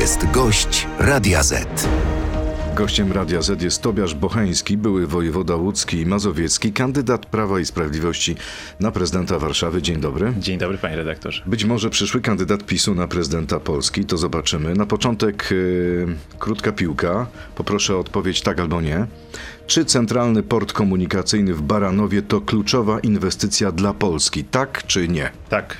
jest 0.00 0.30
gość 0.30 0.86
Radia 0.98 1.42
Z. 1.42 1.88
Gościem 2.74 3.12
Radia 3.12 3.42
Z 3.42 3.62
jest 3.62 3.82
Tobiasz 3.82 4.14
Bocheński, 4.14 4.76
były 4.76 5.06
wojewoda 5.06 5.56
łódzki 5.56 6.00
i 6.00 6.06
mazowiecki, 6.06 6.72
kandydat 6.72 7.26
Prawa 7.26 7.60
i 7.60 7.64
Sprawiedliwości 7.64 8.36
na 8.80 8.92
prezydenta 8.92 9.38
Warszawy. 9.38 9.82
Dzień 9.82 10.00
dobry. 10.00 10.34
Dzień 10.38 10.58
dobry, 10.58 10.78
panie 10.78 10.96
redaktorze. 10.96 11.42
Być 11.46 11.64
może 11.64 11.90
przyszły 11.90 12.20
kandydat 12.20 12.66
PiSu 12.66 12.94
na 12.94 13.08
prezydenta 13.08 13.60
Polski, 13.60 14.04
to 14.04 14.18
zobaczymy. 14.18 14.74
Na 14.74 14.86
początek 14.86 15.48
yy, 15.50 16.16
krótka 16.38 16.72
piłka. 16.72 17.26
Poproszę 17.54 17.96
o 17.96 17.98
odpowiedź 17.98 18.40
tak 18.40 18.60
albo 18.60 18.80
nie. 18.80 19.06
Czy 19.66 19.84
centralny 19.84 20.42
port 20.42 20.72
komunikacyjny 20.72 21.54
w 21.54 21.62
Baranowie 21.62 22.22
to 22.22 22.40
kluczowa 22.40 23.00
inwestycja 23.00 23.72
dla 23.72 23.94
Polski? 23.94 24.44
Tak 24.44 24.86
czy 24.86 25.08
nie? 25.08 25.30
Tak. 25.48 25.76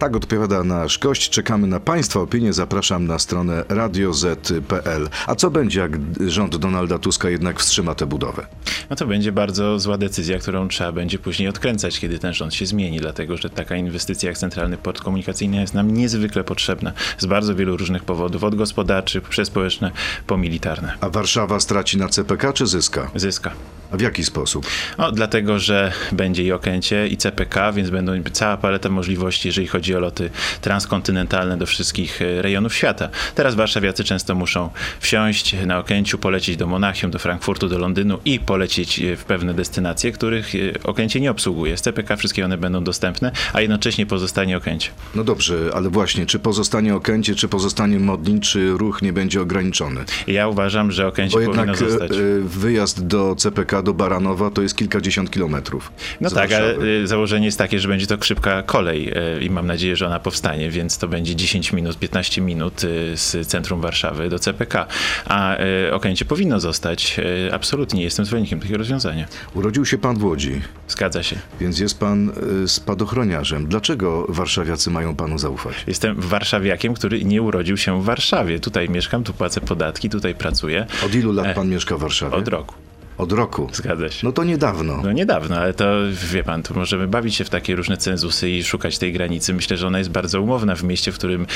Tak 0.00 0.16
odpowiada 0.16 0.64
nasz 0.64 0.98
gość. 0.98 1.30
Czekamy 1.30 1.66
na 1.66 1.80
Państwa 1.80 2.20
opinię. 2.20 2.52
Zapraszam 2.52 3.06
na 3.06 3.18
stronę 3.18 3.64
radioz.pl. 3.68 5.08
A 5.26 5.34
co 5.34 5.50
będzie, 5.50 5.80
jak 5.80 5.92
rząd 6.26 6.56
Donalda 6.56 6.98
Tuska 6.98 7.30
jednak 7.30 7.60
wstrzyma 7.60 7.94
tę 7.94 8.06
budowę? 8.06 8.46
No 8.90 8.96
to 8.96 9.06
będzie 9.06 9.32
bardzo 9.32 9.78
zła 9.78 9.98
decyzja, 9.98 10.38
którą 10.38 10.68
trzeba 10.68 10.92
będzie 10.92 11.18
później 11.18 11.48
odkręcać, 11.48 12.00
kiedy 12.00 12.18
ten 12.18 12.34
rząd 12.34 12.54
się 12.54 12.66
zmieni, 12.66 13.00
dlatego 13.00 13.36
że 13.36 13.50
taka 13.50 13.76
inwestycja 13.76 14.28
jak 14.28 14.38
Centralny 14.38 14.76
Port 14.76 15.00
Komunikacyjny 15.00 15.60
jest 15.60 15.74
nam 15.74 15.90
niezwykle 15.90 16.44
potrzebna 16.44 16.92
z 17.18 17.26
bardzo 17.26 17.54
wielu 17.54 17.76
różnych 17.76 18.04
powodów, 18.04 18.44
od 18.44 18.54
gospodarczych, 18.54 19.22
przez 19.22 19.48
społeczne, 19.48 19.90
po 20.26 20.36
militarne. 20.36 20.92
A 21.00 21.10
Warszawa 21.10 21.60
straci 21.60 21.98
na 21.98 22.08
CPK 22.08 22.52
czy 22.52 22.66
zyska? 22.66 23.10
Zyska. 23.14 23.52
A 23.92 23.96
w 23.96 24.00
jaki 24.00 24.24
sposób? 24.24 24.66
No, 24.98 25.12
dlatego, 25.12 25.58
że 25.58 25.92
będzie 26.12 26.44
i 26.44 26.52
Okęcie, 26.52 27.08
i 27.08 27.16
CPK, 27.16 27.72
więc 27.72 27.90
będą 27.90 28.12
cała 28.32 28.56
paleta 28.56 28.88
możliwości, 28.88 29.48
jeżeli 29.48 29.66
chodzi 29.66 29.89
o 29.94 30.00
loty 30.00 30.30
transkontynentalne 30.60 31.56
do 31.58 31.66
wszystkich 31.66 32.22
e, 32.22 32.42
rejonów 32.42 32.74
świata. 32.74 33.08
Teraz 33.34 33.54
warszawiacy 33.54 34.04
często 34.04 34.34
muszą 34.34 34.70
wsiąść 35.00 35.56
na 35.66 35.78
Okęciu, 35.78 36.18
polecieć 36.18 36.56
do 36.56 36.66
Monachium, 36.66 37.10
do 37.10 37.18
Frankfurtu, 37.18 37.68
do 37.68 37.78
Londynu 37.78 38.18
i 38.24 38.40
polecieć 38.40 39.00
e, 39.00 39.16
w 39.16 39.24
pewne 39.24 39.54
destynacje, 39.54 40.12
których 40.12 40.54
e, 40.54 40.58
Okęcie 40.82 41.20
nie 41.20 41.30
obsługuje. 41.30 41.76
Z 41.76 41.82
CPK 41.82 42.16
wszystkie 42.16 42.44
one 42.44 42.58
będą 42.58 42.84
dostępne, 42.84 43.32
a 43.52 43.60
jednocześnie 43.60 44.06
pozostanie 44.06 44.56
Okęcie. 44.56 44.90
No 45.14 45.24
dobrze, 45.24 45.56
ale 45.74 45.90
właśnie, 45.90 46.26
czy 46.26 46.38
pozostanie 46.38 46.94
Okęcie, 46.94 47.34
czy 47.34 47.48
pozostanie 47.48 47.98
Modlin, 47.98 48.40
czy 48.40 48.70
ruch 48.70 49.02
nie 49.02 49.12
będzie 49.12 49.40
ograniczony? 49.42 50.04
Ja 50.26 50.48
uważam, 50.48 50.92
że 50.92 51.06
Okęcie 51.06 51.38
Bo 51.38 51.44
powinno 51.44 51.64
jednak 51.64 51.90
zostać. 51.90 52.10
wyjazd 52.42 53.06
do 53.06 53.34
CPK, 53.36 53.82
do 53.82 53.94
Baranowa 53.94 54.50
to 54.50 54.62
jest 54.62 54.76
kilkadziesiąt 54.76 55.30
kilometrów. 55.30 55.92
No 56.20 56.30
tak, 56.30 56.52
ale 56.52 56.66
Warszawy. 56.66 56.86
y, 56.86 57.06
założenie 57.06 57.46
jest 57.46 57.58
takie, 57.58 57.78
że 57.78 57.88
będzie 57.88 58.06
to 58.06 58.16
szybka 58.22 58.62
kolej 58.62 59.12
i 59.40 59.50
mam 59.50 59.66
nadzieję, 59.66 59.79
że 59.96 60.06
ona 60.06 60.18
powstanie, 60.20 60.70
więc 60.70 60.98
to 60.98 61.08
będzie 61.08 61.36
10 61.36 61.72
minut, 61.72 61.98
15 61.98 62.40
minut 62.40 62.84
y, 62.84 63.16
z 63.16 63.48
centrum 63.48 63.80
Warszawy 63.80 64.28
do 64.28 64.38
CPK. 64.38 64.86
A 65.26 65.56
y, 65.88 65.94
Okęcie 65.94 66.24
powinno 66.24 66.60
zostać. 66.60 67.18
Y, 67.48 67.54
Absolutnie 67.54 68.02
jestem 68.02 68.24
zwolennikiem 68.24 68.60
takiego 68.60 68.78
rozwiązania. 68.78 69.26
Urodził 69.54 69.86
się 69.86 69.98
pan 69.98 70.18
w 70.18 70.24
Łodzi, 70.24 70.60
Zgadza 70.88 71.22
się. 71.22 71.36
więc 71.60 71.78
jest 71.78 71.98
pan 72.00 72.32
spadochroniarzem. 72.66 73.66
Dlaczego 73.66 74.26
warszawiacy 74.28 74.90
mają 74.90 75.16
panu 75.16 75.38
zaufać? 75.38 75.74
Jestem 75.86 76.20
warszawiakiem, 76.20 76.94
który 76.94 77.24
nie 77.24 77.42
urodził 77.42 77.76
się 77.76 78.02
w 78.02 78.04
Warszawie. 78.04 78.60
Tutaj 78.60 78.88
mieszkam, 78.88 79.24
tu 79.24 79.32
płacę 79.32 79.60
podatki, 79.60 80.10
tutaj 80.10 80.34
pracuję. 80.34 80.86
Od 81.06 81.14
ilu 81.14 81.32
lat 81.32 81.46
E, 81.46 81.54
pan 81.54 81.68
mieszka 81.68 81.96
w 81.96 82.00
Warszawie? 82.00 82.36
Od 82.36 82.48
roku. 82.48 82.74
Od 83.20 83.32
roku. 83.32 83.68
Zgadza 83.72 84.10
się. 84.10 84.26
No 84.26 84.32
to 84.32 84.44
niedawno. 84.44 85.00
No 85.04 85.12
niedawno, 85.12 85.56
ale 85.56 85.74
to 85.74 85.84
wie 86.32 86.44
pan, 86.44 86.62
tu 86.62 86.74
możemy 86.74 87.08
bawić 87.08 87.34
się 87.34 87.44
w 87.44 87.50
takie 87.50 87.76
różne 87.76 87.96
cenzusy 87.96 88.50
i 88.50 88.64
szukać 88.64 88.98
tej 88.98 89.12
granicy. 89.12 89.54
Myślę, 89.54 89.76
że 89.76 89.86
ona 89.86 89.98
jest 89.98 90.10
bardzo 90.10 90.42
umowna 90.42 90.74
w 90.74 90.82
mieście, 90.82 91.12
w 91.12 91.14
którym 91.14 91.46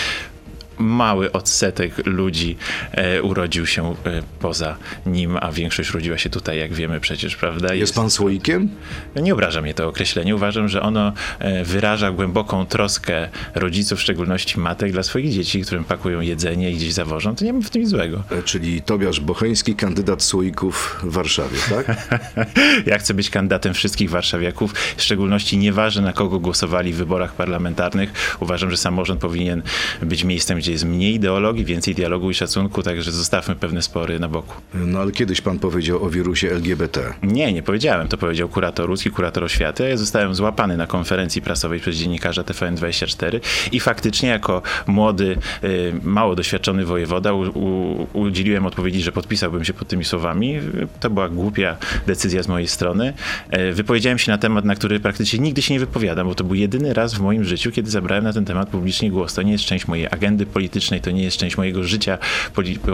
mały 0.78 1.33
odsetek 1.33 2.06
ludzi 2.06 2.56
e, 2.92 3.22
urodził 3.22 3.67
się 3.67 3.91
e, 3.91 3.94
poza 4.41 4.77
nim, 5.06 5.36
a 5.41 5.53
większość 5.53 5.91
urodziła 5.91 6.19
się 6.19 6.30
tutaj, 6.30 6.58
jak 6.58 6.72
wiemy 6.72 7.00
przecież, 7.00 7.36
prawda? 7.36 7.74
Jest 7.74 7.95
pan 7.95 8.11
słoikiem? 8.11 8.68
Nie 9.17 9.33
obraża 9.33 9.62
mnie 9.62 9.74
to 9.74 9.89
określenie. 9.89 10.35
Uważam, 10.35 10.68
że 10.68 10.83
ono 10.83 11.12
e, 11.39 11.64
wyraża 11.64 12.11
głęboką 12.11 12.67
troskę 12.67 13.29
rodziców, 13.55 13.98
w 13.98 14.02
szczególności 14.02 14.61
matek, 14.61 14.92
dla 14.92 15.02
swoich 15.02 15.33
dzieci, 15.33 15.62
którym 15.62 15.85
pakują 15.85 16.20
jedzenie 16.20 16.70
i 16.70 16.77
gdzieś 16.77 16.92
zawożą. 16.92 17.36
To 17.36 17.45
nie 17.45 17.52
ma 17.52 17.61
w 17.61 17.70
tym 17.70 17.83
nic 17.83 17.91
złego. 17.91 18.23
E, 18.30 18.42
Czyli 18.42 18.83
Tobiasz 18.83 19.20
Bocheński, 19.20 19.74
kandydat 19.74 20.23
słoików 20.23 21.01
w 21.02 21.12
Warszawie, 21.12 21.58
tak? 21.70 21.96
Ja 22.86 22.98
chcę 22.98 23.14
być 23.14 23.30
kandydatem 23.30 23.74
wszystkich 23.74 24.11
warszawiaków, 24.11 24.73
w 24.96 25.02
szczególności 25.02 25.58
nieważne 25.58 26.02
na 26.02 26.12
kogo 26.12 26.41
głosowali 26.41 26.92
w 26.92 26.96
wyborach 26.96 27.35
parlamentarnych. 27.35 28.36
Uważam, 28.41 28.70
że 28.70 28.77
samorząd 28.77 29.20
powinien 29.20 29.62
być 30.02 30.24
miejscem, 30.24 30.61
gdzie 30.64 30.73
jest 30.73 30.85
mniej 30.85 31.14
ideologii, 31.14 31.64
więcej 31.64 31.95
dialogu 31.95 32.30
i 32.30 32.35
szacunku, 32.35 32.83
także 32.83 33.13
zostawmy 33.13 33.55
pewne 33.55 33.83
spory 33.83 34.19
na 34.19 34.29
boku. 34.29 34.55
No 34.75 35.01
ale 35.01 35.13
kiedyś 35.13 35.41
pan 35.41 35.58
powiedział 35.58 36.05
o 36.05 36.11
wirusie 36.11 36.51
LGBT. 36.51 37.14
Nie, 37.23 37.52
nie 37.52 37.63
powiedziałem. 37.63 38.08
To 38.08 38.17
powiedział 38.17 38.48
kurator 38.48 38.86
ruski, 38.86 39.11
kurator 39.11 39.45
oświaty. 39.45 39.89
Ja 39.89 39.97
zostałem 39.97 40.35
złapany 40.35 40.77
na 40.77 40.86
konferencji 40.86 41.42
prasowej 41.42 41.80
przez 41.80 41.97
dziennikarza 41.97 42.42
TVN24 42.42 43.41
i 43.73 43.80
faktycznie 43.80 44.29
jako 44.29 44.63
młody, 44.86 45.39
y, 45.64 45.92
mało 46.03 46.35
doświadczony 46.35 46.85
wojewoda 46.85 47.33
u, 47.33 47.41
u, 47.41 48.07
udzieliłem 48.13 48.67
odpowiedzi, 48.67 49.03
że 49.03 49.13
podpisałbym 49.13 49.64
się 49.64 49.73
pod 49.73 49.89
tymi 49.89 50.05
słowami. 50.05 50.61
To 51.01 51.11
była 51.11 51.29
głupia 51.29 51.77
decyzja 52.07 52.42
z 52.42 52.48
mojej 52.48 52.69
strony. 52.69 53.13
E, 53.51 53.73
Wypowiedziałem 53.73 54.19
się 54.19 54.33
na 54.33 54.39
temat, 54.39 54.64
na 54.64 54.74
który 54.74 55.01
praktycznie 55.01 55.39
nigdy 55.39 55.63
się 55.63 55.74
nie 55.74 55.80
wypowiadam, 55.80 56.27
bo 56.27 56.35
to 56.35 56.45
był 56.45 56.55
jedyny 56.55 56.95
raz 56.95 57.14
w 57.14 57.20
moim 57.20 57.45
życiu, 57.45 57.73
kiedy 57.73 57.91
zabrałem 57.91 58.24
na 58.24 58.33
ten 58.33 58.45
temat 58.45 58.69
publicznie 58.69 59.11
głos. 59.11 59.35
To 59.35 59.42
nie 59.42 59.53
jest 59.53 59.64
część 59.64 59.89
mojej 59.89 60.07
agendy 60.11 60.47
politycznej, 60.55 61.01
to 61.01 61.11
nie 61.11 61.23
jest 61.23 61.37
część 61.37 61.57
mojego 61.57 61.85
życia 61.85 62.19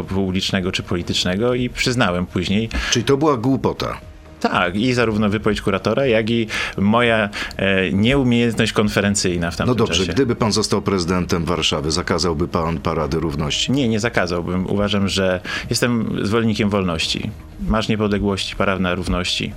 publicznego 0.09 0.72
czy 0.72 0.82
politycznego 0.82 1.54
i 1.54 1.69
przyznałem 1.71 2.26
później, 2.26 2.69
Czyli 2.91 3.04
to 3.04 3.16
była 3.16 3.37
głupota. 3.37 4.00
tak, 4.41 4.76
i 4.76 4.93
zarówno 4.93 5.28
wypowiedź 5.28 5.60
kuratora, 5.60 6.06
jak 6.06 6.31
i 6.31 6.47
moja 6.78 7.28
e, 7.56 7.93
nieumiejętność 7.93 8.72
konferencyjna 8.72 9.50
w 9.50 9.56
tamtym 9.56 9.71
No 9.72 9.75
dobrze, 9.75 10.00
czasie. 10.00 10.12
gdyby 10.12 10.37
pan 10.37 10.53
został 10.53 10.82
prezydentem 10.82 11.44
Warszawy, 11.44 11.91
zakazałby 11.91 12.48
pan 12.48 12.78
parady 12.78 13.21
równości. 13.21 13.72
Nie, 13.72 13.88
nie 13.88 14.00
zakazałbym. 14.00 14.66
Uważam, 14.66 15.09
że 15.09 15.41
jestem 15.71 16.19
zwolennikiem 16.22 16.71
wolności. 16.71 17.31
Masz 17.69 17.88
niepodległości, 17.88 18.56
parada 18.56 18.94
równości. 18.94 19.53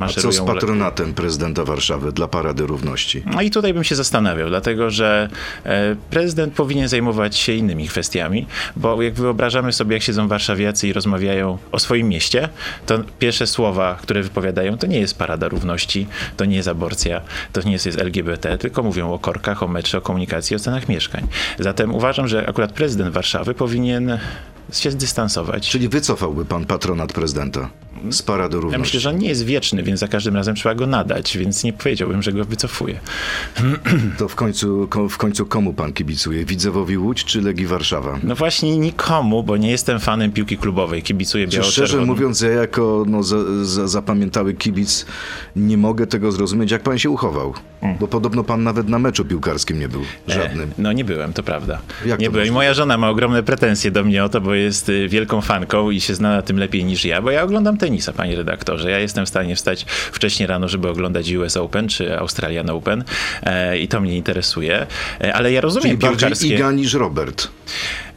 A 0.00 0.08
co 0.08 0.20
z 0.20 0.24
Maszerują 0.24 0.54
patronatem 0.54 1.14
prezydenta 1.14 1.64
Warszawy 1.64 2.12
dla 2.12 2.28
parady 2.28 2.66
równości? 2.66 3.22
No 3.26 3.42
i 3.42 3.50
tutaj 3.50 3.74
bym 3.74 3.84
się 3.84 3.94
zastanawiał, 3.94 4.48
dlatego 4.48 4.90
że 4.90 5.28
e, 5.64 5.96
prezydent 6.10 6.54
powinien 6.54 6.88
zajmować 6.88 7.36
się 7.36 7.52
innymi 7.52 7.88
kwestiami, 7.88 8.46
bo 8.76 9.02
jak 9.02 9.14
wyobrażamy 9.14 9.72
sobie, 9.72 9.96
jak 9.96 10.02
siedzą 10.02 10.28
warszawiacy 10.28 10.88
i 10.88 10.92
rozmawiają 10.92 11.58
o 11.72 11.78
swoim 11.78 12.08
mieście, 12.08 12.48
to 12.86 12.98
pierwsze 13.18 13.46
słowa, 13.46 13.98
które 14.02 14.22
wypowiadają, 14.22 14.78
to 14.78 14.86
nie 14.86 15.00
jest 15.00 15.18
parada 15.18 15.48
równości, 15.48 16.06
to 16.36 16.44
nie 16.44 16.56
jest 16.56 16.68
aborcja, 16.68 17.20
to 17.52 17.62
nie 17.62 17.72
jest, 17.72 17.86
jest 17.86 17.98
LGBT, 17.98 18.58
tylko 18.58 18.82
mówią 18.82 19.12
o 19.12 19.18
korkach, 19.18 19.62
o 19.62 19.68
metrze, 19.68 19.98
o 19.98 20.00
komunikacji, 20.00 20.56
o 20.56 20.58
cenach 20.58 20.88
mieszkań. 20.88 21.26
Zatem 21.58 21.94
uważam, 21.94 22.28
że 22.28 22.48
akurat 22.48 22.72
prezydent 22.72 23.14
Warszawy 23.14 23.54
powinien 23.54 24.18
się 24.72 24.90
zdystansować. 24.90 25.70
Czyli 25.70 25.88
wycofałby 25.88 26.44
pan 26.44 26.64
patronat 26.64 27.12
prezydenta 27.12 27.70
z 28.10 28.22
parady 28.22 28.56
Ja 28.56 28.60
równości? 28.60 28.80
myślę, 28.80 29.00
że 29.00 29.10
on 29.10 29.18
nie 29.18 29.28
jest 29.28 29.44
wieczny, 29.44 29.82
więc 29.82 30.00
za 30.00 30.08
każdym 30.08 30.36
razem 30.36 30.54
trzeba 30.54 30.74
go 30.74 30.86
nadać, 30.86 31.38
więc 31.38 31.64
nie 31.64 31.72
powiedziałbym, 31.72 32.22
że 32.22 32.32
go 32.32 32.44
wycofuję. 32.44 33.00
To 34.18 34.28
w 34.28 34.34
końcu, 34.34 34.86
ko- 34.90 35.08
w 35.08 35.18
końcu 35.18 35.46
komu 35.46 35.72
pan 35.72 35.92
kibicuje? 35.92 36.44
Widzewowi 36.44 36.98
Łódź 36.98 37.24
czy 37.24 37.40
Legii 37.42 37.66
Warszawa? 37.66 38.18
No 38.22 38.34
właśnie 38.34 38.78
nikomu, 38.78 39.42
bo 39.42 39.56
nie 39.56 39.70
jestem 39.70 40.00
fanem 40.00 40.32
piłki 40.32 40.58
klubowej, 40.58 41.02
kibicuję 41.02 41.44
Czy 41.48 41.50
szczerze 41.52 41.66
biało-czerwonym. 41.66 42.06
mówiąc, 42.06 42.40
ja 42.40 42.48
jako 42.50 43.04
no, 43.06 43.22
za, 43.22 43.64
za, 43.64 43.88
zapamiętały 43.88 44.54
kibic 44.54 45.06
nie 45.56 45.76
mogę 45.76 46.06
tego 46.06 46.32
zrozumieć, 46.32 46.70
jak 46.70 46.82
pan 46.82 46.98
się 46.98 47.10
uchował. 47.10 47.54
Bo 48.00 48.08
podobno 48.08 48.44
pan 48.44 48.62
nawet 48.62 48.88
na 48.88 48.98
meczu 48.98 49.24
piłkarskim 49.24 49.78
nie 49.78 49.88
był 49.88 50.02
żadnym. 50.26 50.70
E, 50.70 50.72
no 50.78 50.92
nie 50.92 51.04
byłem, 51.04 51.32
to 51.32 51.42
prawda. 51.42 51.78
Jak 52.06 52.20
nie 52.20 52.26
to 52.26 52.32
byłem. 52.32 52.48
I 52.48 52.50
moja 52.50 52.74
żona 52.74 52.98
ma 52.98 53.08
ogromne 53.10 53.42
pretensje 53.42 53.90
do 53.90 54.04
mnie 54.04 54.24
o 54.24 54.28
to, 54.28 54.40
bo 54.40 54.54
jest 54.54 54.88
y, 54.88 55.08
wielką 55.08 55.40
fanką 55.40 55.90
i 55.90 56.00
się 56.00 56.14
zna 56.14 56.36
na 56.36 56.42
tym 56.42 56.58
lepiej 56.58 56.84
niż 56.84 57.04
ja, 57.04 57.22
bo 57.22 57.30
ja 57.30 57.42
oglądam 57.42 57.76
tenisa, 57.76 58.12
panie 58.12 58.36
redaktorze. 58.36 58.90
Ja 58.90 58.98
jestem 58.98 59.26
w 59.26 59.28
stanie 59.28 59.56
wstać 59.56 59.84
wcześniej 60.12 60.46
rano, 60.46 60.68
żeby 60.68 60.88
oglądać 60.88 61.32
US 61.32 61.56
Open 61.56 61.88
czy 61.88 62.18
Australian 62.18 62.70
Open 62.70 63.04
e, 63.42 63.78
i 63.78 63.88
to 63.88 64.00
mnie 64.00 64.16
interesuje. 64.16 64.86
E, 65.20 65.34
ale 65.34 65.52
ja 65.52 65.60
rozumiem 65.60 65.98
Czyli 65.98 66.10
piłkarskie... 66.10 66.54
Iga 66.54 66.72
niż 66.72 66.94
Robert. 66.94 67.48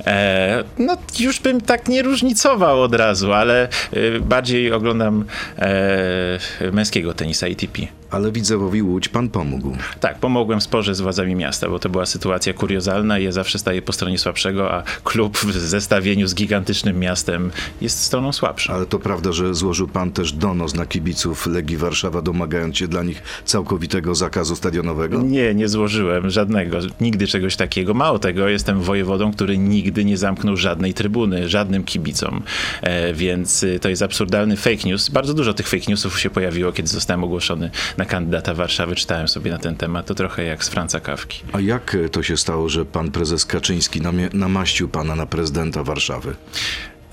E, 0.05 0.63
no 0.79 0.97
już 1.19 1.39
bym 1.39 1.61
tak 1.61 1.87
nie 1.87 2.01
różnicował 2.01 2.81
od 2.81 2.95
razu, 2.95 3.33
ale 3.33 3.67
y, 3.93 4.19
bardziej 4.19 4.71
oglądam 4.71 5.25
e, 5.59 6.71
męskiego 6.71 7.13
tenisa 7.13 7.47
ATP. 7.47 7.81
Ale 8.11 8.31
Widzewowi 8.31 8.81
Łódź 8.81 9.09
pan 9.09 9.29
pomógł. 9.29 9.52
Tak, 9.99 10.19
pomogłem 10.19 10.61
sporze 10.61 10.95
z 10.95 11.01
władzami 11.01 11.35
miasta, 11.35 11.69
bo 11.69 11.79
to 11.79 11.89
była 11.89 12.05
sytuacja 12.05 12.53
kuriozalna 12.53 13.19
i 13.19 13.23
ja 13.23 13.31
zawsze 13.31 13.59
staję 13.59 13.81
po 13.81 13.93
stronie 13.93 14.17
słabszego, 14.17 14.73
a 14.73 14.83
klub 15.03 15.37
w 15.37 15.51
zestawieniu 15.51 16.27
z 16.27 16.35
gigantycznym 16.35 16.99
miastem 16.99 17.51
jest 17.81 17.99
stroną 17.99 18.31
słabszą. 18.31 18.73
Ale 18.73 18.85
to 18.85 18.99
prawda, 18.99 19.31
że 19.31 19.55
złożył 19.55 19.87
pan 19.87 20.11
też 20.11 20.33
donos 20.33 20.75
na 20.75 20.85
kibiców 20.85 21.47
Legii 21.47 21.77
Warszawa, 21.77 22.21
domagając 22.21 22.77
się 22.77 22.87
dla 22.87 23.03
nich 23.03 23.23
całkowitego 23.45 24.15
zakazu 24.15 24.55
stadionowego? 24.55 25.21
Nie, 25.21 25.55
nie 25.55 25.67
złożyłem 25.67 26.29
żadnego, 26.29 26.77
nigdy 27.01 27.27
czegoś 27.27 27.55
takiego. 27.55 27.93
Mało 27.93 28.19
tego, 28.19 28.47
jestem 28.47 28.81
wojewodą, 28.81 29.31
który 29.31 29.57
nigdy 29.57 30.05
nie 30.05 30.17
zamknął 30.17 30.57
żadnej 30.57 30.93
trybuny, 30.93 31.49
żadnym 31.49 31.83
kibicom, 31.83 32.43
e, 32.81 33.13
więc 33.13 33.63
y, 33.63 33.79
to 33.79 33.89
jest 33.89 34.01
absurdalny 34.01 34.57
fake 34.57 34.83
news. 34.85 35.09
Bardzo 35.09 35.33
dużo 35.33 35.53
tych 35.53 35.67
fake 35.67 35.85
newsów 35.87 36.19
się 36.19 36.29
pojawiło, 36.29 36.71
kiedy 36.71 36.87
zostałem 36.89 37.23
ogłoszony 37.23 37.71
na 37.97 38.05
kandydata 38.05 38.53
Warszawy. 38.53 38.95
Czytałem 38.95 39.27
sobie 39.27 39.42
na 39.49 39.57
ten 39.57 39.75
temat, 39.75 40.05
to 40.05 40.15
trochę 40.15 40.43
jak 40.43 40.63
z 40.63 40.69
Franca 40.69 40.99
Kawki. 40.99 41.41
A 41.53 41.59
jak 41.59 41.97
to 42.11 42.23
się 42.23 42.37
stało, 42.37 42.69
że 42.69 42.85
pan 42.85 43.11
prezes 43.11 43.45
Kaczyński 43.45 44.01
namaścił 44.33 44.89
pana 44.89 45.15
na 45.15 45.25
prezydenta 45.25 45.83
Warszawy? 45.83 46.35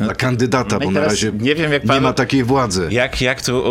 Na 0.00 0.14
kandydata, 0.14 0.78
no 0.78 0.84
bo 0.84 0.90
na 0.90 1.00
razie 1.00 1.32
nie 1.40 1.54
wiem, 1.54 1.72
jak 1.72 1.82
nie 1.84 1.88
pan- 1.88 2.02
ma 2.02 2.12
takiej 2.12 2.44
władzy. 2.44 2.88
Jak, 2.90 3.20
jak 3.20 3.42
tu, 3.42 3.64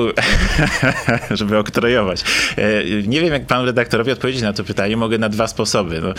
żeby 1.31 1.57
oktrojować. 1.57 2.23
E, 2.57 2.83
Nie 3.07 3.21
wiem, 3.21 3.33
jak 3.33 3.45
panu 3.45 3.65
redaktorowi 3.65 4.11
odpowiedzieć 4.11 4.41
na 4.41 4.53
to 4.53 4.63
pytanie. 4.63 4.97
Mogę 4.97 5.17
na 5.17 5.29
dwa 5.29 5.47
sposoby. 5.47 6.01
No, 6.01 6.09
e, 6.09 6.13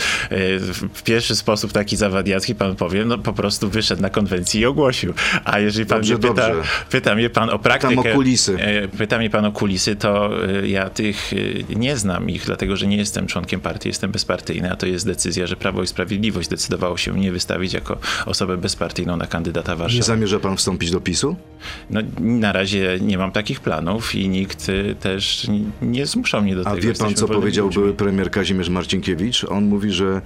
w 0.93 1.03
pierwszy 1.03 1.35
sposób 1.35 1.71
taki 1.71 1.97
zawadiacki 1.97 2.55
pan 2.55 2.75
powie, 2.75 3.05
no 3.05 3.17
po 3.17 3.33
prostu 3.33 3.69
wyszedł 3.69 4.01
na 4.01 4.09
konwencji 4.09 4.61
i 4.61 4.65
ogłosił. 4.65 5.13
A 5.45 5.59
jeżeli 5.59 5.85
pan 5.85 5.97
Dobrze, 5.97 6.13
mnie 6.13 6.21
pyta, 6.29 6.47
dobrze. 6.47 6.69
pyta 6.89 7.15
mnie 7.15 7.29
pan 7.29 7.49
o 7.49 7.59
praktykę... 7.59 8.11
o 8.11 8.15
kulisy. 8.15 8.57
e, 8.59 8.87
Pyta 8.87 9.17
mnie 9.17 9.29
pan 9.29 9.45
o 9.45 9.51
kulisy, 9.51 9.95
to 9.95 10.29
ja 10.63 10.89
tych 10.89 11.31
nie 11.75 11.97
znam 11.97 12.29
ich, 12.29 12.45
dlatego 12.45 12.75
że 12.75 12.87
nie 12.87 12.97
jestem 12.97 13.27
członkiem 13.27 13.59
partii, 13.61 13.89
jestem 13.89 14.11
bezpartyjny, 14.11 14.71
a 14.71 14.75
to 14.75 14.85
jest 14.85 15.05
decyzja, 15.05 15.47
że 15.47 15.55
Prawo 15.55 15.83
i 15.83 15.87
Sprawiedliwość 15.87 16.47
zdecydowało 16.47 16.97
się 16.97 17.13
mnie 17.13 17.31
wystawić 17.31 17.73
jako 17.73 17.97
osobę 18.25 18.57
bezpartyjną 18.57 19.17
na 19.17 19.27
kandydata 19.27 19.75
Nie 19.93 20.00
Warszawy. 20.01 20.17
zamierza 20.17 20.39
pan 20.39 20.57
wstąpić 20.57 20.91
do 20.91 21.01
PiSu? 21.01 21.35
No, 21.89 22.01
na 22.19 22.51
razie 22.51 22.97
nie 23.01 23.17
mam 23.17 23.31
takich 23.31 23.59
planów 23.59 24.15
i 24.15 24.29
nikt 24.29 24.69
y, 24.69 24.95
też 24.99 25.47
nie 25.81 26.05
zmuszał 26.05 26.41
mnie 26.41 26.55
do 26.55 26.61
A 26.61 26.63
tego. 26.63 26.75
wie 26.75 26.81
pan, 26.81 26.89
Jesteśmy 27.09 27.13
co 27.15 27.27
powiedział 27.27 27.65
ludźmi. 27.65 27.81
były 27.83 27.93
premier 27.93 28.31
Kazimierz 28.31 28.69
Marcinkiewicz? 28.69 29.43
On 29.43 29.65
mówi, 29.65 29.91
że 29.91 30.21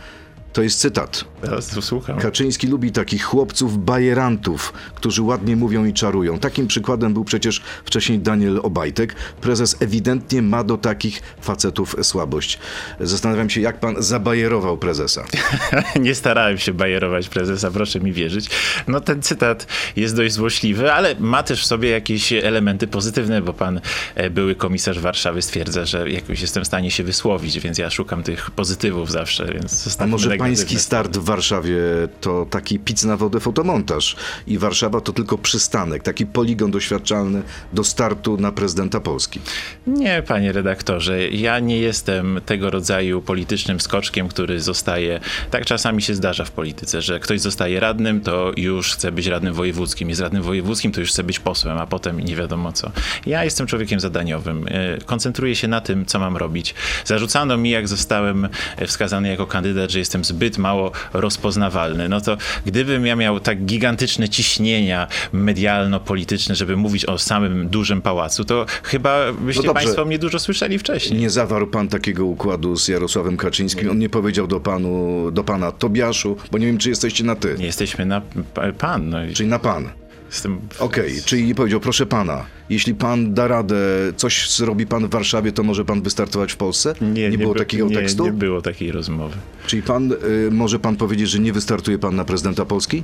to 0.56 0.64
jest 0.64 0.80
cytat. 0.80 1.26
Teraz 1.42 1.68
tu 1.68 1.82
słucham. 1.82 2.20
Kaczyński 2.20 2.68
lubi 2.68 2.92
takich 2.92 3.24
chłopców 3.24 3.86
bajerantów, 3.86 4.74
którzy 4.96 5.22
ładnie 5.22 5.56
mówią 5.56 5.86
i 5.86 5.94
czarują. 5.94 6.40
Takim 6.40 6.68
przykładem 6.68 7.14
był 7.14 7.24
przecież 7.24 7.62
wcześniej 7.86 8.20
Daniel 8.20 8.60
Obajtek. 8.64 9.16
Prezes 9.42 9.76
ewidentnie 9.80 10.42
ma 10.42 10.64
do 10.64 10.78
takich 10.78 11.22
facetów 11.42 11.96
słabość. 12.02 12.60
Zastanawiam 13.00 13.50
się, 13.50 13.62
jak 13.62 13.80
pan 13.80 13.96
zabajerował 14.00 14.78
prezesa. 14.78 15.26
nie 16.00 16.16
starałem 16.16 16.58
się 16.58 16.74
bajerować 16.74 17.30
prezesa, 17.30 17.72
proszę 17.72 18.00
mi 18.00 18.14
wierzyć. 18.14 18.50
No 18.88 19.02
ten 19.02 19.22
cytat 19.22 19.68
jest 19.96 20.16
dość 20.16 20.34
złośliwy, 20.34 20.94
ale 20.94 21.16
ma 21.20 21.44
też 21.44 21.64
w 21.64 21.66
sobie 21.66 21.90
jakieś 21.90 22.34
elementy 22.34 22.88
pozytywne, 22.88 23.42
bo 23.42 23.54
pan 23.54 23.82
e, 24.16 24.30
były 24.30 24.56
komisarz 24.56 25.00
Warszawy 25.00 25.42
stwierdza, 25.42 25.86
że 25.86 26.10
jakoś 26.12 26.42
jestem 26.42 26.64
w 26.64 26.68
stanie 26.68 26.92
się 26.92 27.04
wysłowić, 27.04 27.60
więc 27.60 27.78
ja 27.78 27.90
szukam 27.90 28.24
tych 28.24 28.52
pozytywów 28.52 29.12
zawsze, 29.12 29.46
więc 29.54 29.98
A 30.00 30.08
może 30.08 30.30
pański 30.46 30.80
start 30.80 31.18
w 31.18 31.24
Warszawie 31.24 31.78
to 32.22 32.46
taki 32.50 32.80
pic 32.80 33.04
na 33.04 33.18
wodę 33.18 33.40
fotomontaż 33.40 34.16
i 34.48 34.58
Warszawa 34.58 35.02
to 35.02 35.14
tylko 35.14 35.38
przystanek, 35.38 36.04
taki 36.04 36.26
poligon 36.26 36.72
doświadczalny 36.72 37.42
do 37.74 37.84
startu 37.84 38.38
na 38.38 38.52
prezydenta 38.52 39.00
Polski. 39.00 39.40
Nie, 39.88 40.24
panie 40.28 40.52
redaktorze, 40.52 41.28
ja 41.28 41.60
nie 41.60 41.80
jestem 41.80 42.42
tego 42.46 42.70
rodzaju 42.70 43.22
politycznym 43.22 43.80
skoczkiem, 43.80 44.28
który 44.28 44.60
zostaje. 44.60 45.20
Tak 45.52 45.66
czasami 45.66 46.02
się 46.02 46.16
zdarza 46.16 46.46
w 46.46 46.52
polityce, 46.52 47.02
że 47.02 47.20
ktoś 47.20 47.42
zostaje 47.42 47.80
radnym, 47.80 48.22
to 48.22 48.52
już 48.58 48.94
chce 48.94 49.12
być 49.12 49.28
radnym 49.28 49.54
wojewódzkim. 49.54 50.10
Jest 50.10 50.22
radnym 50.22 50.44
wojewódzkim, 50.44 50.92
to 50.92 51.00
już 51.00 51.10
chce 51.10 51.24
być 51.24 51.40
posłem, 51.40 51.78
a 51.78 51.88
potem 51.88 52.20
nie 52.20 52.36
wiadomo 52.36 52.72
co. 52.72 52.92
Ja 53.26 53.44
jestem 53.44 53.68
człowiekiem 53.68 54.00
zadaniowym. 54.00 54.66
E, 54.68 54.98
Koncentruję 55.06 55.56
się 55.56 55.68
na 55.68 55.82
tym, 55.82 56.06
co 56.06 56.20
mam 56.20 56.38
robić. 56.38 56.76
Zarzucano 57.06 57.58
mi, 57.58 57.70
jak 57.70 57.88
zostałem 57.88 58.48
e, 58.78 58.88
wskazany 58.88 59.30
jako 59.30 59.48
kandydat, 59.48 59.92
że 59.92 60.00
jestem 60.00 60.24
zbyt 60.36 60.58
mało 60.58 60.92
rozpoznawalny. 61.14 62.10
No 62.10 62.22
to 62.22 62.38
gdybym 62.66 63.06
ja 63.06 63.16
miał 63.16 63.40
tak 63.40 63.66
gigantyczne 63.66 64.30
ciśnienia 64.30 65.08
medialno-polityczne, 65.34 66.56
żeby 66.56 66.78
mówić 66.78 67.06
o 67.06 67.18
samym 67.18 67.68
dużym 67.68 68.02
pałacu, 68.02 68.46
to 68.46 68.66
chyba 68.84 69.34
byście 69.34 69.68
No 69.68 69.74
państwo 69.74 70.06
mnie 70.06 70.20
dużo 70.20 70.40
słyszeli 70.40 70.80
wcześniej. 70.80 71.20
Nie 71.20 71.30
zawarł 71.30 71.68
pan 71.68 71.88
takiego 71.88 72.26
układu 72.26 72.78
z 72.78 72.88
Jarosławem 72.88 73.38
Kaczyńskim. 73.38 73.90
On 73.92 74.00
nie 74.00 74.10
powiedział 74.10 74.48
do, 74.48 74.60
panu, 74.60 75.32
do 75.32 75.44
pana 75.44 75.72
Tobiaszu, 75.72 76.38
bo 76.52 76.58
nie 76.58 76.66
wiem, 76.66 76.78
czy 76.78 76.90
jesteście 76.90 77.24
na 77.24 77.36
ty, 77.36 77.56
Nie 77.60 77.66
jesteśmy 77.66 78.06
na 78.06 78.22
pa- 78.54 78.72
pan. 78.72 79.10
No, 79.10 79.18
czyli 79.34 79.50
na 79.50 79.60
pan. 79.60 79.90
Jestem, 80.32 80.60
Okej, 80.80 81.22
czyli 81.26 81.56
powiedział, 81.56 81.80
proszę 81.80 82.06
pana, 82.06 82.46
jeśli 82.70 82.96
pan 82.96 83.34
da 83.34 83.48
radę, 83.48 83.76
coś 84.16 84.50
zrobi 84.50 84.88
pan 84.88 85.08
w 85.08 85.10
Warszawie, 85.10 85.52
to 85.52 85.64
może 85.64 85.86
pan 85.86 86.02
wystartować 86.02 86.54
w 86.54 86.58
Polsce? 86.58 86.94
było 87.38 87.54
by- 87.54 87.60
takiego 87.60 87.88
nie, 87.88 87.96
tekstu? 87.96 88.26
Nie 88.26 88.32
było 88.32 88.62
takiej 88.62 88.92
rozmowy. 88.92 89.36
Czyli 89.68 89.82
pan, 89.82 90.12
y, 90.12 90.52
może 90.52 90.80
pan 90.80 90.96
powiedzieć, 90.96 91.30
że 91.30 91.40
nie 91.40 91.54
wystartuje 91.54 92.00
pan 92.00 92.16
na 92.16 92.26
prezydenta 92.26 92.66
Polski? 92.66 93.04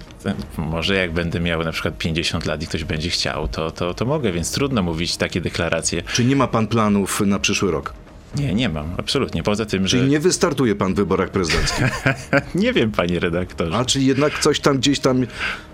Może 0.58 0.96
jak 0.96 1.14
będę 1.14 1.40
miał 1.40 1.64
na 1.64 1.72
przykład 1.72 1.98
50 1.98 2.46
lat 2.46 2.64
i 2.64 2.68
ktoś 2.68 2.84
będzie 2.84 3.10
chciał, 3.10 3.48
to, 3.48 3.72
to, 3.72 3.94
to 3.94 4.06
mogę, 4.06 4.32
więc 4.32 4.52
trudno 4.52 4.84
mówić 4.84 5.18
takie 5.18 5.42
deklaracje. 5.42 6.04
Czy 6.14 6.26
nie 6.26 6.36
ma 6.36 6.48
pan 6.48 6.68
planów 6.68 7.22
na 7.22 7.40
przyszły 7.40 7.72
rok? 7.72 7.94
Nie, 8.36 8.54
nie 8.54 8.70
mam, 8.70 8.94
absolutnie. 8.98 9.44
Poza 9.44 9.66
tym, 9.66 9.88
że 9.88 9.98
Czyli 9.98 10.10
nie 10.10 10.20
wystartuje 10.20 10.76
pan 10.76 10.94
w 10.94 10.96
wyborach 10.96 11.30
prezydenckich? 11.30 11.86
nie 12.56 12.74
wiem, 12.74 12.92
panie 12.92 13.20
redaktorze. 13.20 13.78
A 13.78 13.86
czyli 13.86 14.06
jednak 14.06 14.40
coś 14.40 14.60
tam 14.60 14.78
gdzieś 14.78 15.00
tam 15.00 15.26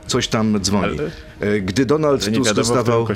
coś 0.07 0.27
tam 0.27 0.59
dzwoni. 0.61 0.99
Ale- 0.99 1.11
E, 1.39 1.61
Gdy 1.61 1.85
Donald 1.85 2.25
Tusk 2.33 2.53
zostawał 2.55 3.07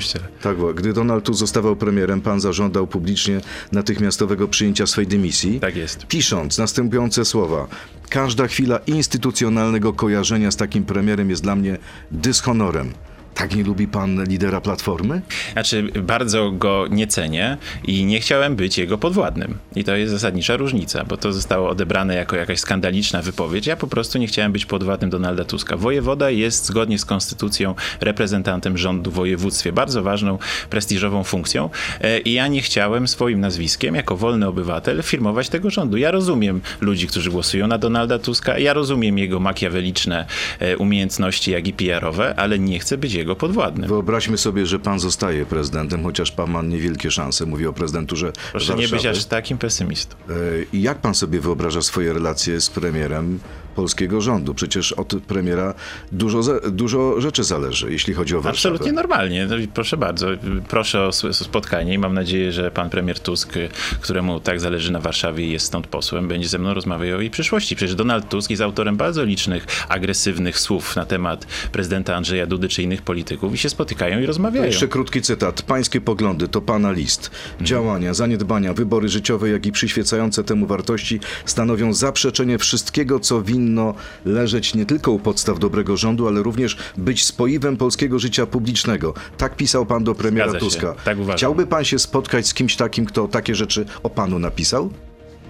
tak, 0.42 0.56
gdy 0.74 0.92
Donald 0.92 1.24
Tusk 1.24 1.38
zostawał 1.40 1.76
premierem, 1.76 2.20
pan 2.20 2.40
zażądał 2.40 2.86
publicznie 2.86 3.40
natychmiastowego 3.72 4.48
przyjęcia 4.48 4.86
swej 4.86 5.06
dymisji. 5.06 5.60
Tak 5.60 5.76
jest. 5.76 6.06
Pisząc 6.06 6.58
następujące 6.58 7.24
słowa: 7.24 7.66
Każda 8.08 8.46
chwila 8.46 8.78
instytucjonalnego 8.86 9.92
kojarzenia 9.92 10.50
z 10.50 10.56
takim 10.56 10.84
premierem 10.84 11.30
jest 11.30 11.42
dla 11.42 11.56
mnie 11.56 11.78
dyshonorem. 12.10 12.92
Tak 13.34 13.54
nie 13.56 13.64
lubi 13.64 13.88
pan 13.88 14.24
lidera 14.24 14.60
Platformy? 14.60 15.22
Znaczy, 15.52 15.82
bardzo 16.02 16.50
go 16.50 16.86
nie 16.90 17.06
cenię 17.06 17.56
i 17.84 18.04
nie 18.04 18.20
chciałem 18.20 18.56
być 18.56 18.78
jego 18.78 18.98
podwładnym. 18.98 19.58
I 19.76 19.84
to 19.84 19.96
jest 19.96 20.12
zasadnicza 20.12 20.56
różnica, 20.56 21.04
bo 21.04 21.16
to 21.16 21.32
zostało 21.32 21.68
odebrane 21.68 22.14
jako 22.14 22.36
jakaś 22.36 22.60
skandaliczna 22.60 23.22
wypowiedź. 23.22 23.66
Ja 23.66 23.76
po 23.76 23.86
prostu 23.86 24.18
nie 24.18 24.26
chciałem 24.26 24.52
być 24.52 24.66
podwładnym 24.66 25.10
Donalda 25.10 25.44
Tuska. 25.44 25.76
Wojewoda 25.76 26.30
jest 26.30 26.66
zgodnie 26.66 26.98
z 26.98 27.04
konstytucją 27.04 27.74
reprezentantem 28.00 28.78
rządu 28.78 29.10
w 29.10 29.14
województwie. 29.14 29.72
Bardzo 29.72 30.02
ważną, 30.02 30.38
prestiżową 30.70 31.24
funkcją. 31.24 31.70
E, 32.00 32.18
I 32.18 32.32
ja 32.32 32.48
nie 32.48 32.62
chciałem 32.62 33.08
swoim 33.08 33.40
nazwiskiem, 33.40 33.94
jako 33.94 34.16
wolny 34.16 34.46
obywatel, 34.46 35.02
firmować 35.02 35.48
tego 35.48 35.70
rządu. 35.70 35.96
Ja 35.96 36.10
rozumiem 36.10 36.60
ludzi, 36.80 37.06
którzy 37.06 37.30
głosują 37.30 37.66
na 37.66 37.78
Donalda 37.78 38.18
Tuska. 38.18 38.58
Ja 38.58 38.72
rozumiem 38.72 39.18
jego 39.18 39.40
makiaweliczne 39.40 40.26
e, 40.58 40.76
umiejętności, 40.76 41.50
jak 41.50 41.68
i 41.68 41.72
PR-owe, 41.72 42.34
ale 42.34 42.58
nie 42.58 42.78
chcę 42.78 42.98
być 42.98 43.12
jego 43.12 43.21
podwładnym. 43.36 43.88
Wyobraźmy 43.88 44.38
sobie, 44.38 44.66
że 44.66 44.78
pan 44.78 45.00
zostaje 45.00 45.46
prezydentem, 45.46 46.02
chociaż 46.02 46.32
pan 46.32 46.50
ma 46.50 46.62
niewielkie 46.62 47.10
szanse. 47.10 47.46
Mówię 47.46 47.68
o 47.68 47.72
prezydenturze 47.72 48.32
Proszę 48.52 48.74
nie 48.74 48.82
być 48.82 48.90
Warszawy. 48.90 49.18
aż 49.18 49.24
takim 49.24 49.58
pesymistą. 49.58 50.16
E, 50.30 50.32
jak 50.72 50.98
pan 50.98 51.14
sobie 51.14 51.40
wyobraża 51.40 51.82
swoje 51.82 52.12
relacje 52.12 52.60
z 52.60 52.70
premierem 52.70 53.38
polskiego 53.72 54.20
rządu? 54.20 54.54
Przecież 54.54 54.92
od 54.92 55.14
premiera 55.26 55.74
dużo, 56.12 56.60
dużo 56.70 57.20
rzeczy 57.20 57.44
zależy, 57.44 57.92
jeśli 57.92 58.14
chodzi 58.14 58.36
o 58.36 58.40
Warszawę. 58.40 58.74
Absolutnie 58.74 58.92
normalnie. 58.92 59.46
No 59.46 59.56
Proszę 59.74 59.96
bardzo. 59.96 60.26
Proszę 60.68 61.02
o 61.06 61.12
spotkanie 61.32 61.94
i 61.94 61.98
mam 61.98 62.14
nadzieję, 62.14 62.52
że 62.52 62.70
pan 62.70 62.90
premier 62.90 63.20
Tusk, 63.20 63.52
któremu 64.00 64.40
tak 64.40 64.60
zależy 64.60 64.92
na 64.92 65.00
Warszawie 65.00 65.46
i 65.46 65.52
jest 65.52 65.66
stąd 65.66 65.86
posłem, 65.86 66.28
będzie 66.28 66.48
ze 66.48 66.58
mną 66.58 66.74
rozmawiał 66.74 67.18
o 67.18 67.20
jej 67.20 67.30
przyszłości. 67.30 67.76
Przecież 67.76 67.94
Donald 67.94 68.28
Tusk 68.28 68.50
jest 68.50 68.62
autorem 68.62 68.96
bardzo 68.96 69.24
licznych 69.24 69.66
agresywnych 69.88 70.58
słów 70.58 70.96
na 70.96 71.06
temat 71.06 71.46
prezydenta 71.72 72.16
Andrzeja 72.16 72.46
Dudy 72.46 72.68
czy 72.68 72.82
innych 72.82 73.02
polityków 73.02 73.54
i 73.54 73.58
się 73.58 73.68
spotykają 73.68 74.20
i 74.20 74.26
rozmawiają. 74.26 74.66
Jeszcze 74.66 74.88
krótki 74.88 75.22
cytat. 75.22 75.62
Pańskie 75.62 76.00
poglądy 76.00 76.48
to 76.48 76.60
pana 76.60 76.92
list. 76.92 77.30
Działania, 77.60 78.14
zaniedbania, 78.14 78.74
wybory 78.74 79.08
życiowe, 79.08 79.48
jak 79.50 79.66
i 79.66 79.72
przyświecające 79.72 80.44
temu 80.44 80.66
wartości 80.66 81.20
stanowią 81.44 81.94
zaprzeczenie 81.94 82.58
wszystkiego, 82.58 83.20
co 83.20 83.40
winno 83.62 83.94
leżeć 84.24 84.74
nie 84.74 84.86
tylko 84.86 85.12
u 85.12 85.18
podstaw 85.18 85.58
dobrego 85.58 85.96
rządu, 85.96 86.28
ale 86.28 86.42
również 86.42 86.76
być 86.96 87.24
spoiwem 87.24 87.76
polskiego 87.76 88.18
życia 88.18 88.46
publicznego. 88.46 89.14
Tak 89.36 89.56
pisał 89.56 89.86
pan 89.86 90.04
do 90.04 90.14
premiera. 90.14 90.52
Tuska. 90.52 90.94
Tak 91.04 91.18
uważam. 91.18 91.36
Chciałby 91.36 91.66
pan 91.66 91.84
się 91.84 91.98
spotkać 91.98 92.46
z 92.46 92.54
kimś 92.54 92.76
takim, 92.76 93.06
kto 93.06 93.28
takie 93.28 93.54
rzeczy 93.54 93.86
o 94.02 94.10
panu 94.10 94.38
napisał? 94.38 94.90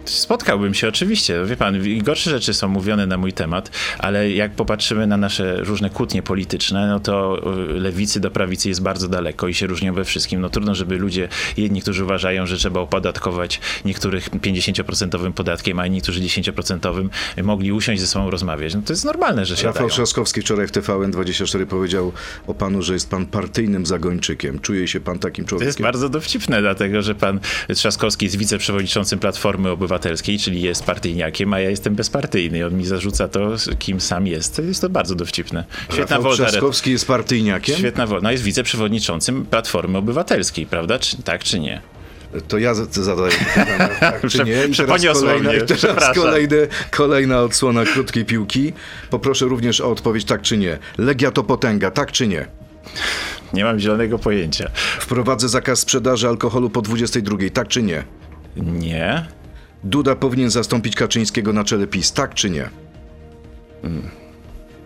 Spotkałbym 0.05 0.75
się 0.75 0.89
oczywiście. 0.89 1.45
Wie 1.45 1.57
pan, 1.57 1.77
gorsze 2.03 2.31
rzeczy 2.31 2.55
są 2.55 2.69
mówione 2.69 3.07
na 3.07 3.17
mój 3.17 3.33
temat, 3.33 3.71
ale 3.99 4.31
jak 4.31 4.53
popatrzymy 4.53 5.07
na 5.07 5.17
nasze 5.17 5.57
różne 5.57 5.91
kłótnie 5.91 6.23
polityczne, 6.23 6.87
no 6.87 7.01
to 7.01 7.43
y, 7.71 7.81
lewicy 7.81 8.21
do 8.21 8.31
prawicy 8.31 8.69
jest 8.69 8.83
bardzo 8.83 9.09
daleko 9.09 9.49
i 9.49 9.55
się 9.55 9.67
różnią 9.67 9.95
we 9.95 10.05
wszystkim. 10.05 10.41
No 10.41 10.51
trudno, 10.51 10.75
żeby 10.75 10.97
ludzie, 10.99 11.29
jedni, 11.57 11.83
którzy 11.83 12.05
uważają, 12.05 12.47
że 12.47 12.57
trzeba 12.57 12.81
opodatkować 12.81 13.61
niektórych 13.85 14.31
50% 14.31 15.33
podatkiem, 15.33 15.79
a 15.79 15.87
inni, 15.87 16.03
którzy 16.03 16.21
10% 16.21 17.09
mogli 17.43 17.73
usiąść 17.73 18.01
ze 18.01 18.07
sobą 18.07 18.31
rozmawiać. 18.31 18.75
No 18.75 18.83
to 18.87 18.93
jest 18.93 19.05
normalne, 19.05 19.47
że 19.47 19.57
się 19.57 19.67
Rafał 19.67 19.89
Trzaskowski 19.89 20.41
wczoraj 20.41 20.67
w 20.67 20.73
TVN24 20.73 21.67
powiedział 21.67 22.13
o 22.47 22.55
panu, 22.55 22.83
że 22.83 22.93
jest 22.95 23.11
pan 23.11 23.27
partyjnym 23.27 23.87
zagończykiem. 23.87 24.59
Czuje 24.59 24.89
się 24.89 25.01
pan 25.01 25.19
takim 25.19 25.45
To 25.45 25.49
człowiekiem? 25.49 25.69
jest 25.69 25.81
bardzo 25.83 26.09
dowcipne, 26.09 26.61
dlatego 26.61 27.03
że 27.03 27.15
pan 27.15 27.41
Trzaskowski 27.75 28.27
jest 28.27 28.37
wiceprzewodniczącym 28.37 29.19
Platformy 29.19 29.71
Obywatelskiej, 29.71 29.92
czyli 30.39 30.63
jest 30.63 30.85
partyjniakiem, 30.85 31.53
a 31.53 31.61
ja 31.61 31.71
jestem 31.71 31.95
bezpartyjny. 31.95 32.67
On 32.67 32.75
mi 32.75 32.87
zarzuca 32.87 33.29
to, 33.29 33.41
kim 33.79 34.01
sam 34.01 34.27
jest. 34.27 34.57
To 34.57 34.63
jest 34.63 34.81
to 34.81 34.89
bardzo 34.89 35.15
dowcipne. 35.15 35.65
Świetna 35.85 36.17
Rafał 36.17 36.23
wolta. 36.23 36.47
Trzaskowski 36.47 36.91
jest 36.91 37.07
partyjniakiem? 37.07 37.77
Świetna 37.77 38.07
wolta. 38.07 38.25
No 38.25 38.31
jest 38.31 38.45
wiceprzewodniczącym 38.45 39.47
Platformy 39.47 39.99
Obywatelskiej, 39.99 40.67
prawda? 40.67 40.99
Czy, 40.99 41.23
tak 41.23 41.45
czy 41.45 41.61
nie? 41.61 41.83
To 42.49 42.59
ja 42.59 42.75
zadaję 42.75 43.33
pytania, 43.55 43.89
tak 44.01 44.29
czy 44.29 44.45
nie? 44.45 44.65
I 44.65 44.75
teraz, 44.75 45.03
kolejna, 45.13 45.55
i 45.55 45.67
teraz 45.67 46.15
kolejne, 46.15 46.57
kolejna 46.91 47.41
odsłona 47.41 47.85
krótkiej 47.85 48.25
piłki. 48.25 48.73
Poproszę 49.11 49.45
również 49.45 49.81
o 49.81 49.91
odpowiedź 49.91 50.25
tak 50.25 50.43
czy 50.43 50.59
nie. 50.59 50.79
Legia 50.99 51.31
to 51.31 51.45
potęga, 51.45 51.91
tak 51.91 52.13
czy 52.13 52.27
nie? 52.27 52.47
Nie 53.53 53.65
mam 53.65 53.79
zielonego 53.81 54.19
pojęcia. 54.19 54.71
Wprowadzę 55.01 55.49
zakaz 55.49 55.79
sprzedaży 55.79 56.29
alkoholu 56.29 56.71
po 56.71 56.83
22, 56.83 57.37
tak 57.53 57.69
czy 57.69 57.83
nie? 57.83 58.05
Nie. 58.57 59.27
Duda 59.85 60.17
powinien 60.17 60.51
zastąpić 60.51 60.97
Kaczyńskiego 60.97 61.53
na 61.53 61.65
czele 61.65 61.87
PiS, 61.87 62.13
tak 62.13 62.35
czy 62.35 62.51
nie? 62.51 62.71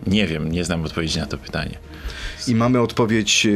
Nie 0.07 0.27
wiem, 0.27 0.53
nie 0.53 0.65
znam 0.65 0.85
odpowiedzi 0.85 1.19
na 1.19 1.27
to 1.27 1.39
pytanie. 1.39 1.79
I 2.49 2.55
mamy 2.55 2.81
odpowiedź 2.81 3.47
e, 3.47 3.51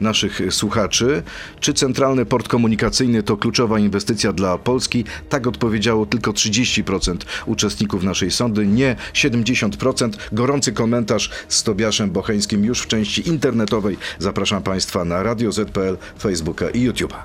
naszych 0.00 0.40
słuchaczy. 0.50 1.22
Czy 1.60 1.74
centralny 1.74 2.26
port 2.26 2.48
komunikacyjny 2.48 3.22
to 3.22 3.36
kluczowa 3.36 3.78
inwestycja 3.78 4.32
dla 4.32 4.58
Polski? 4.58 5.04
Tak 5.28 5.46
odpowiedziało 5.46 6.06
tylko 6.06 6.32
30% 6.32 7.16
uczestników 7.46 8.02
naszej 8.02 8.30
sądy, 8.30 8.66
nie 8.66 8.96
70%. 9.12 10.10
Gorący 10.32 10.72
komentarz 10.72 11.30
z 11.48 11.62
Tobiaszem 11.62 12.10
Bocheńskim 12.10 12.64
już 12.64 12.80
w 12.80 12.86
części 12.86 13.28
internetowej. 13.28 13.96
Zapraszam 14.18 14.62
Państwa 14.62 15.04
na 15.04 15.22
Radio 15.22 15.52
ZPL, 15.52 15.96
Facebooka 16.18 16.70
i 16.70 16.90
YouTube'a. 16.90 17.18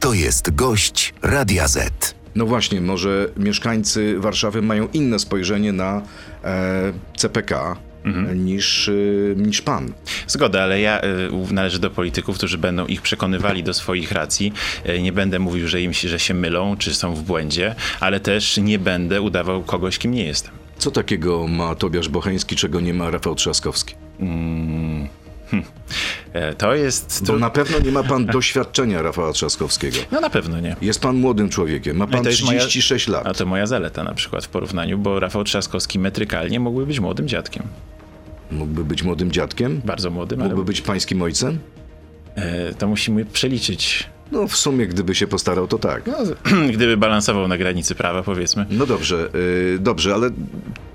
To 0.00 0.14
jest 0.14 0.54
gość 0.54 1.14
Radia 1.22 1.68
Z. 1.68 2.23
No 2.34 2.46
właśnie, 2.46 2.80
może 2.80 3.28
mieszkańcy 3.36 4.18
Warszawy 4.18 4.62
mają 4.62 4.88
inne 4.92 5.18
spojrzenie 5.18 5.72
na 5.72 6.02
e, 6.44 6.92
CPK 7.16 7.76
niż, 8.34 8.88
e, 8.88 8.92
niż 9.36 9.62
pan. 9.62 9.92
Zgoda, 10.26 10.62
ale 10.62 10.80
ja 10.80 11.00
y, 11.04 11.52
należę 11.52 11.78
do 11.78 11.90
polityków, 11.90 12.36
którzy 12.36 12.58
będą 12.58 12.86
ich 12.86 13.02
przekonywali 13.02 13.62
do 13.62 13.74
swoich 13.74 14.12
racji. 14.12 14.52
Y, 14.88 15.02
nie 15.02 15.12
będę 15.12 15.38
mówił, 15.38 15.68
że 15.68 15.82
im 15.82 15.92
się, 15.92 16.08
że 16.08 16.18
się 16.18 16.34
mylą, 16.34 16.76
czy 16.76 16.94
są 16.94 17.14
w 17.14 17.22
błędzie, 17.22 17.74
ale 18.00 18.20
też 18.20 18.56
nie 18.56 18.78
będę 18.78 19.22
udawał 19.22 19.62
kogoś, 19.62 19.98
kim 19.98 20.10
nie 20.10 20.24
jestem. 20.24 20.52
Co 20.78 20.90
takiego 20.90 21.48
ma 21.48 21.74
Tobiasz 21.74 22.08
Bocheński, 22.08 22.56
czego 22.56 22.80
nie 22.80 22.94
ma 22.94 23.10
Rafał 23.10 23.34
Trzaskowski? 23.34 23.94
E, 26.32 26.54
To 26.54 26.74
jest. 26.74 27.24
Bo 27.26 27.38
na 27.38 27.50
pewno 27.50 27.78
nie 27.78 27.92
ma 27.92 28.02
pan 28.02 28.26
doświadczenia 28.36 29.02
Rafała 29.02 29.32
Trzaskowskiego. 29.32 29.96
No 30.12 30.20
na 30.20 30.30
pewno 30.30 30.60
nie. 30.60 30.76
Jest 30.82 31.00
pan 31.00 31.16
młodym 31.16 31.48
człowiekiem, 31.48 31.96
ma 31.96 32.04
No 32.06 32.12
pan 32.12 32.22
to 32.22 32.28
jest 32.28 32.42
moja- 32.42 32.58
36 32.60 33.08
lat. 33.08 33.26
A 33.26 33.34
to 33.34 33.46
moja 33.46 33.66
zaleta 33.66 34.04
na 34.04 34.14
przykład 34.14 34.44
w 34.44 34.48
porównaniu, 34.48 34.98
bo 34.98 35.20
Rafał 35.20 35.44
Trzaskowski 35.44 35.98
metrykalnie 35.98 36.60
mógłby 36.60 36.86
być 36.86 37.00
młodym 37.00 37.28
dziadkiem. 37.28 37.62
Mógłby 38.50 38.84
być 38.84 39.02
młodym 39.02 39.32
dziadkiem? 39.32 39.80
Bardzo 39.84 40.10
młodym, 40.10 40.40
ale 40.40 40.48
Mógłby 40.50 40.64
być 40.66 40.80
pańskim 40.80 41.22
ojcem? 41.22 41.58
e, 42.34 42.74
to 42.74 42.86
musimy 42.88 43.24
przeliczyć. 43.24 44.06
No 44.32 44.48
w 44.48 44.56
sumie, 44.56 44.86
gdyby 44.86 45.14
się 45.14 45.26
postarał, 45.26 45.68
to 45.68 45.78
tak. 45.78 46.02
No, 46.06 46.14
gdyby 46.74 46.96
balansował 46.96 47.48
na 47.48 47.58
granicy 47.58 47.94
prawa, 47.94 48.22
powiedzmy. 48.22 48.66
No 48.70 48.86
dobrze, 48.86 49.28
yy, 49.72 49.78
dobrze, 49.78 50.14
ale 50.14 50.30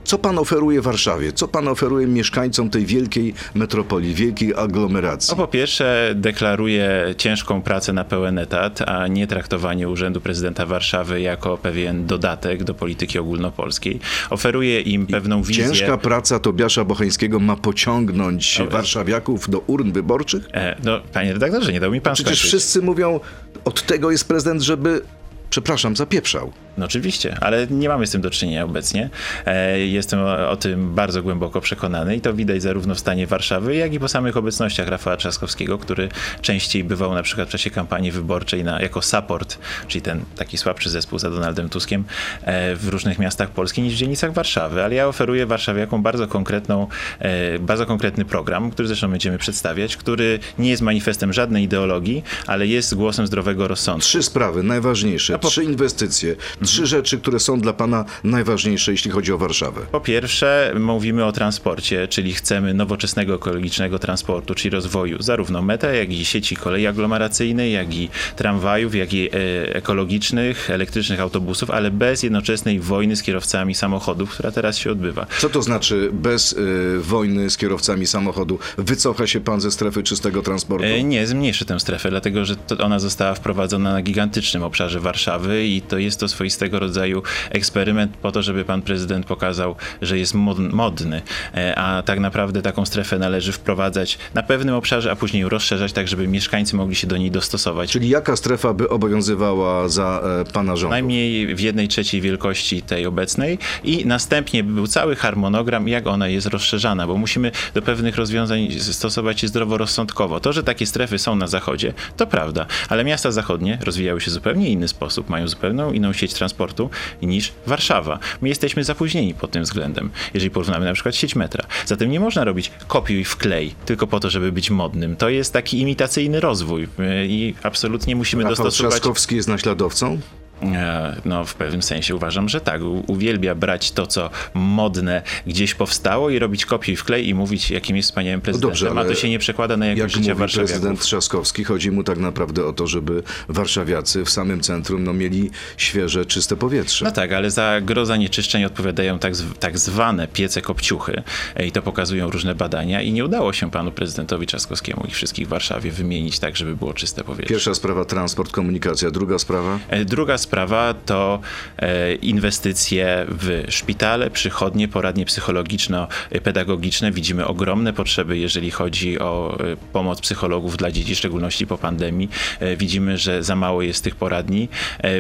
co 0.10 0.18
pan 0.18 0.38
oferuje 0.38 0.82
Warszawie? 0.82 1.34
Co 1.34 1.48
pan 1.48 1.68
oferuje 1.68 2.08
mieszkańcom 2.08 2.70
tej 2.70 2.86
wielkiej 2.86 3.34
metropolii, 3.56 4.14
wielkiej 4.14 4.54
aglomeracji? 4.56 5.32
No 5.32 5.38
po 5.38 5.48
pierwsze 5.48 6.12
deklaruje 6.16 7.14
ciężką 7.18 7.62
pracę 7.62 7.94
na 7.94 8.04
pełen 8.04 8.38
etat, 8.40 8.82
a 8.82 9.08
nie 9.08 9.28
traktowanie 9.28 9.90
Urzędu 9.90 10.22
Prezydenta 10.22 10.66
Warszawy 10.66 11.22
jako 11.22 11.58
pewien 11.58 12.06
dodatek 12.06 12.64
do 12.64 12.74
polityki 12.74 13.20
ogólnopolskiej. 13.20 14.00
Oferuje 14.30 14.82
im 14.82 15.08
pewną 15.08 15.44
wizję. 15.44 15.66
Ciężka 15.66 15.98
praca 15.98 16.40
Tobiasza 16.40 16.86
Bocheńskiego 16.86 17.40
ma 17.40 17.56
pociągnąć 17.56 18.58
Dobra. 18.58 18.74
warszawiaków 18.74 19.50
do 19.50 19.60
urn 19.60 19.92
wyborczych? 19.92 20.44
E, 20.54 20.76
No, 20.84 21.00
panie 21.14 21.34
redaktorze, 21.34 21.74
nie 21.74 21.80
dał 21.80 21.92
mi 21.92 22.02
pan 22.02 22.14
Przecież 22.14 22.38
skończyć. 22.38 22.48
wszyscy 22.48 22.82
mówią, 22.82 23.20
od 23.66 23.82
tego 23.86 24.12
jest 24.12 24.28
prezydent, 24.28 24.62
żeby, 24.62 25.02
przepraszam, 25.50 25.96
zapieprzał. 25.96 26.52
No 26.78 26.86
oczywiście, 26.86 27.38
ale 27.42 27.68
nie 27.68 27.90
mamy 27.90 28.08
z 28.08 28.12
tym 28.12 28.22
do 28.22 28.30
czynienia 28.30 28.64
obecnie. 28.66 29.10
E, 29.46 29.80
Jestem 29.80 30.20
o, 30.20 30.50
o 30.50 30.56
tym 30.56 30.96
bardzo 30.96 31.24
głęboko 31.24 31.62
przekonany 31.62 32.16
i 32.16 32.22
to 32.22 32.34
widać 32.34 32.62
zarówno 32.62 32.96
w 32.96 33.00
stanie 33.00 33.28
Warszawy, 33.28 33.76
jak 33.76 33.94
i 33.94 34.00
po 34.00 34.08
samych 34.08 34.38
obecnościach 34.38 34.88
Rafała 34.88 35.18
Trzaskowskiego, 35.18 35.78
który 35.78 36.10
częściej 36.42 36.84
bywał 36.84 37.14
na 37.14 37.24
przykład 37.24 37.48
w 37.48 37.52
czasie 37.52 37.70
kampanii 37.70 38.12
wyborczej 38.12 38.64
na, 38.64 38.82
jako 38.82 39.02
support, 39.02 39.58
czyli 39.88 40.02
ten 40.02 40.22
taki 40.36 40.58
słabszy 40.58 40.90
zespół 40.90 41.20
za 41.20 41.30
Donaldem 41.30 41.70
Tuskiem 41.70 42.04
e, 42.44 42.76
w 42.76 42.88
różnych 42.88 43.20
miastach 43.20 43.50
Polski 43.50 43.82
niż 43.82 43.94
w 43.94 43.98
dzielnicach 43.98 44.34
Warszawy. 44.34 44.84
Ale 44.84 44.96
ja 44.96 45.08
oferuję 45.08 45.46
warszawiakom 45.46 46.04
bardzo 46.04 46.28
konkretną, 46.28 46.88
e, 47.20 47.60
bardzo 47.60 47.86
konkretny 47.86 48.26
program, 48.26 48.72
który 48.72 48.88
zresztą 48.88 49.12
będziemy 49.12 49.38
przedstawiać, 49.38 49.98
który 49.98 50.40
nie 50.60 50.70
jest 50.70 50.82
manifestem 50.82 51.34
żadnej 51.34 51.64
ideologii, 51.64 52.24
ale 52.48 52.68
jest 52.68 52.96
głosem 52.96 53.28
zdrowego 53.28 53.68
rozsądku. 53.68 54.02
Trzy 54.08 54.24
sprawy 54.24 54.64
najważniejsze, 54.64 55.40
po- 55.40 55.48
trzy 55.48 55.64
inwestycje, 55.64 56.36
trzy 56.70 56.88
rzeczy, 56.88 57.18
które 57.18 57.40
są 57.40 57.60
dla 57.60 57.74
pana 57.74 58.06
najważniejsze, 58.24 58.92
jeśli 58.92 59.12
chodzi 59.12 59.34
o 59.34 59.38
Warszawę. 59.38 59.82
Po 59.92 60.00
pierwsze, 60.00 60.74
mówimy 60.80 61.26
o 61.26 61.32
transporcie, 61.32 62.08
czyli 62.08 62.34
chcemy 62.34 62.74
nowoczesnego, 62.74 63.36
ekologicznego 63.36 64.00
transportu, 64.00 64.56
czyli 64.56 64.70
rozwoju 64.70 65.22
zarówno 65.22 65.62
meta, 65.62 65.94
jak 65.94 66.12
i 66.12 66.26
sieci 66.26 66.56
kolei 66.56 66.88
aglomeracyjnej, 66.88 67.72
jak 67.72 67.94
i 67.94 68.10
tramwajów, 68.36 68.96
jak 68.96 69.14
i 69.14 69.30
e, 69.30 69.76
ekologicznych, 69.76 70.70
elektrycznych 70.70 71.20
autobusów, 71.20 71.70
ale 71.72 71.92
bez 71.92 72.24
jednoczesnej 72.24 72.80
wojny 72.80 73.16
z 73.16 73.24
kierowcami 73.24 73.76
samochodów, 73.76 74.32
która 74.32 74.52
teraz 74.52 74.78
się 74.78 74.92
odbywa. 74.92 75.28
Co 75.40 75.50
to 75.50 75.62
znaczy 75.62 76.10
bez 76.14 76.54
y, 76.54 77.00
wojny 77.02 77.50
z 77.50 77.58
kierowcami 77.58 78.08
samochodu? 78.08 78.60
Wycofa 78.78 79.28
się 79.28 79.40
pan 79.40 79.62
ze 79.62 79.72
strefy 79.72 80.04
czystego 80.04 80.42
transportu? 80.42 80.86
E, 80.86 81.04
Nie, 81.04 81.28
zmniejszy 81.28 81.66
tę 81.66 81.80
strefę, 81.80 82.10
dlatego 82.10 82.46
że 82.46 82.56
to 82.56 82.78
ona 82.78 83.00
została 83.00 83.34
wprowadzona 83.34 83.94
na 83.94 84.02
gigantycznym 84.02 84.64
obszarze 84.64 85.00
Warszawy 85.00 85.68
i 85.68 85.82
to 85.82 85.98
jest 85.98 86.20
to 86.20 86.28
swoistego 86.50 86.80
rodzaju 86.80 87.24
eksperyment 87.50 88.18
po 88.18 88.32
to, 88.32 88.42
żeby 88.42 88.66
pan 88.66 88.82
prezydent 88.82 89.26
pokazał, 89.26 89.76
że 90.02 90.18
jest 90.18 90.34
mod- 90.34 90.74
modny, 90.74 91.22
E, 91.56 91.76
a 91.76 92.02
tak 92.02 92.20
naprawdę 92.20 92.62
taką 92.62 92.86
strefę 92.86 93.20
należy 93.20 93.52
wprowadzać 93.52 94.18
na 94.34 94.44
pewnym 94.44 94.76
obszarze, 94.76 95.12
a 95.12 95.16
później 95.16 95.50
rozszerzać 95.50 95.94
tak, 95.94 96.08
żeby 96.08 96.28
mieszkańcy 96.28 96.76
mogli 96.76 96.96
się 96.96 97.08
do 97.08 97.18
niej 97.18 97.32
dostosować. 97.32 97.92
Czyli 97.92 98.10
jaka 98.10 98.36
strefa 98.36 98.74
by 98.74 98.90
obowiązywała 98.90 99.90
za 99.90 100.22
e, 100.42 100.52
pana 100.52 100.76
rządu? 100.76 100.92
Najmniej 100.92 101.56
w 101.56 101.60
jednej 101.60 101.88
trzeciej 101.88 102.22
wielkości 102.22 102.82
tej 102.82 103.06
obecnej 103.06 103.58
i 103.84 104.06
następnie 104.06 104.64
by 104.64 104.74
był 104.74 104.88
cały 104.88 105.16
harmonogram, 105.16 105.88
jak 105.88 106.08
ona 106.08 106.28
jest 106.28 106.48
rozszerzana, 106.48 107.08
bo 107.08 107.18
musimy 107.18 107.52
do 107.74 107.82
pewnych 107.82 108.16
rozwiązań 108.16 108.72
stosować 108.80 109.40
się 109.40 109.48
zdroworozsądkowo. 109.48 110.40
To, 110.40 110.54
że 110.54 110.64
takie 110.64 110.86
strefy 110.86 111.20
są 111.20 111.36
na 111.36 111.48
zachodzie, 111.48 111.94
to 112.18 112.28
prawda, 112.28 112.66
ale 112.90 113.04
miasta 113.04 113.32
zachodnie 113.32 113.78
rozwijały 113.82 114.22
się 114.22 114.32
w 114.32 114.34
zupełnie 114.34 114.70
inny 114.70 114.88
sposób, 114.88 115.30
mają 115.30 115.48
zupełnie 115.48 115.70
inną 115.94 116.14
sieć 116.14 116.34
transportu 116.40 116.90
niż 117.22 117.52
Warszawa. 117.68 118.20
My 118.42 118.50
jesteśmy 118.50 118.84
zapóźnieni 118.84 119.34
pod 119.34 119.52
tym 119.52 119.64
względem, 119.64 120.10
jeżeli 120.34 120.52
porównamy 120.52 120.86
na 120.86 120.94
przykład 120.94 121.16
sieć 121.16 121.36
metra. 121.36 121.66
Zatem 121.86 122.12
nie 122.12 122.20
można 122.20 122.44
robić 122.44 122.72
kopiuj 122.88 123.24
wklej 123.24 123.76
tylko 123.86 124.08
po 124.08 124.20
to, 124.20 124.30
żeby 124.30 124.52
być 124.52 124.70
modnym. 124.70 125.16
To 125.16 125.30
jest 125.30 125.54
taki 125.54 125.80
imitacyjny 125.80 126.40
rozwój 126.40 126.82
yy, 126.82 126.88
i 127.28 127.54
absolutnie 127.64 128.16
musimy 128.16 128.44
Rafał 128.44 128.56
dostosować... 128.56 128.94
Trzaskowski 128.94 129.36
jest 129.36 129.48
naśladowcą? 129.48 130.20
E, 130.64 131.16
No, 131.26 131.46
w 131.46 131.56
pewnym 131.56 131.82
sensie 131.82 132.16
uważam, 132.16 132.50
że 132.50 132.62
tak. 132.62 132.82
Uwielbia 133.08 133.56
brać 133.56 133.92
to, 133.92 134.08
co 134.08 134.30
modne 134.54 135.22
gdzieś 135.48 135.74
powstało 135.74 136.30
i 136.30 136.40
robić 136.40 136.66
kopiuj 136.66 136.96
w 136.96 137.04
klej 137.04 137.28
i 137.30 137.34
mówić, 137.34 137.72
jakim 137.72 137.96
jest 137.98 138.10
wspaniałym 138.10 138.42
prezydentem. 138.42 138.70
dobrze, 138.70 138.88
A 138.90 139.00
ale 139.00 139.10
to 139.10 139.16
się 139.16 139.30
nie 139.30 139.40
przekłada 139.40 139.78
na 139.78 139.86
Jak 139.86 139.98
jakość 139.98 140.16
życia 140.16 140.36
mówi 140.36 140.54
prezydent. 140.54 141.00
Trzaskowski, 141.00 141.64
chodzi 141.64 141.92
mu 141.92 142.04
tak 142.04 142.18
naprawdę 142.18 142.66
o 142.66 142.74
to, 142.74 142.88
żeby 142.88 143.24
warszawiacy 143.50 144.26
w 144.26 144.30
samym 144.30 144.62
centrum 144.62 145.04
no, 145.04 145.14
mieli 145.14 145.52
świeże, 145.78 146.26
czyste 146.26 146.56
powietrze. 146.56 147.06
No 147.06 147.12
tak, 147.12 147.32
ale 147.32 147.52
za 147.52 147.82
gro 147.82 148.06
zanieczyszczeń 148.06 148.64
odpowiadają 148.66 149.20
tak, 149.20 149.34
tak 149.60 149.78
zwane 149.80 150.28
piece 150.28 150.62
kopciuchy 150.62 151.24
E, 151.56 151.66
i 151.68 151.72
to 151.72 151.82
pokazują 151.82 152.30
różne 152.30 152.56
badania 152.56 153.02
i 153.02 153.12
nie 153.12 153.26
udało 153.26 153.54
się 153.54 153.72
panu 153.72 153.92
prezydentowi 153.92 154.48
Trzaskowskiemu 154.48 155.04
ich 155.08 155.14
wszystkich 155.16 155.48
w 155.48 155.50
Warszawie 155.50 155.92
wymienić 155.92 156.40
tak, 156.40 156.56
żeby 156.58 156.76
było 156.76 156.94
czyste 156.94 157.24
powietrze. 157.24 157.50
Pierwsza 157.54 157.74
sprawa 157.74 158.06
transport, 158.06 158.52
komunikacja. 158.52 159.12
Druga 159.12 159.40
sprawa? 159.40 159.80
E, 159.90 160.06
Druga 160.06 160.38
sprawa 160.38 160.49
sprawa 160.50 160.94
to 161.06 161.40
e, 161.78 162.16
inwestycje 162.16 163.26
w 163.30 163.64
szpitale, 163.70 164.30
przychodnie, 164.30 164.88
poradnie 164.88 165.26
psychologiczno-pedagogiczne. 165.26 167.12
Widzimy 167.12 167.48
ogromne 167.48 167.94
potrzeby, 167.94 168.38
jeżeli 168.38 168.72
chodzi 168.72 169.20
o 169.20 169.58
e, 169.60 169.78
pomoc 169.94 170.22
psychologów 170.22 170.78
dla 170.78 170.92
dzieci, 170.92 171.16
w 171.16 171.18
szczególności 171.18 171.68
po 171.68 171.78
pandemii. 171.78 172.30
E, 172.60 172.76
widzimy, 172.76 173.18
że 173.18 173.44
za 173.44 173.56
mało 173.56 173.82
jest 173.82 174.04
tych 174.04 174.16
poradni. 174.16 174.70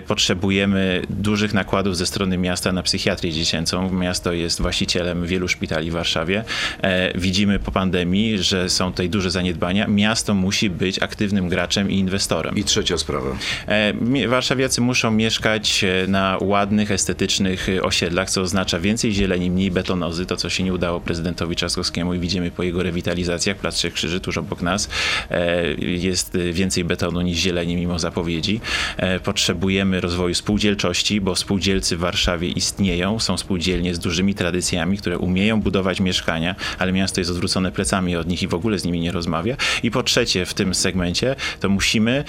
Potrzebujemy 0.07 1.01
dużych 1.09 1.53
nakładów 1.53 1.97
ze 1.97 2.05
strony 2.05 2.37
miasta 2.37 2.71
na 2.71 2.83
psychiatrię 2.83 3.31
dziecięcą. 3.31 3.91
Miasto 3.91 4.33
jest 4.33 4.61
właścicielem 4.61 5.25
wielu 5.25 5.47
szpitali 5.47 5.91
w 5.91 5.93
Warszawie. 5.93 6.43
Widzimy 7.15 7.59
po 7.59 7.71
pandemii, 7.71 8.43
że 8.43 8.69
są 8.69 8.91
tutaj 8.91 9.09
duże 9.09 9.31
zaniedbania. 9.31 9.87
Miasto 9.87 10.33
musi 10.33 10.69
być 10.69 11.01
aktywnym 11.01 11.49
graczem 11.49 11.91
i 11.91 11.99
inwestorem. 11.99 12.55
I 12.55 12.63
trzecia 12.63 12.97
sprawa. 12.97 13.37
Warszawiacy 14.27 14.81
muszą 14.81 15.18
mieszkać 15.19 15.83
e, 15.83 16.07
na 16.07 16.37
ładnych, 16.41 16.91
estetycznych 16.91 17.69
e, 17.69 17.83
osiedlach, 17.83 18.29
co 18.29 18.41
oznacza 18.41 18.79
więcej 18.79 19.13
zieleni, 19.13 19.51
mniej 19.51 19.71
betonozy, 19.71 20.25
to 20.25 20.37
co 20.37 20.49
się 20.49 20.63
nie 20.63 20.73
udało 20.73 20.99
prezydentowi 20.99 21.55
Trzaskowskiemu 21.55 22.13
i 22.13 22.19
widzimy 22.19 22.51
po 22.51 22.63
jego 22.63 22.83
rewitalizacjach, 22.83 23.57
Plac 23.57 23.75
Trzech 23.75 23.93
Krzyży 23.93 24.19
tuż 24.19 24.37
obok 24.37 24.61
nas, 24.61 24.89
e, 25.31 25.73
jest 25.77 26.37
więcej 26.51 26.83
betonu 26.83 27.21
niż 27.21 27.37
zieleni 27.37 27.75
mimo 27.75 27.99
zapowiedzi. 27.99 28.61
Potrzebujemy 29.23 30.01
rozwoju 30.01 30.33
spółdzielczości, 30.33 31.21
bo 31.21 31.35
spółdzielcy 31.35 31.97
w 31.97 31.99
Warszawie 31.99 32.47
istnieją, 32.47 33.19
są 33.19 33.37
spółdzielnie 33.37 33.95
z 33.95 33.99
dużymi 33.99 34.35
tradycjami, 34.35 34.97
które 34.97 35.17
umieją 35.17 35.61
budować 35.61 35.99
mieszkania, 35.99 36.55
ale 36.77 36.91
miasto 36.91 37.21
jest 37.21 37.31
odwrócone 37.31 37.71
plecami 37.71 38.15
od 38.15 38.27
nich 38.27 38.43
i 38.43 38.47
w 38.47 38.53
ogóle 38.53 38.79
z 38.79 38.85
nimi 38.85 38.99
nie 38.99 39.11
rozmawia. 39.11 39.55
I 39.83 39.91
po 39.91 40.03
trzecie 40.03 40.45
w 40.45 40.53
tym 40.53 40.75
segmencie 40.75 41.35
to 41.59 41.69
musimy, 41.69 42.23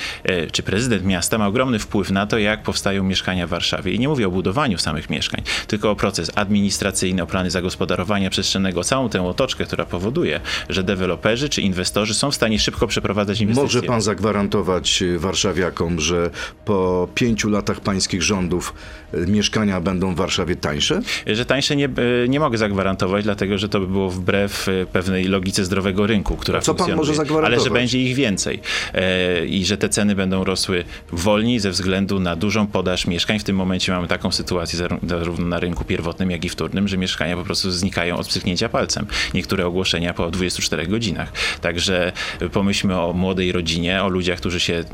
czy 0.52 0.62
prezydent 0.62 1.04
miasta 1.04 1.38
ma 1.38 1.46
ogromny 1.46 1.78
wpływ 1.78 2.10
na 2.10 2.26
to, 2.26 2.38
jak 2.38 2.62
powstają 2.80 3.04
mieszkania 3.04 3.46
w 3.46 3.50
Warszawie. 3.50 3.92
I 3.92 3.98
nie 3.98 4.08
mówię 4.08 4.26
o 4.26 4.30
budowaniu 4.30 4.78
samych 4.78 5.10
mieszkań, 5.10 5.42
tylko 5.66 5.90
o 5.90 5.96
proces 5.96 6.30
administracyjny, 6.34 7.22
o 7.22 7.26
plany 7.26 7.50
zagospodarowania 7.50 8.30
przestrzennego, 8.30 8.84
całą 8.84 9.08
tę 9.08 9.22
otoczkę, 9.22 9.64
która 9.64 9.84
powoduje, 9.84 10.40
że 10.68 10.82
deweloperzy 10.82 11.48
czy 11.48 11.62
inwestorzy 11.62 12.14
są 12.14 12.30
w 12.30 12.34
stanie 12.34 12.58
szybko 12.58 12.86
przeprowadzać 12.86 13.40
inwestycje. 13.40 13.80
Może 13.80 13.82
pan 13.82 14.02
zagwarantować 14.02 15.04
warszawiakom, 15.18 16.00
że 16.00 16.30
po 16.64 17.08
pięciu 17.14 17.50
latach 17.50 17.80
pańskich 17.80 18.22
rządów 18.22 18.74
y, 19.14 19.26
mieszkania 19.26 19.80
będą 19.80 20.14
w 20.14 20.16
Warszawie 20.16 20.56
tańsze? 20.56 21.00
Że 21.26 21.44
tańsze 21.44 21.76
nie, 21.76 21.84
e, 22.24 22.28
nie 22.28 22.40
mogę 22.40 22.58
zagwarantować, 22.58 23.24
dlatego 23.24 23.58
że 23.58 23.68
to 23.68 23.80
by 23.80 23.86
było 23.86 24.10
wbrew 24.10 24.68
e, 24.68 24.86
pewnej 24.86 25.24
logice 25.24 25.64
zdrowego 25.64 26.06
rynku, 26.06 26.36
która 26.36 26.60
co 26.60 26.74
pan 26.74 26.96
może 26.96 27.14
zagwarantować? 27.14 27.58
Ale 27.58 27.64
że 27.64 27.70
będzie 27.70 27.98
ich 27.98 28.14
więcej 28.14 28.60
e, 28.94 29.46
i 29.46 29.64
że 29.64 29.76
te 29.76 29.88
ceny 29.88 30.14
będą 30.14 30.44
rosły 30.44 30.84
wolniej 31.12 31.60
ze 31.60 31.70
względu 31.70 32.20
na 32.20 32.36
dużą 32.36 32.66
podaż 32.72 33.06
mieszkań. 33.06 33.38
W 33.38 33.44
tym 33.44 33.56
momencie 33.56 33.92
mamy 33.92 34.08
taką 34.08 34.32
sytuację 34.32 34.78
zaró- 34.78 35.08
zarówno 35.08 35.46
na 35.46 35.60
rynku 35.60 35.84
pierwotnym, 35.84 36.30
jak 36.30 36.44
i 36.44 36.48
wtórnym, 36.48 36.88
że 36.88 36.98
mieszkania 36.98 37.36
po 37.36 37.44
prostu 37.44 37.70
znikają 37.70 38.16
od 38.16 38.28
pstryknięcia 38.28 38.68
palcem. 38.68 39.06
Niektóre 39.34 39.66
ogłoszenia 39.66 40.14
po 40.14 40.30
24 40.30 40.86
godzinach. 40.86 41.32
Także 41.60 42.12
e, 42.40 42.48
pomyślmy 42.48 43.00
o 43.00 43.12
młodej 43.12 43.52
rodzinie, 43.52 44.02
o 44.02 44.08
ludziach, 44.08 44.38
którzy 44.38 44.60
się 44.60 44.74
e, 44.74 44.84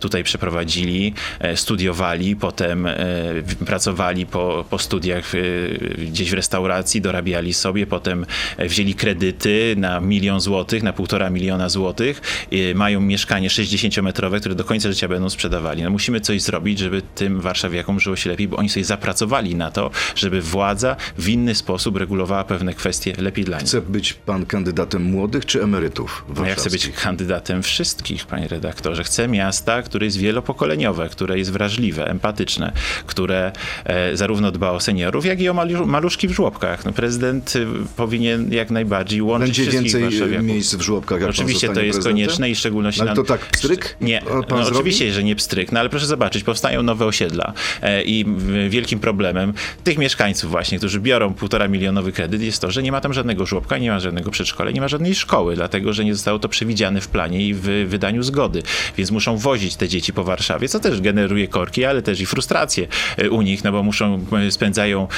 tutaj 0.00 0.24
przeprowadzili, 0.24 1.14
e, 1.40 1.56
studiowali, 1.56 2.36
potem 2.36 2.86
e, 2.86 2.96
pracowali 3.66 4.26
po, 4.26 4.64
po 4.70 4.78
studiach 4.78 5.34
e, 5.34 5.38
gdzieś 6.04 6.30
w 6.30 6.34
restauracji, 6.34 7.00
dorabiali 7.00 7.54
sobie, 7.54 7.86
potem 7.86 8.26
e, 8.56 8.68
wzięli 8.68 8.94
kredyty 8.94 9.74
na 9.78 10.00
milion 10.00 10.40
złotych, 10.40 10.82
na 10.82 10.92
półtora 10.92 11.30
miliona 11.30 11.68
złotych, 11.68 12.46
mają 12.74 13.00
mieszkanie 13.00 13.48
60-metrowe, 13.48 14.40
które 14.40 14.54
do 14.54 14.64
końca 14.64 14.88
życia 14.88 15.08
będą 15.08 15.30
sprzedawali. 15.30 15.82
No 15.82 15.90
musimy 15.90 16.20
coś 16.20 16.42
zrobić, 16.42 16.78
żeby 16.78 16.95
tym 17.02 17.40
warszawiakom 17.40 18.00
żyło 18.00 18.16
się 18.16 18.30
lepiej, 18.30 18.48
bo 18.48 18.56
oni 18.56 18.68
sobie 18.68 18.84
zapracowali 18.84 19.54
na 19.54 19.70
to, 19.70 19.90
żeby 20.14 20.40
władza 20.40 20.96
w 21.18 21.28
inny 21.28 21.54
sposób 21.54 21.96
regulowała 21.96 22.44
pewne 22.44 22.74
kwestie 22.74 23.12
lepiej 23.18 23.44
dla 23.44 23.58
nich. 23.58 23.66
Chce 23.66 23.80
być 23.80 24.12
pan 24.12 24.46
kandydatem 24.46 25.02
młodych 25.02 25.46
czy 25.46 25.62
emerytów 25.62 26.24
No 26.36 26.46
ja 26.46 26.54
chcę 26.54 26.70
być 26.70 26.88
kandydatem 26.88 27.62
wszystkich, 27.62 28.26
panie 28.26 28.48
redaktorze. 28.48 29.04
Chcę 29.04 29.28
miasta, 29.28 29.82
które 29.82 30.06
jest 30.06 30.16
wielopokoleniowe, 30.16 31.08
które 31.08 31.38
jest 31.38 31.52
wrażliwe, 31.52 32.06
empatyczne, 32.06 32.72
które 33.06 33.52
e, 33.84 34.16
zarówno 34.16 34.50
dba 34.50 34.70
o 34.70 34.80
seniorów, 34.80 35.26
jak 35.26 35.40
i 35.40 35.48
o 35.48 35.54
malu- 35.54 35.86
maluszki 35.86 36.28
w 36.28 36.32
żłobkach. 36.32 36.84
No, 36.84 36.92
prezydent 36.92 37.56
y, 37.56 37.66
powinien 37.96 38.52
jak 38.52 38.70
najbardziej 38.70 39.22
łączyć 39.22 39.48
Będzie 39.58 39.70
wszystkich 39.70 40.00
więcej 40.00 40.34
y, 40.34 40.42
miejsc 40.42 40.74
w 40.74 40.80
żłobkach, 40.80 41.20
jak 41.20 41.30
Oczywiście 41.30 41.68
to 41.68 41.80
jest 41.80 41.96
prezydentem? 41.96 42.12
konieczne 42.12 42.50
i 42.50 42.54
w 42.54 42.58
szczególności 42.58 43.00
Ale 43.00 43.14
to 43.14 43.24
tak 43.24 43.40
pstryk? 43.40 43.96
Nie, 44.00 44.22
no, 44.50 44.56
oczywiście, 44.56 45.12
że 45.12 45.24
nie 45.24 45.36
pstryk, 45.36 45.72
no 45.72 45.80
ale 45.80 45.88
proszę 45.88 46.06
zobaczyć, 46.06 46.44
powstają 46.44 46.82
nowe 46.86 47.06
osiedla 47.06 47.52
e, 47.82 48.02
i 48.02 48.24
wielkim 48.68 49.00
problemem 49.00 49.52
tych 49.84 49.98
mieszkańców 49.98 50.50
właśnie, 50.50 50.78
którzy 50.78 51.00
biorą 51.00 51.34
półtora 51.34 51.68
milionowy 51.68 52.12
kredyt 52.12 52.42
jest 52.42 52.60
to, 52.60 52.70
że 52.70 52.82
nie 52.82 52.92
ma 52.92 53.00
tam 53.00 53.12
żadnego 53.12 53.46
żłobka, 53.46 53.78
nie 53.78 53.90
ma 53.90 54.00
żadnego 54.00 54.30
przedszkola, 54.30 54.70
nie 54.70 54.80
ma 54.80 54.88
żadnej 54.88 55.14
szkoły, 55.14 55.54
dlatego, 55.54 55.92
że 55.92 56.04
nie 56.04 56.14
zostało 56.14 56.38
to 56.38 56.48
przewidziane 56.48 57.00
w 57.00 57.08
planie 57.08 57.46
i 57.46 57.54
w 57.54 57.86
wydaniu 57.88 58.22
zgody, 58.22 58.62
więc 58.96 59.10
muszą 59.10 59.36
wozić 59.36 59.76
te 59.76 59.88
dzieci 59.88 60.12
po 60.12 60.24
Warszawie, 60.24 60.68
co 60.68 60.80
też 60.80 61.00
generuje 61.00 61.48
korki, 61.48 61.84
ale 61.84 62.02
też 62.02 62.20
i 62.20 62.26
frustrację 62.26 62.86
e, 63.16 63.30
u 63.30 63.42
nich, 63.42 63.64
no 63.64 63.72
bo 63.72 63.82
muszą, 63.82 64.26
e, 64.46 64.50
spędzają 64.50 65.08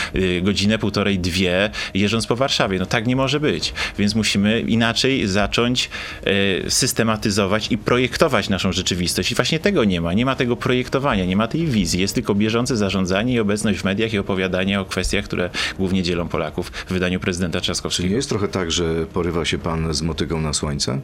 godzinę, 0.42 0.78
półtorej, 0.78 1.18
dwie 1.18 1.70
jeżdżąc 1.94 2.26
po 2.26 2.36
Warszawie. 2.36 2.78
No 2.78 2.86
tak 2.86 3.06
nie 3.06 3.16
może 3.16 3.40
być, 3.40 3.72
więc 3.98 4.14
musimy 4.14 4.60
inaczej 4.60 5.26
zacząć 5.26 5.90
systematyzować 6.68 7.72
i 7.72 7.78
projektować 7.78 8.48
naszą 8.48 8.72
rzeczywistość. 8.72 9.32
I 9.32 9.34
właśnie 9.34 9.58
tego 9.58 9.84
nie 9.84 10.00
ma. 10.00 10.12
Nie 10.12 10.26
ma 10.26 10.34
tego 10.34 10.56
projektowania, 10.56 11.24
nie 11.24 11.36
ma 11.36 11.48
tej 11.48 11.57
wizji. 11.66 12.00
Jest 12.00 12.14
tylko 12.14 12.34
bieżące 12.34 12.76
zarządzanie 12.76 13.32
i 13.34 13.40
obecność 13.40 13.78
w 13.78 13.84
mediach 13.84 14.12
i 14.12 14.18
opowiadanie 14.18 14.80
o 14.80 14.84
kwestiach, 14.84 15.24
które 15.24 15.50
głównie 15.78 16.02
dzielą 16.02 16.28
Polaków 16.28 16.70
w 16.86 16.92
wydaniu 16.92 17.20
prezydenta 17.20 17.60
Trzaskowskiego. 17.60 18.08
nie 18.08 18.16
jest 18.16 18.28
trochę 18.28 18.48
tak, 18.48 18.70
że 18.70 19.06
porywa 19.06 19.44
się 19.44 19.58
pan 19.58 19.94
z 19.94 20.02
motygą 20.02 20.40
na 20.40 20.52
słońce? 20.52 21.00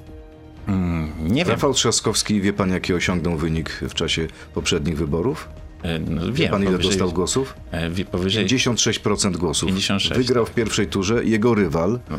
Nie 1.21 1.45
wiem. 1.45 1.49
Rafał 1.49 1.75
Trzaskowski, 1.75 2.41
wie 2.41 2.53
pan 2.53 2.71
jaki 2.71 2.95
osiągnął 2.95 3.37
wynik 3.37 3.71
w 3.71 3.95
czasie 3.95 4.27
poprzednich 4.55 4.97
wyborów? 4.99 5.49
E, 5.83 5.99
No, 5.99 6.27
Wie 6.27 6.33
wiem. 6.33 6.51
pan 6.51 6.63
ile 6.63 6.71
powyżej- 6.73 6.91
dostał 6.91 7.13
głosów? 7.13 7.55
e, 7.71 7.91
wie- 7.91 8.05
Powyżej 8.05 8.45
56% 8.47 9.37
głosów. 9.37 9.67
56, 9.69 10.27
Wygrał 10.27 10.47
w 10.47 10.51
pierwszej 10.51 10.87
turze. 10.87 11.25
Jego 11.25 11.55
rywal, 11.55 11.99
No. 12.11 12.19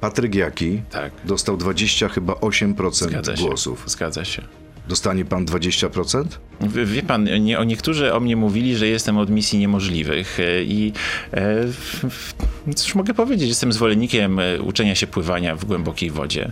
Patryk 0.00 0.34
Jaki, 0.34 0.82
Tak. 0.90 1.12
dostał 1.24 1.56
20 1.56 2.08
chyba 2.08 2.32
8% 2.34 3.10
Zgadza 3.10 3.36
się. 3.36 3.42
głosów. 3.46 3.84
Zgadza 3.86 4.24
się. 4.24 4.42
Dostanie 4.88 5.24
pan 5.24 5.46
20%? 5.46 6.24
Wie 6.60 6.84
wie 6.86 7.02
pan, 7.02 7.28
nie, 7.44 7.58
o 7.58 7.64
niektórzy 7.64 8.12
o 8.14 8.20
mnie 8.20 8.36
mówili, 8.36 8.76
że 8.76 8.86
jestem 8.86 9.18
od 9.18 9.30
misji 9.30 9.58
niemożliwych 9.58 10.40
e, 10.40 10.62
i 10.64 10.92
e, 11.32 12.74
cóż 12.76 12.94
mogę 12.94 13.14
powiedzieć, 13.14 13.48
jestem 13.48 13.72
zwolennikiem 13.72 14.38
e, 14.38 14.60
uczenia 14.62 14.94
się 14.94 15.06
pływania 15.06 15.56
w 15.56 15.64
głębokiej 15.64 16.10
wodzie. 16.10 16.50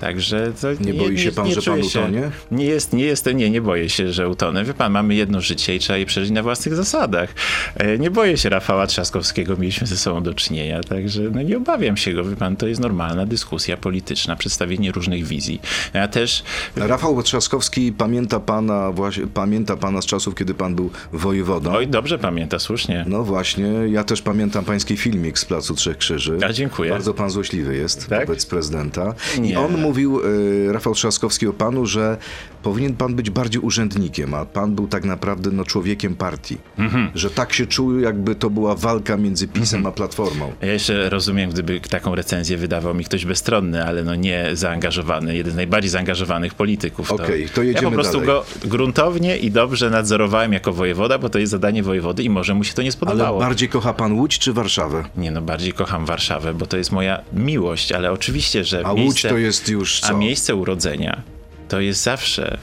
Także 0.00 0.52
to 0.60 0.72
Nie 0.72 0.94
boi 0.94 1.18
się 1.18 1.32
pan, 1.32 1.48
że 1.50 1.54
pan 1.54 1.62
czuję 1.64 1.84
się- 1.90 2.00
utonie? 2.00 2.30
Nie 2.50 2.64
jest, 2.64 2.92
nie 2.92 3.04
jestem, 3.04 3.36
nie, 3.36 3.50
nie 3.50 3.60
boję 3.60 3.88
się, 3.88 4.12
że 4.12 4.28
utonę. 4.28 4.64
Wie 4.64 4.74
pan, 4.74 4.92
mamy 4.92 5.14
jedno 5.14 5.40
życie 5.40 5.76
i 5.76 5.78
trzeba 5.78 5.96
je 5.96 6.06
przeżyć 6.06 6.30
na 6.30 6.42
własnych 6.42 6.74
zasadach. 6.74 7.34
E, 7.76 7.98
Nie 7.98 8.10
boję 8.10 8.36
się 8.36 8.48
Rafała 8.48 8.86
Trzaskowskiego, 8.86 9.56
mieliśmy 9.56 9.86
ze 9.86 9.96
sobą 9.96 10.22
do 10.22 10.34
czynienia, 10.34 10.80
także 10.82 11.22
no 11.22 11.42
nie 11.42 11.56
obawiam 11.56 11.96
się 11.96 12.12
go. 12.12 12.24
Wie 12.24 12.36
pan, 12.36 12.56
to 12.56 12.66
jest 12.66 12.80
normalna 12.80 13.26
dyskusja 13.26 13.76
polityczna, 13.76 14.36
przedstawienie 14.36 14.92
różnych 14.92 15.26
wizji. 15.26 15.60
Ja 15.94 16.08
też 16.08 16.42
Rafał 16.76 17.22
Trzaskowski 17.22 17.73
pamięta 17.98 18.40
pana, 18.40 18.92
właśnie, 18.92 19.26
pamięta 19.26 19.76
pana 19.76 20.02
z 20.02 20.06
czasów, 20.06 20.34
kiedy 20.34 20.54
pan 20.54 20.74
był 20.74 20.90
wojewodą. 21.12 21.72
Oj, 21.72 21.88
dobrze 21.88 22.18
pamięta, 22.18 22.58
słusznie. 22.58 23.04
No 23.08 23.24
właśnie, 23.24 23.66
ja 23.90 24.04
też 24.04 24.22
pamiętam 24.22 24.64
pański 24.64 24.96
filmik 24.96 25.38
z 25.38 25.44
Placu 25.44 25.74
Trzech 25.74 25.98
Krzyży. 25.98 26.38
A, 26.48 26.52
dziękuję. 26.52 26.90
Bardzo 26.90 27.14
pan 27.14 27.30
złośliwy 27.30 27.76
jest 27.76 28.08
Tak? 28.08 28.26
wobec 28.26 28.46
prezydenta. 28.46 29.14
I 29.38 29.40
Nie. 29.40 29.60
on 29.60 29.80
mówił, 29.80 30.20
e, 30.68 30.72
Rafał 30.72 30.94
Trzaskowski 30.94 31.46
o 31.46 31.52
panu, 31.52 31.86
że 31.86 32.16
powinien 32.62 32.94
pan 32.96 33.14
być 33.14 33.30
bardziej 33.30 33.60
urzędnikiem, 33.62 34.34
a 34.34 34.44
pan 34.44 34.74
był 34.74 34.88
tak 34.88 35.04
naprawdę 35.04 35.50
no, 35.50 35.64
człowiekiem 35.64 36.14
partii. 36.14 36.58
Mhm. 36.78 37.10
Że 37.14 37.30
tak 37.30 37.52
się 37.52 37.66
czuł, 37.66 37.98
jakby 38.00 38.34
to 38.34 38.50
była 38.50 38.74
walka 38.74 39.16
między 39.16 39.48
PiSem 39.48 39.86
a 39.86 39.92
Platformą. 39.92 40.52
Ja 40.62 40.72
jeszcze 40.72 41.08
rozumiem, 41.10 41.50
gdyby 41.50 41.80
taką 41.80 42.14
recenzję 42.14 42.56
wydawał 42.56 42.94
mi 42.94 43.04
ktoś 43.04 43.24
bezstronny, 43.24 43.84
ale 43.84 44.04
no 44.04 44.14
nie 44.14 44.50
zaangażowany, 44.52 45.36
jeden 45.36 45.52
z 45.52 45.56
najbardziej 45.56 45.90
zaangażowanych 45.90 46.54
polityków. 46.54 47.12
Okej, 47.12 47.48
to 47.48 47.62
Ja 47.62 47.63
jedziemy 47.66 47.86
po 47.88 47.94
prostu 47.94 48.12
dalej. 48.20 48.26
go 48.26 48.44
gruntownie 48.64 49.36
i 49.36 49.50
dobrze 49.50 49.90
nadzorowałem 49.90 50.52
jako 50.52 50.72
wojewoda, 50.72 51.18
bo 51.18 51.28
to 51.28 51.38
jest 51.38 51.50
zadanie 51.50 51.82
wojewody 51.82 52.22
i 52.22 52.30
może 52.30 52.54
mu 52.54 52.64
się 52.64 52.74
to 52.74 52.82
nie 52.82 52.86
Ale 52.86 52.92
spodobało. 52.92 53.40
bardziej 53.40 53.68
kocha 53.68 53.92
pan 53.94 54.12
Łódź 54.12 54.38
czy 54.38 54.52
Warszawę? 54.52 55.04
Nie 55.16 55.30
no, 55.30 55.42
bardziej 55.42 55.72
kocham 55.72 56.06
Warszawę, 56.06 56.54
bo 56.54 56.66
to 56.66 56.76
jest 56.76 56.92
moja 56.92 57.20
miłość, 57.32 57.92
ale 57.92 58.12
oczywiście, 58.12 58.64
że 58.64 58.82
A 58.86 58.94
miejsce, 58.94 59.28
Łódź 59.28 59.32
to 59.34 59.38
jest 59.38 59.68
już 59.68 60.00
co? 60.00 60.06
A 60.08 60.12
miejsce 60.12 60.54
urodzenia 60.54 61.22
to 61.68 61.80
jest 61.80 62.02
zawsze 62.02 62.58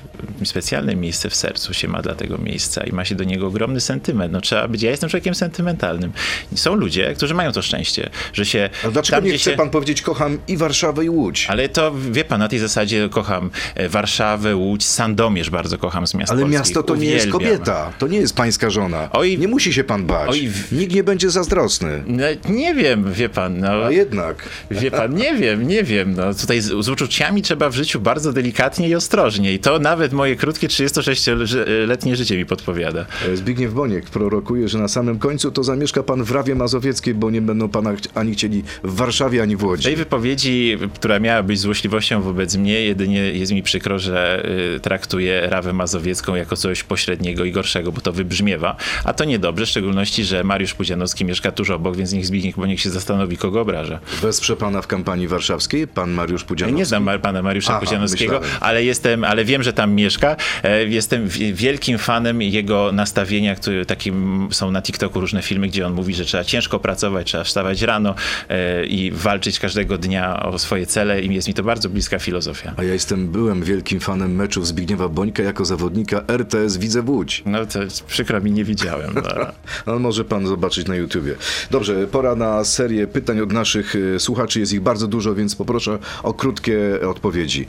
specjalne 0.46 0.96
miejsce 0.96 1.30
w 1.30 1.36
sercu 1.36 1.74
się 1.74 1.88
ma 1.88 2.02
dla 2.02 2.16
tego 2.16 2.38
miejsca 2.38 2.84
i 2.84 2.92
ma 2.92 3.06
się 3.06 3.16
do 3.16 3.24
niego 3.24 3.48
ogromny 3.48 3.80
sentyment. 3.82 4.34
No 4.34 4.42
trzeba 4.42 4.68
być, 4.68 4.82
ja 4.82 4.92
jestem 4.92 5.10
człowiekiem 5.10 5.36
sentymentalnym. 5.36 6.12
Są 6.56 6.76
ludzie, 6.76 7.14
którzy 7.16 7.34
mają 7.34 7.52
to 7.52 7.62
szczęście, 7.62 8.10
że 8.34 8.46
się... 8.46 8.70
A 8.86 8.92
dlaczego 8.92 9.18
tam, 9.18 9.26
nie 9.26 9.38
chce 9.38 9.52
się... 9.52 9.58
pan 9.58 9.70
powiedzieć 9.70 10.02
kocham 10.02 10.38
i 10.48 10.58
Warszawę 10.58 11.06
i 11.06 11.10
Łódź? 11.10 11.48
Ale 11.50 11.70
to, 11.70 11.92
wie 12.12 12.26
pan, 12.26 12.40
na 12.40 12.48
tej 12.48 12.60
zasadzie 12.60 13.10
kocham 13.10 13.50
e, 13.76 13.90
Warszawę, 13.90 14.56
Łódź, 14.56 14.86
Sandomierz 14.86 15.50
bardzo 15.50 15.78
kocham 15.78 16.08
z 16.08 16.14
miast 16.14 16.32
Ale 16.32 16.42
polskich. 16.42 16.60
miasto 16.60 16.84
to 16.84 16.96
nie 16.96 17.06
jest 17.08 17.26
Uwielbiam. 17.28 17.52
kobieta, 17.58 17.94
to 18.00 18.08
nie 18.08 18.18
jest 18.18 18.36
pańska 18.36 18.70
żona. 18.70 19.10
Oj- 19.14 19.38
nie 19.40 19.48
musi 19.48 19.74
się 19.74 19.84
pan 19.84 20.06
bać. 20.06 20.30
Oj, 20.30 20.50
Nikt 20.72 20.94
nie 20.96 21.04
będzie 21.04 21.30
zazdrosny. 21.30 22.04
No, 22.08 22.24
nie 22.50 22.76
wiem, 22.76 23.14
wie 23.14 23.30
pan, 23.30 23.60
no... 23.60 23.68
A 23.86 23.92
jednak. 23.92 24.50
Wie 24.72 24.92
pan, 24.92 25.16
nie 25.16 25.34
wiem, 25.36 25.68
nie 25.68 25.84
wiem. 25.84 26.14
No, 26.14 26.34
tutaj 26.34 26.62
z, 26.62 26.86
z 26.86 26.90
uczuciami 26.90 27.42
trzeba 27.42 27.70
w 27.70 27.76
życiu 27.76 28.00
bardzo 28.00 28.34
delikatnie 28.34 28.90
i 28.92 28.96
ostrożnie. 28.96 29.54
I 29.54 29.60
to 29.60 29.80
nawet 29.80 30.14
moje 30.14 30.36
krótkie 30.36 30.68
36-letnie 30.68 32.16
życie 32.16 32.38
mi 32.38 32.46
podpowiada. 32.46 33.06
E, 33.34 33.36
Zbigniew 33.36 33.74
Boniek 33.74 34.10
prorokuje, 34.10 34.68
że 34.70 34.80
na 34.80 34.88
samym 34.88 35.20
końcu 35.20 35.52
to 35.52 35.64
zamieszka 35.64 36.04
pan 36.04 36.24
w 36.24 36.32
Rawie 36.32 36.56
Mazowieckiej, 36.56 37.14
bo 37.14 37.32
nie 37.32 37.42
będą 37.42 37.70
pana 37.70 37.94
ani 38.16 38.34
chcieli 38.34 38.64
w 38.84 38.96
Warszawie, 38.96 39.42
ani 39.42 39.56
w 39.56 39.64
Łodzi. 39.64 39.84
Tej 39.84 39.96
wypowiedzi, 39.96 40.78
która 40.96 41.20
miała 41.20 41.44
być 41.44 41.60
złośliwością 41.60 42.22
wobec 42.22 42.56
mnie, 42.56 42.82
jedynie 42.82 43.20
jest 43.20 43.52
mi 43.52 43.64
przykro, 43.64 44.00
że 44.00 44.46
y, 44.76 44.80
traktuję 44.80 45.42
Rawę 45.50 45.74
Mazowiecką 45.74 46.36
jako 46.36 46.56
coś 46.56 46.84
pośredniego 46.84 47.46
i 47.46 47.52
gorszego, 47.52 47.92
bo 47.92 48.02
to 48.02 48.12
wybrzmiewa. 48.12 48.76
A 49.04 49.14
to 49.14 49.24
niedobrze, 49.26 49.66
w 49.66 49.70
szczególności, 49.70 50.24
że 50.24 50.44
Mariusz 50.44 50.74
Pudzianowski 50.74 51.26
mieszka 51.26 51.52
tuż 51.52 51.70
obok, 51.70 51.96
więc 51.98 52.14
niech 52.14 52.26
Zbigniew 52.26 52.56
Boniek 52.56 52.80
się 52.80 52.90
zastanowi, 52.90 53.38
kogo 53.38 53.62
obraża. 53.62 54.00
Wesprze 54.22 54.56
pana 54.56 54.82
w 54.82 54.88
kampanii 54.88 55.28
warszawskiej 55.28 55.88
pan 55.88 56.12
Mariusz 56.12 56.44
Pudzianowski? 56.44 56.78
nie 56.78 56.86
znam 56.86 57.10
pana 57.22 57.42
Mariusza 57.42 57.72
Aha, 57.72 57.80
Pudzianowskiego, 57.80 58.34
myślałem. 58.34 58.58
ale 58.62 58.81
jestem, 58.84 59.24
ale 59.24 59.46
wiem, 59.46 59.64
że 59.64 59.74
tam 59.74 59.94
mieszka. 59.94 60.36
E, 60.64 60.86
Jestem 60.86 61.28
wi- 61.28 61.54
wielkim 61.54 61.98
fanem 61.98 62.42
jego 62.42 62.92
nastawienia, 62.92 63.56
takim 63.88 64.48
są 64.52 64.72
na 64.72 64.82
TikToku 64.82 65.20
różne 65.22 65.42
filmy, 65.42 65.68
gdzie 65.68 65.88
on 65.88 65.94
mówi, 65.94 66.14
że 66.14 66.26
trzeba 66.26 66.44
ciężko 66.44 66.80
pracować, 66.80 67.28
trzeba 67.28 67.44
wstawać 67.44 67.82
rano 67.82 68.16
e, 68.50 68.86
i 68.86 69.12
walczyć 69.12 69.60
każdego 69.60 69.98
dnia 69.98 70.44
o 70.44 70.60
swoje 70.60 70.86
cele 70.86 71.22
i 71.22 71.34
jest 71.36 71.48
mi 71.48 71.54
to 71.54 71.64
bardzo 71.64 71.90
bliska 71.90 72.20
filozofia. 72.20 72.74
A 72.78 72.84
ja 72.84 72.94
jestem, 72.94 73.28
byłem 73.28 73.64
wielkim 73.64 74.00
fanem 74.00 74.36
meczów 74.36 74.68
Zbigniewa 74.68 75.10
Bońka 75.10 75.44
jako 75.44 75.66
zawodnika 75.66 76.24
RTS 76.28 76.78
Widzę 76.78 77.02
Łódź. 77.02 77.44
No 77.46 77.66
to 77.66 77.80
przykro 78.08 78.42
mi, 78.42 78.52
nie 78.52 78.64
widziałem. 78.64 79.14
No. 79.16 79.22
No, 79.88 80.00
może 80.00 80.26
pan 80.26 80.48
zobaczyć 80.48 80.88
na 80.88 80.96
YouTubie. 80.96 81.36
Dobrze, 81.72 82.08
pora 82.08 82.36
na 82.36 82.64
serię 82.64 83.08
pytań 83.08 83.40
od 83.40 83.52
naszych 83.52 83.96
e, 84.16 84.20
słuchaczy. 84.20 84.60
Jest 84.60 84.74
ich 84.74 84.82
bardzo 84.82 85.08
dużo, 85.08 85.36
więc 85.36 85.56
poproszę 85.56 86.00
o 86.24 86.34
krótkie 86.34 86.80
odpowiedzi. 87.10 87.66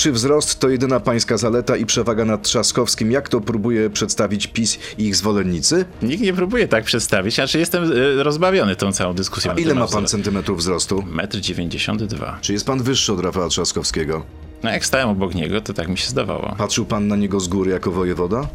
Czy 0.00 0.12
wzrost 0.12 0.60
to 0.60 0.68
jedyna 0.68 1.00
pańska 1.00 1.36
zaleta 1.36 1.76
i 1.76 1.86
przewaga 1.86 2.24
nad 2.24 2.42
Trzaskowskim? 2.42 3.12
Jak 3.12 3.28
to 3.28 3.40
próbuje 3.40 3.90
przedstawić 3.90 4.46
PiS 4.46 4.78
i 4.98 5.04
ich 5.04 5.16
zwolennicy? 5.16 5.84
Nikt 6.02 6.22
nie 6.22 6.32
próbuje 6.32 6.68
tak 6.68 6.84
przedstawić, 6.84 7.34
znaczy 7.34 7.58
jestem 7.58 7.84
e, 7.84 8.22
rozbawiony 8.22 8.76
tą 8.76 8.92
całą 8.92 9.14
dyskusją. 9.14 9.52
A 9.52 9.54
ile 9.54 9.74
ma 9.74 9.80
pan 9.80 9.88
wzrostu. 9.88 10.08
centymetrów 10.08 10.58
wzrostu? 10.58 11.02
Metr 11.02 11.40
92. 11.40 12.38
Czy 12.40 12.52
jest 12.52 12.66
pan 12.66 12.82
wyższy 12.82 13.12
od 13.12 13.20
Rafała 13.20 13.48
Trzaskowskiego? 13.48 14.22
No 14.62 14.70
jak 14.70 14.86
stałem 14.86 15.08
obok 15.08 15.34
niego, 15.34 15.60
to 15.60 15.74
tak 15.74 15.88
mi 15.88 15.98
się 15.98 16.08
zdawało. 16.08 16.54
Patrzył 16.58 16.86
pan 16.86 17.08
na 17.08 17.16
niego 17.16 17.40
z 17.40 17.48
góry 17.48 17.70
jako 17.70 17.90
wojewoda? 17.90 18.48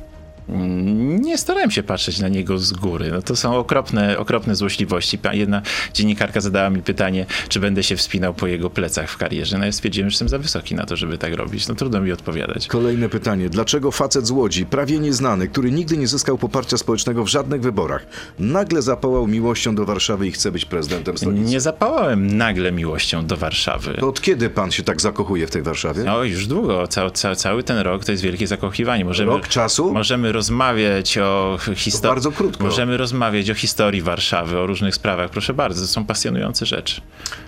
Nie 0.47 1.38
starałem 1.38 1.71
się 1.71 1.84
patrzeć 1.84 2.19
na 2.19 2.27
niego 2.27 2.58
z 2.58 2.73
góry. 2.73 3.12
No 3.12 3.21
to 3.21 3.36
są 3.36 3.58
okropne, 3.58 4.17
okropne 4.17 4.55
złośliwości. 4.55 5.19
Jedna 5.34 5.62
dziennikarka 5.93 6.41
zadała 6.41 6.69
mi 6.69 6.81
pytanie, 6.81 7.25
czy 7.49 7.60
będę 7.60 7.84
się 7.84 7.95
wspinał 7.95 8.34
po 8.34 8.47
jego 8.47 8.69
plecach 8.69 9.10
w 9.10 9.17
karierze. 9.17 9.58
No 9.58 9.65
ja 9.65 9.71
stwierdziłem, 9.71 10.10
że 10.10 10.13
jestem 10.13 10.29
za 10.29 10.38
wysoki 10.38 10.75
na 10.75 10.86
to, 10.86 10.95
żeby 10.95 11.17
tak 11.17 11.34
robić. 11.34 11.67
No 11.67 11.75
trudno 11.75 12.01
mi 12.01 12.12
odpowiadać. 12.12 12.67
Kolejne 12.67 13.10
pytanie. 13.10 13.49
Dlaczego 13.49 13.91
facet 13.91 14.27
z 14.27 14.31
Łodzi, 14.31 14.65
prawie 14.65 14.99
nieznany, 14.99 15.47
który 15.47 15.71
nigdy 15.71 15.97
nie 15.97 16.08
zyskał 16.08 16.38
poparcia 16.38 16.77
społecznego 16.77 17.23
w 17.23 17.27
żadnych 17.27 17.62
wyborach, 17.62 18.05
nagle 18.39 18.81
zapałał 18.81 19.27
miłością 19.27 19.75
do 19.75 19.86
Warszawy 19.86 20.27
i 20.27 20.31
chce 20.31 20.51
być 20.51 20.65
prezydentem 20.65 21.17
stolicy? 21.17 21.51
Nie 21.51 21.60
zapałałem 21.62 22.38
nagle 22.38 22.71
miłością 22.71 23.25
do 23.25 23.38
Warszawy. 23.38 23.93
To 23.99 24.08
od 24.08 24.21
kiedy 24.21 24.49
pan 24.49 24.71
się 24.71 24.84
tak 24.84 25.01
zakochuje 25.01 25.47
w 25.47 25.51
tej 25.51 25.62
Warszawie? 25.62 26.03
No 26.03 26.23
już 26.23 26.47
długo, 26.47 26.88
ca, 26.88 27.10
ca, 27.10 27.36
cały 27.36 27.63
ten 27.63 27.77
rok 27.77 28.05
to 28.05 28.12
jest 28.12 28.23
wielkie 28.23 28.47
zakochiwanie. 28.47 29.05
Możemy, 29.05 29.31
Rok 29.31 29.47
czasu? 29.47 29.93
Możemy 29.93 30.31
rozmawiać 30.36 31.17
o 31.17 31.58
historii. 31.76 32.12
bardzo 32.15 32.32
krótko. 32.32 32.63
Możemy 32.63 32.98
rozmawiać 32.98 33.50
o 33.50 33.54
historii 33.54 34.02
Warszawy, 34.02 34.60
o 34.60 34.67
różnych 34.67 34.95
sprawach. 34.95 35.30
Proszę 35.30 35.54
bardzo, 35.54 35.82
to 35.82 35.88
są 35.88 36.06
pasjonujące 36.06 36.65
rzeczy. 36.65 37.02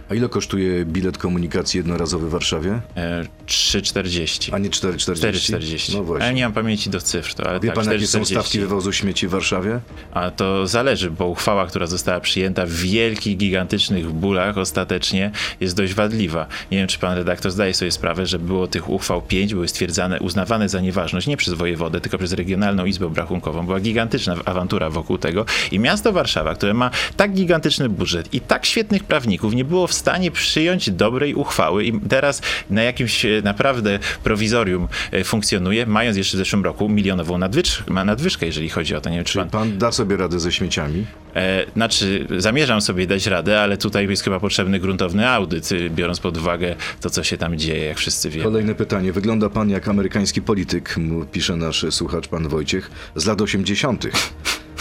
A 0.10 0.15
ile 0.15 0.30
kosztuje 0.30 0.86
bilet 0.86 1.17
komunikacji 1.17 1.78
jednorazowy 1.78 2.28
w 2.28 2.30
Warszawie? 2.30 2.82
E, 2.96 3.24
3,40. 3.48 4.56
A 4.56 4.58
nie 4.58 4.70
4,40? 4.70 5.32
4,40. 5.32 5.91
No 5.91 5.98
Ale 5.98 6.06
właśnie. 6.06 6.34
nie 6.34 6.43
mam 6.43 6.54
pamięci 6.54 6.89
do 6.89 7.02
cyfr, 7.02 7.34
to 7.34 7.50
ale 7.50 7.60
Wie 7.60 7.70
tak, 7.70 7.76
pan, 7.76 7.91
jakie 7.93 8.08
są 8.08 8.20
4,40. 8.20 8.26
stawki 8.26 8.60
wywozu 8.60 8.93
śmieci 8.93 9.28
w 9.28 9.32
Warszawie? 9.32 9.80
A 10.13 10.32
to 10.32 10.67
zależy, 10.67 11.12
bo 11.12 11.28
uchwała, 11.28 11.65
która 11.65 11.88
została 11.88 12.20
przyjęta 12.20 12.65
w 12.65 12.72
wielkich, 12.72 13.38
gigantycznych 13.38 14.12
bólach 14.12 14.58
ostatecznie 14.58 15.32
jest 15.60 15.76
dość 15.76 15.93
wadliwa. 15.93 16.48
Nie 16.72 16.78
wiem, 16.78 16.88
czy 16.88 17.00
pan 17.00 17.17
redaktor 17.17 17.52
zdaje 17.52 17.74
sobie 17.74 17.91
sprawę, 17.91 18.26
że 18.26 18.39
było 18.39 18.67
tych 18.67 18.89
uchwał 18.89 19.22
pięć, 19.22 19.54
były 19.54 19.67
stwierdzane, 19.67 20.20
uznawane 20.20 20.70
za 20.70 20.82
nieważność 20.82 21.28
nie 21.28 21.38
przez 21.38 21.54
wojewodę, 21.54 22.02
tylko 22.02 22.17
przez 22.17 22.34
Regionalną 22.34 22.86
Izbę 22.86 23.06
Obrachunkową. 23.06 23.65
Była 23.65 23.80
gigantyczna 23.80 24.36
awantura 24.46 24.89
wokół 24.89 25.17
tego 25.17 25.46
i 25.72 25.80
miasto 25.80 26.13
Warszawa, 26.13 26.56
które 26.56 26.74
ma 26.74 26.91
tak 27.17 27.34
gigantyczny 27.34 27.89
budżet 27.89 28.34
i 28.34 28.41
tak 28.41 28.65
świetnych 28.65 29.04
prawników, 29.04 29.54
nie 29.54 29.65
było 29.65 29.88
w 29.88 29.96
stanie 29.97 30.31
przyjąć 30.31 30.89
dobrej 30.91 31.33
uchwały 31.36 31.83
i 31.83 31.99
teraz 32.01 32.41
na 32.69 32.81
jakimś 32.83 33.25
e, 33.25 33.41
naprawdę 33.43 33.99
prowizorium 34.23 34.88
e, 35.12 35.23
funkcjonuje, 35.23 35.86
mając 35.86 36.17
jeszcze 36.17 36.38
w 36.38 36.39
zeszłym 36.39 36.63
roku 36.63 36.89
milionową 36.89 37.38
nadwyż- 37.38 37.81
ma 37.91 38.05
nadwyżkę, 38.05 38.45
jeżeli 38.45 38.69
chodzi 38.69 38.95
o 38.95 39.01
to. 39.01 39.10
Nie 39.10 39.15
wiem, 39.15 39.25
czy 39.25 39.39
pan... 39.39 39.49
pan 39.49 39.77
da 39.77 39.91
sobie 39.91 40.17
radę 40.17 40.39
ze 40.39 40.51
śmieciami? 40.51 41.05
E, 41.36 41.65
znaczy, 41.73 42.27
zamierzam 42.38 42.81
sobie 42.81 43.07
dać 43.07 43.25
radę, 43.25 43.62
ale 43.62 43.77
tutaj 43.77 44.07
jest 44.10 44.23
chyba 44.23 44.39
potrzebny 44.39 44.79
gruntowny 44.79 45.29
audyt, 45.29 45.71
y, 45.71 45.89
biorąc 45.89 46.19
pod 46.19 46.38
uwagę 46.38 46.75
to, 47.01 47.10
co 47.10 47.23
się 47.23 47.38
tam 47.38 47.57
dzieje, 47.57 47.86
jak 47.86 47.97
wszyscy 47.97 48.29
wiemy. 48.29 48.43
Kolejne 48.43 48.75
pytanie. 48.75 49.13
Wygląda 49.13 49.49
pan 49.49 49.69
jak 49.69 49.88
amerykański 49.88 50.41
polityk, 50.41 50.95
pisze 51.31 51.55
nasz 51.55 51.86
słuchacz, 51.89 52.27
pan 52.27 52.47
Wojciech, 52.47 52.91
z 53.15 53.25
lat 53.25 53.41
80. 53.41 54.07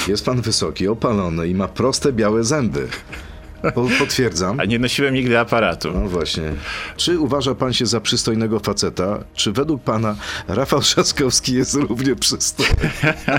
Jest 0.09 0.25
pan 0.25 0.41
wysoki, 0.43 0.89
opalony 0.89 1.49
i 1.49 1.55
ma 1.55 1.69
proste, 1.69 2.13
białe 2.13 2.45
zęby. 2.45 2.89
Po, 3.63 3.89
potwierdzam. 3.99 4.61
A 4.61 4.65
nie 4.65 4.79
nosiłem 4.79 5.15
nigdy 5.15 5.39
aparatu. 5.39 5.91
No 5.95 6.09
właśnie. 6.09 6.43
Czy 6.97 7.19
uważa 7.19 7.55
pan 7.55 7.73
się 7.73 7.87
za 7.87 8.01
przystojnego 8.01 8.61
faceta? 8.61 9.25
Czy 9.35 9.53
według 9.53 9.83
pana 9.83 10.17
Rafał 10.49 10.81
Trzaskowski 10.81 11.55
jest 11.55 11.75
równie 11.75 12.17
przystojny? 12.17 12.91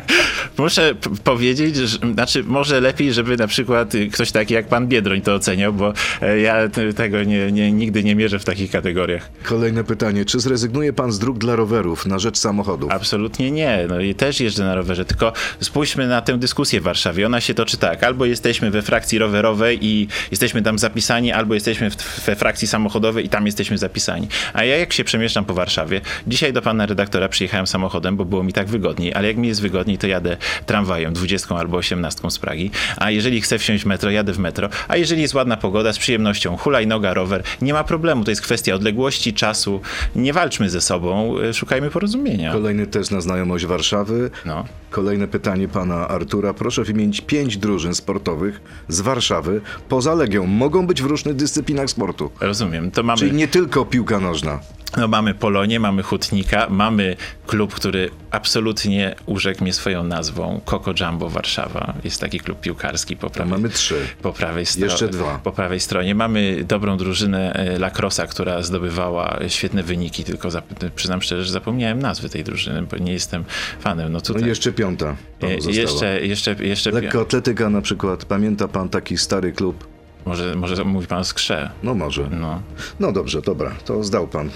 Muszę 0.58 0.95
powiedzieć, 1.23 1.75
że, 1.75 1.97
znaczy 2.13 2.43
może 2.43 2.82
lepiej, 2.82 3.13
żeby 3.13 3.38
na 3.38 3.47
przykład 3.47 3.93
ktoś 4.13 4.32
taki 4.32 4.53
jak 4.53 4.67
pan 4.67 4.88
Biedroń 4.88 5.21
to 5.21 5.36
oceniał, 5.36 5.73
bo 5.73 5.93
e, 6.21 6.39
ja 6.39 6.56
tego 6.95 7.23
nie, 7.23 7.51
nie, 7.51 7.71
nigdy 7.71 8.03
nie 8.03 8.15
mierzę 8.15 8.39
w 8.39 8.45
takich 8.45 8.71
kategoriach. 8.71 9.30
Kolejne 9.43 9.84
pytanie. 9.84 10.25
Czy 10.25 10.39
zrezygnuje 10.39 10.93
pan 10.93 11.12
z 11.12 11.19
dróg 11.19 11.38
dla 11.38 11.56
rowerów 11.56 12.06
na 12.06 12.19
rzecz 12.19 12.38
samochodów? 12.38 12.91
Absolutnie 12.91 13.51
nie. 13.51 13.86
No 13.89 13.99
i 13.99 14.15
też 14.15 14.39
jeżdżę 14.39 14.63
na 14.63 14.75
rowerze, 14.75 15.06
tylko 15.06 15.34
spójrzmy 15.60 16.08
na 16.08 16.21
tę 16.21 16.38
dyskusję 16.38 16.82
w 16.82 16.84
Warszawie. 16.84 17.25
Ona 17.25 17.41
się 17.41 17.53
toczy 17.53 17.77
tak, 17.77 18.03
albo 18.03 18.25
jesteśmy 18.25 18.71
we 18.71 18.82
frakcji 18.82 19.19
rowerowej 19.19 19.80
i 19.82 20.08
jesteśmy 20.32 20.62
tam 20.62 20.80
zapisani, 20.80 21.32
albo 21.32 21.53
jesteśmy 21.53 21.89
w, 21.89 22.25
we 22.25 22.36
frakcji 22.36 22.67
samochodowej 22.67 23.25
i 23.25 23.30
tam 23.30 23.45
jesteśmy 23.45 23.77
zapisani. 23.77 24.27
A 24.53 24.63
ja 24.63 24.77
jak 24.77 24.93
się 24.93 25.03
przemieszczam 25.03 25.45
po 25.45 25.53
Warszawie, 25.53 26.01
dzisiaj 26.27 26.53
do 26.53 26.62
pana 26.62 26.86
redaktora 26.86 27.30
przyjechałem 27.30 27.67
samochodem, 27.67 28.17
bo 28.17 28.25
było 28.25 28.43
mi 28.43 28.53
tak 28.53 28.67
wygodniej, 28.67 29.13
ale 29.13 29.27
jak 29.27 29.38
mi 29.38 29.47
jest 29.47 29.62
wygodniej, 29.62 29.97
to 29.97 30.08
jadę 30.08 30.38
tramwajem 30.65 31.13
20 31.13 31.56
albo 31.56 31.77
18 31.77 32.32
z 32.32 32.39
Pragi, 32.39 32.71
a 32.97 33.12
jeżeli 33.12 33.41
chcę 33.41 33.60
wsiąść 33.60 33.84
w 33.84 33.88
metro, 33.88 34.12
jadę 34.12 34.34
w 34.34 34.39
metro, 34.39 34.69
a 34.88 34.97
jeżeli 34.97 35.21
jest 35.21 35.34
ładna 35.34 35.58
pogoda, 35.58 35.93
z 35.93 35.97
przyjemnością, 35.97 36.58
hulajnoga, 36.58 37.13
rower, 37.13 37.43
nie 37.62 37.73
ma 37.73 37.84
problemu, 37.84 38.23
to 38.23 38.32
jest 38.32 38.41
kwestia 38.41 38.75
odległości, 38.75 39.34
czasu, 39.34 39.82
nie 40.15 40.34
walczmy 40.34 40.69
ze 40.69 40.82
sobą, 40.82 41.38
y, 41.39 41.53
szukajmy 41.53 41.89
porozumienia. 41.89 42.51
Kolejny 42.51 42.88
test 42.88 43.12
na 43.12 43.21
znajomość 43.21 43.65
Warszawy. 43.65 44.30
No. 44.45 44.65
Kolejne 44.89 45.27
pytanie 45.27 45.67
pana 45.67 46.08
Artura. 46.08 46.53
Proszę 46.53 46.84
wymienić 46.84 47.21
pięć 47.21 47.58
drużyn 47.58 47.95
sportowych 47.95 48.62
z 48.88 49.01
Warszawy 49.01 49.62
poza 49.97 50.13
Legią. 50.13 50.45
Mogą 50.45 50.88
być 50.88 51.01
w 51.01 51.05
różnych 51.05 51.36
dyscyplinach 51.36 51.89
sportu. 51.89 52.31
Rozumiem. 52.39 52.91
To 52.91 53.03
mamy, 53.03 53.19
Czyli 53.19 53.33
nie 53.33 53.47
tylko 53.47 53.86
piłka 53.86 54.19
nożna. 54.19 54.60
No 54.97 55.08
mamy 55.08 55.34
Polonię, 55.34 55.80
mamy 55.80 56.04
Hutnika, 56.04 56.67
mamy 56.69 57.15
klub, 57.47 57.73
który 57.73 58.10
absolutnie 58.32 59.15
urzekł 59.26 59.63
mnie 59.63 59.73
swoją 59.73 60.04
nazwą. 60.04 60.62
Coco 60.65 60.93
Jumbo 61.00 61.30
Warszawa. 61.30 61.93
Jest 62.04 62.21
taki 62.21 62.39
klub 62.39 62.60
piłkarski 62.60 63.17
po 63.17 63.30
prawej, 63.30 63.52
Mamy 63.52 63.69
trzy. 63.69 63.95
po 64.21 64.34
prawej 64.34 64.65
stronie. 64.65 64.86
Jeszcze 64.91 65.08
dwa. 65.08 65.39
Po 65.43 65.52
prawej 65.52 65.80
stronie. 65.80 66.15
Mamy 66.15 66.63
dobrą 66.63 66.97
drużynę 66.97 67.54
e, 67.54 67.80
Lacrosa, 67.80 68.28
która 68.28 68.62
zdobywała 68.62 69.39
świetne 69.47 69.84
wyniki, 69.84 70.23
tylko 70.23 70.50
przyznam 70.95 71.21
szczerze, 71.21 71.43
że 71.43 71.52
zapomniałem 71.52 72.00
nazwy 72.00 72.30
tej 72.30 72.43
drużyny, 72.43 72.82
bo 72.82 72.97
nie 72.97 73.13
jestem 73.13 73.43
fanem. 73.80 74.12
No 74.12 74.17
No 74.17 74.21
tutaj. 74.21 74.43
i 74.43 74.47
jeszcze 74.47 74.71
piąta. 74.71 75.15
e, 75.41 75.54
jeszcze, 75.71 76.21
jeszcze, 76.26 76.56
jeszcze, 76.60 76.91
Lekkoatletyka 76.91 77.69
na 77.69 77.82
przykład. 77.82 78.26
Pamięta 78.26 78.67
pan 78.67 78.89
taki 78.89 79.17
stary 79.17 79.52
klub? 79.52 79.88
może, 80.26 80.56
może 80.56 80.84
mówi 80.84 81.08
pan 81.08 81.19
o 81.19 81.23
skrze. 81.23 81.69
No 81.84 81.93
może. 81.93 82.30
No. 82.32 82.62
No 83.00 83.12
dobrze, 83.12 83.41
dobra. 83.41 83.71
To 83.86 84.04
zdał 84.04 84.28
pan 84.28 84.50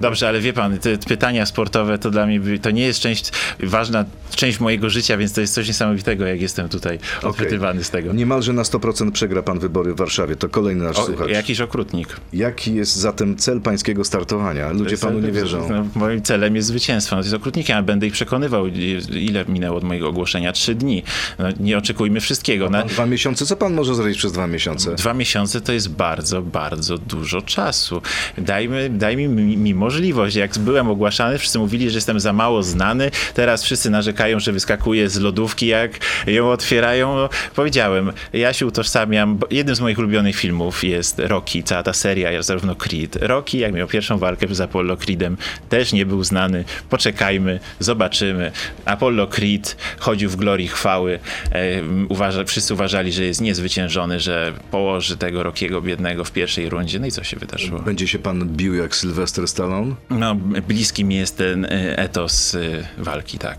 Dobrze, 0.00 0.28
ale 0.28 0.40
wie 0.40 0.52
pan, 0.52 0.78
te 0.78 0.98
pytania 0.98 1.46
sportowe 1.46 1.98
to 1.98 2.10
dla 2.10 2.26
mnie, 2.26 2.40
to 2.62 2.70
nie 2.70 2.82
jest 2.82 3.00
część, 3.00 3.30
ważna 3.62 4.04
część 4.30 4.60
mojego 4.60 4.90
życia, 4.90 5.16
więc 5.16 5.32
to 5.32 5.40
jest 5.40 5.54
coś 5.54 5.68
niesamowitego, 5.68 6.26
jak 6.26 6.40
jestem 6.40 6.68
tutaj 6.68 6.98
odpytywany 7.22 7.84
z 7.84 7.90
tego. 7.90 8.12
Niemalże 8.12 8.52
na 8.52 8.62
100% 8.62 9.12
przegra 9.12 9.42
pan 9.42 9.58
wybory 9.58 9.94
w 9.94 9.96
Warszawie. 9.96 10.36
To 10.36 10.48
kolejny 10.48 10.84
nasz 10.84 10.96
O, 10.98 11.06
słuchacz. 11.06 11.28
jakiś 11.30 11.60
okrutnik. 11.60 12.16
Jaki 12.32 12.74
jest 12.74 12.96
zatem 12.96 13.36
cel 13.36 13.60
pańskiego 13.60 14.04
startowania? 14.04 14.72
Ludzie 14.72 14.98
panu 14.98 15.20
nie 15.20 15.32
wierzą. 15.32 15.68
No, 15.70 15.86
moim 15.94 16.22
celem 16.22 16.56
jest 16.56 16.68
zwycięstwo. 16.68 17.16
No, 17.16 17.22
to 17.22 17.26
jest 17.26 17.36
okrutnikiem, 17.36 17.76
a 17.76 17.82
będę 17.82 18.06
ich 18.06 18.12
przekonywał. 18.12 18.66
Ile 19.12 19.44
minęło 19.48 19.76
od 19.78 19.84
mojego 19.84 20.08
ogłoszenia? 20.08 20.52
Trzy 20.52 20.74
dni. 20.74 21.02
No, 21.38 21.44
nie 21.60 21.78
oczekujmy 21.78 22.20
wszystkiego. 22.20 22.70
Na, 22.70 22.82
Dwa 22.82 23.06
miesiące? 23.06 23.46
Co 23.46 23.56
pan 23.56 23.74
może 23.74 23.94
zrobić 23.94 24.18
przez 24.18 24.32
dwa 24.32 24.46
miesiące? 24.46 24.94
Dwa 24.94 25.14
miesiące 25.14 25.60
to 25.60 25.72
jest 25.72 25.88
bardzo, 25.88 26.42
bardzo 26.42 26.98
dużo 26.98 27.42
czasu. 27.42 28.02
Dajmy, 28.38 28.90
daj 28.90 29.16
mi, 29.16 29.28
mi, 29.28 29.56
mi 29.56 29.74
możliwość. 29.90 30.36
Jak 30.36 30.58
byłem 30.58 30.90
ogłaszany, 30.90 31.38
wszyscy 31.38 31.58
mówili, 31.58 31.90
że 31.90 31.96
jestem 31.96 32.20
za 32.20 32.32
mało 32.32 32.62
znany. 32.62 33.10
Teraz 33.34 33.64
wszyscy 33.64 33.90
narzekają, 33.90 34.40
że 34.40 34.52
wyskakuję 34.52 35.08
z 35.08 35.20
lodówki, 35.20 35.66
jak 35.66 35.90
ją 36.26 36.50
otwierają. 36.50 37.16
No, 37.16 37.28
powiedziałem, 37.54 38.12
ja 38.32 38.52
się 38.52 38.66
utożsamiam. 38.66 39.38
Jednym 39.50 39.76
z 39.76 39.80
moich 39.80 39.98
ulubionych 39.98 40.36
filmów 40.36 40.84
jest 40.84 41.18
Rocky, 41.18 41.62
cała 41.62 41.82
ta 41.82 41.92
seria, 41.92 42.42
zarówno 42.42 42.74
Creed. 42.74 43.16
Rocky, 43.16 43.58
jak 43.58 43.72
miał 43.72 43.88
pierwszą 43.88 44.18
walkę 44.18 44.46
z 44.50 44.60
Apollo 44.60 44.96
Creedem, 44.96 45.36
też 45.68 45.92
nie 45.92 46.06
był 46.06 46.24
znany. 46.24 46.64
Poczekajmy, 46.90 47.60
zobaczymy. 47.78 48.52
Apollo 48.84 49.26
Creed 49.26 49.76
chodził 49.98 50.30
w 50.30 50.36
glorii 50.36 50.68
chwały. 50.68 51.18
E, 51.52 51.82
uważa, 52.08 52.44
wszyscy 52.44 52.74
uważali, 52.74 53.12
że 53.12 53.24
jest 53.24 53.40
niezwyciężony, 53.40 54.20
że 54.20 54.52
położy 54.70 55.16
tego 55.16 55.42
Rockiego 55.42 55.82
biednego 55.82 56.24
w 56.24 56.32
pierwszej 56.32 56.68
rundzie. 56.68 56.98
No 56.98 57.06
i 57.06 57.10
co 57.10 57.24
się 57.24 57.36
wydarzyło? 57.36 57.80
Będzie 57.80 58.08
się 58.08 58.18
pan 58.18 58.48
bił 58.48 58.74
jak 58.74 58.96
Sylwester 58.96 59.48
Stallone? 59.48 59.79
No, 60.10 60.34
bliski 60.68 61.04
mi 61.04 61.14
jest 61.14 61.36
ten 61.36 61.64
e, 61.64 61.96
etos 61.98 62.54
e, 62.54 62.58
walki, 62.98 63.38
tak. 63.38 63.58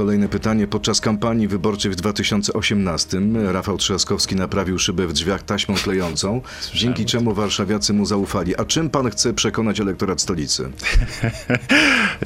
Kolejne 0.00 0.28
pytanie. 0.28 0.66
Podczas 0.66 1.00
kampanii 1.00 1.48
wyborczej 1.48 1.90
w 1.90 1.96
2018 1.96 3.20
Rafał 3.52 3.78
Trzaskowski 3.78 4.36
naprawił 4.36 4.78
szybę 4.78 5.06
w 5.06 5.12
drzwiach 5.12 5.42
taśmą 5.42 5.74
klejącą, 5.74 6.40
dzięki 6.74 7.04
czemu 7.04 7.34
warszawiacy 7.34 7.92
mu 7.92 8.06
zaufali. 8.06 8.56
A 8.56 8.64
czym 8.64 8.90
pan 8.90 9.10
chce 9.10 9.34
przekonać 9.34 9.80
elektorat 9.80 10.20
stolicy? 10.20 10.70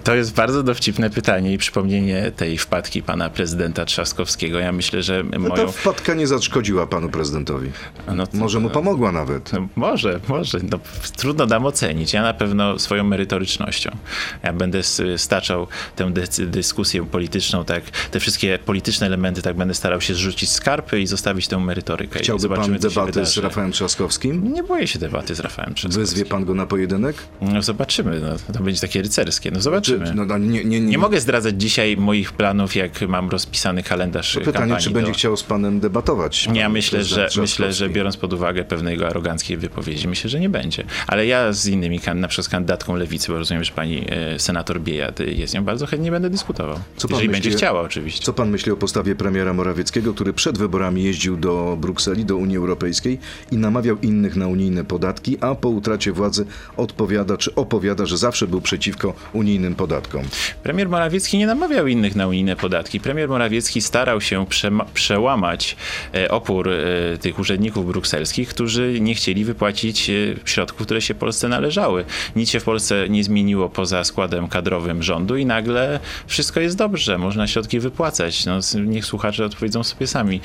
To 0.04 0.14
jest 0.14 0.34
bardzo 0.34 0.62
dowcipne 0.62 1.10
pytanie 1.10 1.52
i 1.52 1.58
przypomnienie 1.58 2.32
tej 2.36 2.58
wpadki 2.58 3.02
pana 3.02 3.30
prezydenta 3.30 3.84
Trzaskowskiego. 3.84 4.58
Ja 4.58 4.72
myślę, 4.72 5.02
że 5.02 5.24
No 5.32 5.38
moją... 5.38 5.54
ta 5.54 5.72
wpadka 5.72 6.14
nie 6.14 6.26
zaszkodziła 6.26 6.86
panu 6.86 7.08
prezydentowi. 7.08 7.70
No, 8.16 8.26
to- 8.26 8.36
Może 8.36 8.60
mu 8.60 8.70
pomogła 8.70 9.12
nawet. 9.12 9.52
No, 9.52 9.68
może, 9.76 10.20
może. 10.28 10.58
No, 10.70 10.78
trudno 11.16 11.46
nam 11.46 11.66
ocenić. 11.66 12.12
Ja 12.12 12.22
na 12.22 12.34
pewno 12.34 12.78
swoją 12.78 13.04
merytorycznością. 13.04 13.96
Ja 14.42 14.52
będę 14.52 14.80
staczał 15.16 15.66
tę 15.96 16.12
dyskusję 16.46 17.06
polityczną, 17.06 17.63
tak, 17.64 17.84
te 18.10 18.20
wszystkie 18.20 18.58
polityczne 18.58 19.06
elementy, 19.06 19.42
tak 19.42 19.56
będę 19.56 19.74
starał 19.74 20.00
się 20.00 20.14
zrzucić 20.14 20.50
z 20.50 20.60
karpy 20.60 21.00
i 21.00 21.06
zostawić 21.06 21.48
tę 21.48 21.58
merytorykę. 21.58 22.18
Chciałby 22.18 22.48
pan 22.48 22.78
debaty 22.78 23.26
z. 23.26 23.36
Rafałem 23.36 23.72
Trzaskowskim? 23.72 24.52
Nie 24.52 24.62
boję 24.62 24.86
się 24.86 24.98
debaty 24.98 25.34
z 25.34 25.40
Rafałem 25.40 25.74
Trzaskowskim. 25.74 26.02
Wyzwie 26.02 26.24
pan 26.24 26.44
go 26.44 26.54
na 26.54 26.66
pojedynek? 26.66 27.16
No 27.40 27.62
zobaczymy, 27.62 28.20
no, 28.20 28.54
to 28.54 28.62
będzie 28.62 28.80
takie 28.80 29.02
rycerskie. 29.02 29.50
No 29.50 29.56
Czy, 29.56 29.62
zobaczymy. 29.62 30.14
no, 30.14 30.24
no, 30.24 30.38
nie, 30.38 30.64
nie, 30.64 30.80
nie, 30.80 30.80
Nie 30.80 30.98
mogę 30.98 31.20
zdradzać 31.20 31.54
dzisiaj 31.60 31.96
moich 31.96 32.32
planów, 32.32 32.76
jak 32.76 33.00
mam 33.08 33.30
rozpisany 33.30 33.82
kalendarz 33.82 34.38
Pytanie, 34.44 34.76
czy 34.76 34.90
będzie 34.90 35.10
do... 35.10 35.18
chciał 35.18 35.36
z 35.36 35.42
panem 35.42 35.80
debatować? 35.80 36.48
Ja 36.54 36.62
pan 36.62 36.72
myślę, 36.72 37.04
że, 37.04 37.28
myślę, 37.40 37.72
że 37.72 37.88
biorąc 37.88 38.16
pod 38.16 38.32
uwagę 38.32 38.64
pewnego 38.64 39.06
aroganckiej 39.06 39.56
wypowiedzi, 39.56 40.08
myślę, 40.08 40.30
że 40.30 40.40
nie 40.40 40.48
będzie. 40.48 40.84
Ale 41.06 41.26
ja 41.26 41.52
z 41.52 41.66
innymi, 41.66 42.00
na 42.14 42.28
przykład 42.28 42.46
z 42.46 42.48
kandydatką 42.48 42.96
lewicy, 42.96 43.32
bo 43.32 43.38
rozumiem, 43.38 43.64
że 43.64 43.72
pani 43.72 44.04
e, 44.08 44.38
senator 44.38 44.80
Biejat 44.80 45.20
jest 45.20 45.54
nią, 45.54 45.64
bardzo 45.64 45.86
chętnie 45.86 46.10
będę 46.10 46.30
dyskutował. 46.30 46.78
Co 46.96 47.08
pan 47.08 47.18
myśli- 47.18 47.30
będzie 47.44 47.58
chciała 47.58 47.80
oczywiście. 47.80 48.24
Co 48.24 48.32
pan 48.32 48.50
myśli 48.50 48.72
o 48.72 48.76
postawie 48.76 49.14
premiera 49.14 49.52
Morawieckiego, 49.52 50.14
który 50.14 50.32
przed 50.32 50.58
wyborami 50.58 51.02
jeździł 51.02 51.36
do 51.36 51.76
Brukseli, 51.80 52.24
do 52.24 52.36
Unii 52.36 52.56
Europejskiej 52.56 53.18
i 53.52 53.56
namawiał 53.56 53.96
innych 54.02 54.36
na 54.36 54.46
unijne 54.46 54.84
podatki, 54.84 55.36
a 55.40 55.54
po 55.54 55.68
utracie 55.68 56.12
władzy 56.12 56.46
odpowiada 56.76 57.36
czy 57.36 57.54
opowiada, 57.54 58.06
że 58.06 58.18
zawsze 58.18 58.46
był 58.46 58.60
przeciwko 58.60 59.14
unijnym 59.32 59.74
podatkom? 59.74 60.22
Premier 60.62 60.88
Morawiecki 60.88 61.38
nie 61.38 61.46
namawiał 61.46 61.86
innych 61.86 62.16
na 62.16 62.26
unijne 62.26 62.56
podatki. 62.56 63.00
Premier 63.00 63.28
Morawiecki 63.28 63.80
starał 63.80 64.20
się 64.20 64.46
przełamać 64.94 65.76
e, 66.14 66.30
opór 66.30 66.68
e, 66.68 67.18
tych 67.18 67.38
urzędników 67.38 67.86
brukselskich, 67.86 68.48
którzy 68.48 69.00
nie 69.00 69.14
chcieli 69.14 69.44
wypłacić 69.44 70.10
e, 70.10 70.12
środków, 70.44 70.86
które 70.86 71.00
się 71.00 71.14
Polsce 71.14 71.48
należały. 71.48 72.04
Nic 72.36 72.50
się 72.50 72.60
w 72.60 72.64
Polsce 72.64 73.08
nie 73.08 73.24
zmieniło 73.24 73.68
poza 73.68 74.04
składem 74.04 74.48
kadrowym 74.48 75.02
rządu 75.02 75.36
i 75.36 75.46
nagle 75.46 76.00
wszystko 76.26 76.60
jest 76.60 76.76
dobrze, 76.76 77.18
można 77.34 77.46
środki 77.46 77.80
wypłacać. 77.80 78.46
No, 78.46 78.58
niech 78.86 79.04
słuchacze 79.06 79.44
odpowiedzą 79.44 79.84
sobie 79.84 80.06
sami, 80.06 80.40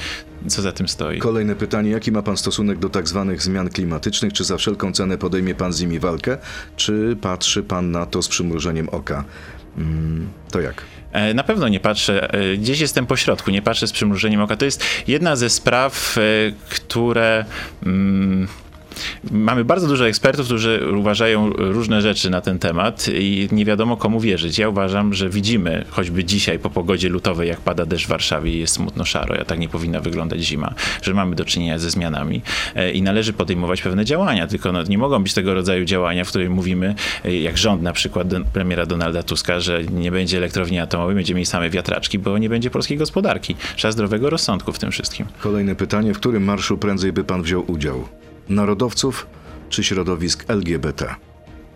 co 0.48 0.62
za 0.62 0.72
tym 0.72 0.88
stoi. 0.88 1.20
Kolejne 1.20 1.56
pytanie, 1.56 1.90
jaki 1.90 2.12
ma 2.12 2.22
pan 2.22 2.38
stosunek 2.38 2.80
do 2.80 2.90
tak 2.90 3.08
zwanych 3.08 3.42
zmian 3.42 3.70
klimatycznych? 3.70 4.34
Czy 4.34 4.44
za 4.44 4.58
wszelką 4.58 4.92
cenę 4.92 5.18
podejmie 5.18 5.56
pan 5.56 5.74
z 5.74 5.82
nimi 5.82 6.00
walkę? 6.00 6.38
Czy 6.76 7.18
patrzy 7.22 7.64
pan 7.64 7.92
na 7.92 8.06
to 8.06 8.22
z 8.22 8.28
przymrużeniem 8.28 8.90
oka? 8.90 9.24
Mm, 9.78 10.30
to 10.52 10.62
jak? 10.62 10.82
E, 11.12 11.34
Na 11.34 11.44
pewno 11.44 11.68
nie 11.68 11.80
patrzę, 11.80 12.34
e, 12.34 12.58
gdzieś 12.58 12.80
jestem 12.80 13.06
po 13.06 13.18
środku, 13.18 13.52
nie 13.52 13.62
patrzę 13.62 13.88
z 13.88 13.92
przymrużeniem 13.92 14.42
oka. 14.42 14.58
To 14.58 14.66
jest 14.66 14.84
jedna 15.08 15.36
ze 15.36 15.50
spraw, 15.50 16.18
e, 16.18 16.22
które. 16.70 17.46
Mm, 17.86 18.48
Mamy 19.32 19.66
bardzo 19.66 19.88
dużo 19.88 20.08
ekspertów, 20.08 20.46
którzy 20.46 20.82
uważają 20.98 21.50
różne 21.50 22.02
rzeczy 22.02 22.30
na 22.30 22.42
ten 22.42 22.60
temat 22.60 23.06
i 23.14 23.48
nie 23.52 23.66
wiadomo 23.66 23.98
komu 23.98 24.20
wierzyć. 24.20 24.58
Ja 24.58 24.70
uważam, 24.70 25.14
że 25.14 25.30
widzimy 25.30 25.86
choćby 25.90 26.24
dzisiaj 26.24 26.60
po 26.60 26.70
pogodzie 26.70 27.10
lutowej, 27.10 27.50
jak 27.50 27.62
pada 27.62 27.86
deszcz 27.86 28.06
w 28.06 28.10
Warszawie 28.10 28.54
i 28.54 28.60
jest 28.60 28.74
smutno 28.74 29.06
szaro, 29.06 29.36
a 29.42 29.46
tak 29.46 29.60
nie 29.60 29.70
powinna 29.70 30.00
wyglądać 30.00 30.42
zima, 30.42 30.74
że 31.02 31.14
mamy 31.14 31.36
do 31.36 31.46
czynienia 31.46 31.80
ze 31.80 31.90
zmianami 31.90 32.42
e, 32.76 32.92
i 32.92 33.02
należy 33.02 33.34
podejmować 33.34 33.82
pewne 33.82 34.06
działania, 34.06 34.48
tylko 34.48 34.72
no, 34.72 34.84
nie 34.84 34.98
mogą 34.98 35.24
być 35.24 35.34
tego 35.34 35.54
rodzaju 35.54 35.86
działania, 35.86 36.24
w 36.24 36.30
których 36.30 36.50
mówimy, 36.50 36.96
e, 37.26 37.36
jak 37.36 37.58
rząd 37.58 37.82
na 37.82 37.94
przykład 37.94 38.28
premiera 38.54 38.86
Donalda 38.86 39.24
Tuska, 39.24 39.60
że 39.60 39.84
nie 39.84 40.12
będzie 40.12 40.38
elektrowni 40.38 40.80
atomowej, 40.80 41.16
będziemy 41.16 41.38
mieli 41.38 41.46
same 41.46 41.70
wiatraczki, 41.70 42.20
bo 42.20 42.38
nie 42.38 42.50
będzie 42.50 42.70
polskiej 42.70 42.98
gospodarki. 42.98 43.56
Trzeba 43.76 43.92
zdrowego 43.92 44.30
rozsądku 44.30 44.74
w 44.74 44.80
tym 44.80 44.92
wszystkim. 44.92 45.26
Kolejne 45.40 45.76
pytanie, 45.76 46.14
w 46.14 46.18
którym 46.18 46.44
marszu 46.44 46.78
prędzej 46.78 47.14
by 47.14 47.24
pan 47.24 47.42
wziął 47.42 47.72
udział? 47.72 48.19
Narodowców 48.50 49.28
czy 49.70 49.84
środowisk 49.84 50.46
LGBT? 50.48 51.16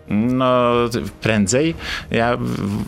No, 0.08 0.72
prędzej. 1.20 1.74
Ja 2.10 2.38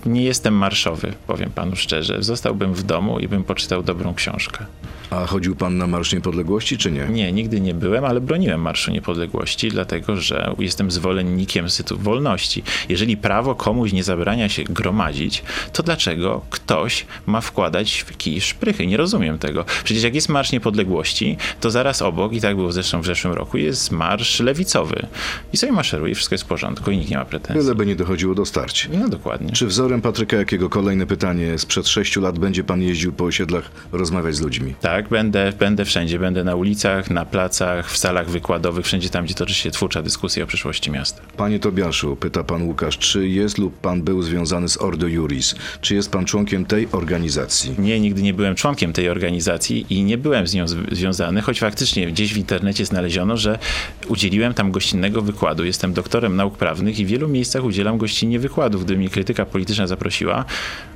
nie 0.06 0.22
jestem 0.22 0.54
marszowy, 0.54 1.12
powiem 1.26 1.50
panu 1.50 1.76
szczerze. 1.76 2.22
Zostałbym 2.22 2.74
w 2.74 2.82
domu 2.82 3.18
i 3.18 3.28
bym 3.28 3.44
poczytał 3.44 3.82
dobrą 3.82 4.14
książkę. 4.14 4.66
A 5.10 5.26
chodził 5.26 5.56
pan 5.56 5.78
na 5.78 5.86
Marsz 5.86 6.12
Niepodległości, 6.12 6.78
czy 6.78 6.92
nie? 6.92 7.04
Nie, 7.08 7.32
nigdy 7.32 7.60
nie 7.60 7.74
byłem, 7.74 8.04
ale 8.04 8.20
broniłem 8.20 8.60
Marszu 8.60 8.90
Niepodległości, 8.90 9.68
dlatego 9.68 10.16
że 10.16 10.54
jestem 10.58 10.90
zwolennikiem 10.90 11.70
sytu 11.70 11.98
wolności. 11.98 12.62
Jeżeli 12.88 13.16
prawo 13.16 13.54
komuś 13.54 13.92
nie 13.92 14.04
zabrania 14.04 14.48
się 14.48 14.64
gromadzić, 14.64 15.42
to 15.72 15.82
dlaczego 15.82 16.42
ktoś 16.50 17.06
ma 17.26 17.40
wkładać 17.40 18.04
w 18.08 18.16
kij 18.16 18.40
szprychy? 18.40 18.86
Nie 18.86 18.96
rozumiem 18.96 19.38
tego. 19.38 19.64
Przecież 19.84 20.02
jak 20.02 20.14
jest 20.14 20.28
Marsz 20.28 20.52
Niepodległości, 20.52 21.36
to 21.60 21.70
zaraz 21.70 22.02
obok, 22.02 22.32
i 22.32 22.40
tak 22.40 22.56
było 22.56 22.72
zresztą 22.72 23.00
w 23.00 23.06
zeszłym 23.06 23.32
roku, 23.32 23.58
jest 23.58 23.90
Marsz 23.90 24.40
Lewicowy. 24.40 25.06
I 25.52 25.56
sobie 25.56 25.72
maszeruje, 25.72 26.14
wszystko 26.14 26.34
jest 26.34 26.44
w 26.44 26.48
porządku 26.48 26.90
i 26.90 26.96
nikt 26.96 27.10
nie 27.10 27.16
ma 27.16 27.24
pretensji. 27.24 27.62
Tyle 27.62 27.74
by 27.74 27.86
nie 27.86 27.96
dochodziło 27.96 28.34
do 28.34 28.46
starć. 28.46 28.88
No 28.92 29.08
dokładnie. 29.08 29.52
Czy 29.52 29.66
wzorem 29.66 30.00
Patryka 30.02 30.36
Jakiego 30.36 30.68
kolejne 30.68 31.06
pytanie 31.06 31.58
sprzed 31.58 31.88
sześciu 31.88 32.20
lat 32.20 32.38
będzie 32.38 32.64
pan 32.64 32.82
jeździł 32.82 33.12
po 33.12 33.24
osiedlach 33.24 33.70
rozmawiać 33.92 34.36
z 34.36 34.40
ludźmi? 34.40 34.74
Tak, 34.80 34.95
będę, 35.02 35.52
będę 35.58 35.84
wszędzie. 35.84 36.18
Będę 36.18 36.44
na 36.44 36.54
ulicach, 36.54 37.10
na 37.10 37.24
placach, 37.24 37.90
w 37.90 37.96
salach 37.96 38.30
wykładowych, 38.30 38.86
wszędzie 38.86 39.10
tam, 39.10 39.24
gdzie 39.24 39.34
toczy 39.34 39.54
się 39.54 39.70
twórcza 39.70 40.02
dyskusja 40.02 40.44
o 40.44 40.46
przyszłości 40.46 40.90
miasta. 40.90 41.22
Panie 41.36 41.58
Tobiaszu, 41.58 42.16
pyta 42.16 42.44
pan 42.44 42.62
Łukasz, 42.62 42.98
czy 42.98 43.28
jest 43.28 43.58
lub 43.58 43.80
pan 43.80 44.02
był 44.02 44.22
związany 44.22 44.68
z 44.68 44.80
Ordo 44.80 45.06
Juris? 45.06 45.54
Czy 45.80 45.94
jest 45.94 46.10
pan 46.10 46.24
członkiem 46.24 46.64
tej 46.64 46.88
organizacji? 46.92 47.74
Nie, 47.78 48.00
nigdy 48.00 48.22
nie 48.22 48.34
byłem 48.34 48.54
członkiem 48.54 48.92
tej 48.92 49.08
organizacji 49.08 49.86
i 49.90 50.04
nie 50.04 50.18
byłem 50.18 50.46
z 50.46 50.54
nią 50.54 50.64
związany, 50.92 51.40
choć 51.40 51.60
faktycznie 51.60 52.06
gdzieś 52.06 52.34
w 52.34 52.36
internecie 52.36 52.86
znaleziono, 52.86 53.36
że 53.36 53.58
udzieliłem 54.08 54.54
tam 54.54 54.72
gościnnego 54.72 55.22
wykładu. 55.22 55.64
Jestem 55.64 55.92
doktorem 55.92 56.36
nauk 56.36 56.56
prawnych 56.56 56.98
i 56.98 57.04
w 57.06 57.08
wielu 57.08 57.28
miejscach 57.28 57.64
udzielam 57.64 57.98
gościnnie 57.98 58.38
wykładów. 58.38 58.84
Gdyby 58.84 58.98
mnie 58.98 59.08
krytyka 59.08 59.44
polityczna 59.46 59.86
zaprosiła, 59.86 60.44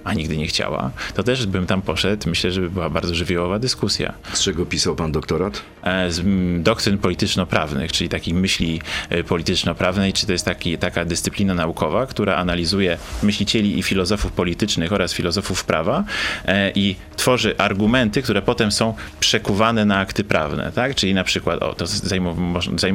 a 0.04 0.14
nigdy 0.14 0.36
nie 0.36 0.46
chciała, 0.46 0.90
to 1.14 1.22
też 1.22 1.46
bym 1.46 1.66
tam 1.66 1.82
poszedł. 1.82 2.28
Myślę, 2.28 2.52
że 2.52 2.60
by 2.60 2.70
była 2.70 2.90
bardzo 2.90 3.14
żywiołowa 3.14 3.58
dyskusja. 3.58 3.89
Z 4.32 4.40
czego 4.40 4.66
pisał 4.66 4.96
pan 4.96 5.12
doktorat? 5.12 5.62
E, 5.82 6.10
z 6.10 6.22
doktryn 6.62 6.98
polityczno-prawnych, 6.98 7.92
czyli 7.92 8.10
takiej 8.10 8.34
myśli 8.34 8.80
e, 9.08 9.24
polityczno-prawnej, 9.24 10.12
czy 10.12 10.26
to 10.26 10.32
jest 10.32 10.44
taki, 10.44 10.78
taka 10.78 11.04
dyscyplina 11.04 11.54
naukowa, 11.54 12.06
która 12.06 12.36
analizuje 12.36 12.98
myślicieli 13.22 13.78
i 13.78 13.82
filozofów 13.82 14.32
politycznych 14.32 14.92
oraz 14.92 15.12
filozofów 15.12 15.64
prawa 15.64 16.04
e, 16.46 16.70
i 16.74 16.96
tworzy 17.16 17.58
argumenty, 17.58 18.22
które 18.22 18.42
potem 18.42 18.72
są 18.72 18.94
przekuwane 19.20 19.84
na 19.84 19.98
akty 19.98 20.24
prawne, 20.24 20.72
tak? 20.72 20.94
Czyli 20.94 21.14
na 21.14 21.24
przykład, 21.24 21.62
o, 21.62 21.74
to 21.74 21.86
zajm, 21.86 22.28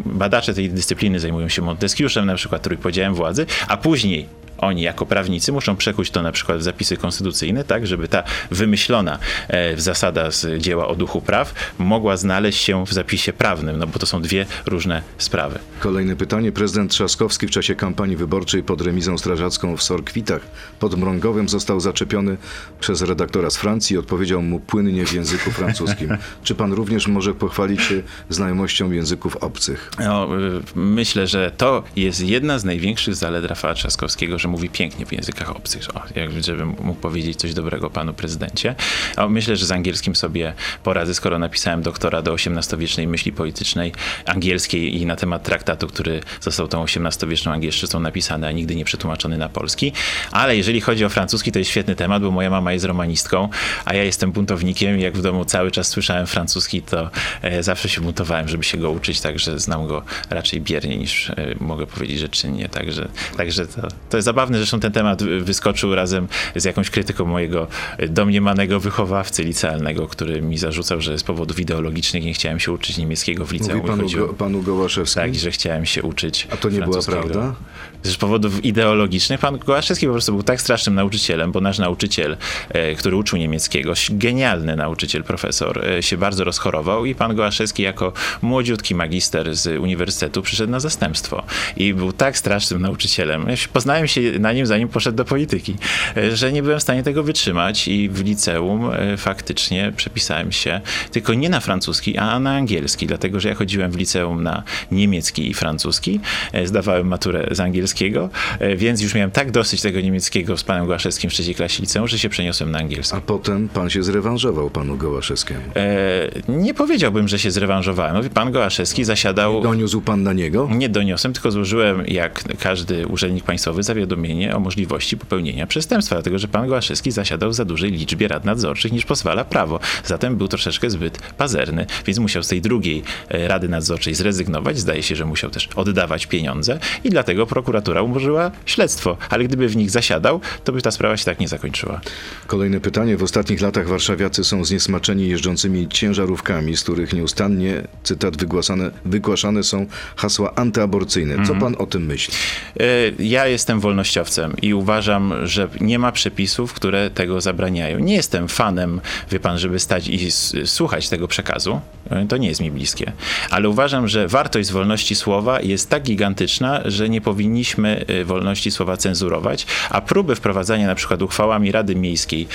badacze 0.05 0.53
tej 0.53 0.69
dyscypliny 0.69 1.19
zajmują 1.19 1.49
się 1.49 1.62
Montesquieu'em, 1.62 2.25
na 2.25 2.36
przykład 2.36 2.62
trójpodziałem 2.62 3.15
władzy, 3.15 3.45
a 3.67 3.77
później 3.77 4.27
oni 4.65 4.82
jako 4.82 5.06
prawnicy 5.06 5.51
muszą 5.51 5.75
przekuć 5.75 6.12
to 6.12 6.21
na 6.21 6.32
przykład 6.32 6.58
w 6.58 6.63
zapisy 6.63 6.97
konstytucyjne, 6.97 7.63
tak, 7.63 7.88
żeby 7.88 8.08
ta 8.08 8.23
wymyślona 8.51 9.19
e, 9.47 9.78
zasada 9.78 10.32
z 10.32 10.62
dzieła 10.62 10.88
o 10.88 10.95
duchu 10.95 11.21
praw 11.21 11.54
mogła 11.78 12.17
znaleźć 12.17 12.63
się 12.63 12.86
w 12.86 12.93
zapisie 12.93 13.34
prawnym, 13.34 13.78
no 13.78 13.88
bo 13.88 13.99
to 13.99 14.06
są 14.06 14.21
dwie 14.21 14.45
różne 14.65 15.01
sprawy. 15.17 15.60
Kolejne 15.80 16.15
pytanie. 16.15 16.51
Prezydent 16.51 16.91
Trzaskowski 16.91 17.47
w 17.47 17.51
czasie 17.51 17.75
kampanii 17.75 18.15
wyborczej 18.15 18.63
pod 18.63 18.82
remizą 18.82 19.17
strażacką 19.17 19.78
w 19.78 19.84
Sorkwitach 19.84 20.41
pod 20.80 20.97
Mrągowem 20.97 21.49
został 21.49 21.80
zaczepiony 21.80 22.38
przez 22.80 23.01
redaktora 23.01 23.49
z 23.49 23.58
Francji 23.58 23.93
i 23.93 23.97
odpowiedział 23.97 24.41
mu 24.41 24.60
płynnie 24.60 25.06
w 25.06 25.13
języku 25.13 25.51
francuskim. 25.51 26.17
Czy 26.43 26.56
pan 26.56 26.73
również 26.73 27.08
może 27.08 27.34
pochwalić 27.34 27.82
się 27.82 28.01
znajomością 28.30 28.91
języków 28.91 29.38
obcych? 29.38 29.91
No, 29.99 30.28
y, 30.39 30.62
myślę, 30.75 31.28
że 31.28 31.51
to 31.58 31.84
jest 31.95 32.21
jedna 32.21 32.60
z 32.60 32.63
największych 32.63 33.15
zalet 33.15 33.45
Rafała 33.45 33.73
Trzaskowskiego, 33.73 34.39
że 34.39 34.47
mówi 34.55 34.69
pięknie 34.69 35.05
w 35.05 35.11
językach 35.11 35.55
obcych, 35.55 35.95
o, 35.95 36.01
żebym 36.41 36.75
mógł 36.81 36.99
powiedzieć 36.99 37.39
coś 37.39 37.53
dobrego 37.53 37.89
panu 37.89 38.13
prezydencie. 38.13 38.75
O, 39.17 39.29
myślę, 39.29 39.55
że 39.55 39.65
z 39.65 39.71
angielskim 39.71 40.15
sobie 40.15 40.53
poradzę, 40.83 41.13
skoro 41.13 41.39
napisałem 41.39 41.81
doktora 41.81 42.21
do 42.21 42.33
XVIII-wiecznej 42.33 43.07
myśli 43.07 43.31
politycznej 43.31 43.91
angielskiej 44.25 45.01
i 45.01 45.05
na 45.05 45.15
temat 45.15 45.43
traktatu, 45.43 45.87
który 45.87 46.21
został 46.41 46.67
tą 46.67 46.83
XVIII-wieczną 46.83 47.51
angielszczyzną 47.51 47.99
napisany, 47.99 48.47
a 48.47 48.51
nigdy 48.51 48.75
nie 48.75 48.85
przetłumaczony 48.85 49.37
na 49.37 49.49
polski. 49.49 49.91
Ale 50.31 50.57
jeżeli 50.57 50.81
chodzi 50.81 51.05
o 51.05 51.09
francuski, 51.09 51.51
to 51.51 51.59
jest 51.59 51.71
świetny 51.71 51.95
temat, 51.95 52.23
bo 52.23 52.31
moja 52.31 52.49
mama 52.49 52.73
jest 52.73 52.85
romanistką, 52.85 53.49
a 53.85 53.93
ja 53.93 54.03
jestem 54.03 54.31
buntownikiem 54.31 54.99
jak 54.99 55.17
w 55.17 55.21
domu 55.21 55.45
cały 55.45 55.71
czas 55.71 55.87
słyszałem 55.87 56.27
francuski, 56.27 56.81
to 56.81 57.09
e, 57.41 57.63
zawsze 57.63 57.89
się 57.89 58.01
buntowałem, 58.01 58.47
żeby 58.47 58.63
się 58.63 58.77
go 58.77 58.91
uczyć, 58.91 59.21
także 59.21 59.59
znam 59.59 59.87
go 59.87 60.03
raczej 60.29 60.61
biernie 60.61 60.97
niż 60.97 61.29
e, 61.29 61.35
mogę 61.59 61.87
powiedzieć, 61.87 62.19
że 62.19 62.29
czynnie. 62.29 62.69
Także, 62.69 63.07
także 63.37 63.67
to, 63.67 63.87
to 64.09 64.17
jest 64.17 64.25
zabawne, 64.35 64.57
zresztą 64.57 64.79
ten 64.79 64.91
temat 64.91 65.23
wyskoczył 65.23 65.95
razem 65.95 66.27
z 66.55 66.63
jakąś 66.63 66.89
krytyką 66.89 67.25
mojego 67.25 67.67
domniemanego 68.09 68.79
wychowawcy 68.79 69.43
licealnego, 69.43 70.07
który 70.07 70.41
mi 70.41 70.57
zarzucał, 70.57 71.01
że 71.01 71.17
z 71.17 71.23
powodów 71.23 71.59
ideologicznych 71.59 72.23
nie 72.23 72.33
chciałem 72.33 72.59
się 72.59 72.71
uczyć 72.71 72.97
niemieckiego 72.97 73.45
w 73.45 73.51
liceum. 73.51 73.77
Mówi 73.77 73.87
panu, 73.87 74.27
go, 74.27 74.33
panu 74.33 74.61
Gołaszewskiemu? 74.61 75.25
tak, 75.25 75.35
że 75.35 75.51
chciałem 75.51 75.85
się 75.85 76.03
uczyć. 76.03 76.47
A 76.51 76.57
to 76.57 76.69
nie 76.69 76.81
była 76.81 77.01
prawda? 77.01 77.55
Z 78.03 78.15
powodów 78.15 78.65
ideologicznych 78.65 79.39
pan 79.39 79.57
Gołaszewski 79.57 80.05
po 80.05 80.11
prostu 80.11 80.31
był 80.31 80.43
tak 80.43 80.61
strasznym 80.61 80.95
nauczycielem, 80.95 81.51
bo 81.51 81.61
nasz 81.61 81.79
nauczyciel, 81.79 82.37
e, 82.69 82.95
który 82.95 83.15
uczył 83.15 83.39
niemieckiego, 83.39 83.93
genialny 84.09 84.75
nauczyciel, 84.75 85.23
profesor, 85.23 85.85
e, 85.85 86.03
się 86.03 86.17
bardzo 86.17 86.43
rozchorował 86.43 87.05
i 87.05 87.15
pan 87.15 87.35
Gołaszewski 87.35 87.83
jako 87.83 88.13
młodziutki 88.41 88.95
magister 88.95 89.55
z 89.55 89.79
uniwersytetu 89.79 90.41
przyszedł 90.41 90.71
na 90.71 90.79
zastępstwo. 90.79 91.43
I 91.77 91.93
był 91.93 92.13
tak 92.13 92.37
strasznym 92.37 92.81
nauczycielem. 92.81 93.45
Poznałem 93.73 94.07
się 94.07 94.24
na 94.39 94.53
nim, 94.53 94.65
zanim 94.65 94.88
poszedł 94.88 95.17
do 95.17 95.25
polityki, 95.25 95.75
e, 96.17 96.35
że 96.35 96.51
nie 96.51 96.63
byłem 96.63 96.79
w 96.79 96.83
stanie 96.83 97.03
tego 97.03 97.23
wytrzymać 97.23 97.88
i 97.88 98.09
w 98.09 98.23
liceum 98.23 98.89
e, 98.93 99.17
faktycznie 99.17 99.93
przepisałem 99.97 100.51
się 100.51 100.81
tylko 101.11 101.33
nie 101.33 101.49
na 101.49 101.59
francuski, 101.59 102.17
a 102.17 102.39
na 102.39 102.55
angielski, 102.55 103.07
dlatego 103.07 103.39
że 103.39 103.49
ja 103.49 103.55
chodziłem 103.55 103.91
w 103.91 103.95
liceum 103.95 104.43
na 104.43 104.63
niemiecki 104.91 105.49
i 105.49 105.53
francuski, 105.53 106.19
e, 106.53 106.67
zdawałem 106.67 107.07
maturę 107.07 107.47
z 107.51 107.59
angielskiego, 107.59 108.29
więc 108.75 109.01
już 109.01 109.15
miałem 109.15 109.31
tak 109.31 109.51
dosyć 109.51 109.81
tego 109.81 110.01
niemieckiego 110.01 110.57
z 110.57 110.63
panem 110.63 110.85
Głaszewskim 110.85 111.29
w 111.29 111.33
trzeciej 111.33 111.55
klasie 111.55 111.81
liceum, 111.81 112.07
że 112.07 112.19
się 112.19 112.29
przeniosłem 112.29 112.71
na 112.71 112.79
angielski. 112.79 113.17
A 113.17 113.21
potem 113.21 113.69
pan 113.69 113.89
się 113.89 114.03
zrewanżował 114.03 114.69
panu 114.69 114.97
Gołaszewskiemu. 114.97 115.61
E, 115.75 116.29
nie 116.47 116.73
powiedziałbym, 116.73 117.27
że 117.27 117.39
się 117.39 117.51
zrewanżowałem. 117.51 118.23
No, 118.23 118.29
Pan 118.33 118.51
Gołaszewski 118.51 119.03
zasiadał... 119.03 119.61
Doniósł 119.61 120.01
pan 120.01 120.23
na 120.23 120.33
niego? 120.33 120.69
Nie 120.71 120.89
doniosłem, 120.89 121.33
tylko 121.33 121.51
złożyłem, 121.51 122.03
jak 122.07 122.43
każdy 122.59 123.07
urzędnik 123.07 123.43
państwowy, 123.43 123.83
zawiadomienie 123.83 124.14
o 124.56 124.60
możliwości 124.60 125.17
popełnienia 125.17 125.67
przestępstwa, 125.67 126.15
dlatego 126.15 126.39
że 126.39 126.47
pan 126.47 126.67
Gołaszewski 126.67 127.12
zasiadał 127.12 127.49
w 127.49 127.54
za 127.56 127.65
dużej 127.65 127.91
liczbie 127.91 128.28
rad 128.28 128.45
nadzorczych 128.45 128.91
niż 128.91 129.06
pozwala 129.06 129.45
prawo. 129.45 129.80
Zatem 130.06 130.36
był 130.38 130.47
troszeczkę 130.47 130.89
zbyt 130.89 131.17
pazerny, 131.38 131.86
więc 132.06 132.19
musiał 132.19 132.43
z 132.43 132.47
tej 132.47 132.62
drugiej 132.62 133.04
e, 133.30 133.47
rady 133.47 133.69
nadzorczej 133.69 134.15
zrezygnować. 134.15 134.80
Zdaje 134.80 135.04
się, 135.04 135.15
że 135.15 135.25
musiał 135.25 135.49
też 135.49 135.69
oddawać 135.75 136.25
pieniądze 136.25 136.80
i 137.04 137.10
dlatego 137.10 137.45
prokuratura 137.45 138.01
umorzyła 138.01 138.51
śledztwo. 138.65 139.17
Ale 139.30 139.43
gdyby 139.43 139.67
w 139.67 139.75
nich 139.75 139.91
zasiadał, 139.91 140.41
to 140.63 140.71
by 140.71 140.82
ta 140.82 140.91
sprawa 140.91 141.17
się 141.17 141.25
tak 141.25 141.39
nie 141.39 141.47
zakończyła. 141.47 142.01
Kolejne 142.47 142.80
pytanie. 142.80 143.17
W 143.17 143.23
ostatnich 143.23 143.62
latach 143.62 143.88
warszawiacy 143.88 144.43
są 144.43 144.65
zniesmaczeni 144.65 145.28
jeżdżącymi 145.28 145.88
ciężarówkami, 145.88 146.78
z 146.78 146.84
których 146.84 147.13
nieustannie, 147.13 147.82
cytat, 148.04 148.38
wygłaszane, 148.38 148.91
wygłaszane 149.06 149.63
są 149.63 149.86
hasła 150.15 150.56
antyaborcyjne. 150.56 151.45
Co 151.47 151.56
pan 151.56 151.75
o 151.78 151.86
tym 151.86 152.06
myśli? 152.06 152.34
E, 152.80 152.84
Ja 153.19 153.47
jestem 153.47 153.80
wolnościowcem 154.09 154.53
i 154.61 154.73
uważam, 154.73 155.33
że 155.47 155.67
nie 155.81 155.99
ma 155.99 156.11
przepisów, 156.11 156.73
które 156.73 157.09
tego 157.09 157.41
zabraniają. 157.41 157.99
Nie 157.99 158.15
jestem 158.15 158.47
fanem, 158.47 159.01
wie 159.31 159.39
pan, 159.39 159.57
żeby 159.57 159.79
stać 159.79 160.07
i 160.07 160.31
słuchać 160.65 161.09
tego 161.09 161.27
przekazu. 161.27 161.81
E, 162.09 162.25
To 162.27 162.37
nie 162.37 162.47
jest 162.47 162.61
mi 162.61 162.71
bliskie. 162.71 163.11
Ale 163.49 163.69
uważam, 163.69 164.07
że 164.07 164.27
wartość 164.27 164.71
wolności 164.71 165.15
słowa 165.15 165.61
jest 165.61 165.89
tak 165.89 166.03
gigantyczna, 166.03 166.81
że 166.85 167.09
nie 167.09 167.21
powinniśmy 167.21 168.05
e, 168.07 168.25
wolności 168.25 168.71
słowa 168.71 168.97
cenzurować, 168.97 169.65
a 169.89 170.01
próby 170.01 170.35
wprowadzania 170.35 170.87
na 170.87 170.95
przykład 170.95 171.21
uchwałami 171.21 171.71
Rady 171.71 171.95
Miejskiej 171.95 172.47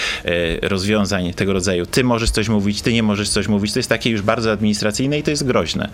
e, 0.62 0.68
rozwiązań 0.68 1.32
tego 1.32 1.52
rodzaju, 1.52 1.86
ty 1.86 2.04
możesz 2.04 2.30
coś 2.30 2.48
mówić, 2.48 2.82
ty 2.82 2.92
nie 2.92 3.02
możesz 3.02 3.28
coś 3.28 3.48
mówić, 3.48 3.72
to 3.72 3.78
jest 3.78 3.88
takie 3.88 4.10
już 4.10 4.22
bardzo 4.22 4.52
administracyjne 4.52 5.18
i 5.18 5.22
to 5.22 5.30
jest 5.30 5.46
groźne. 5.46 5.88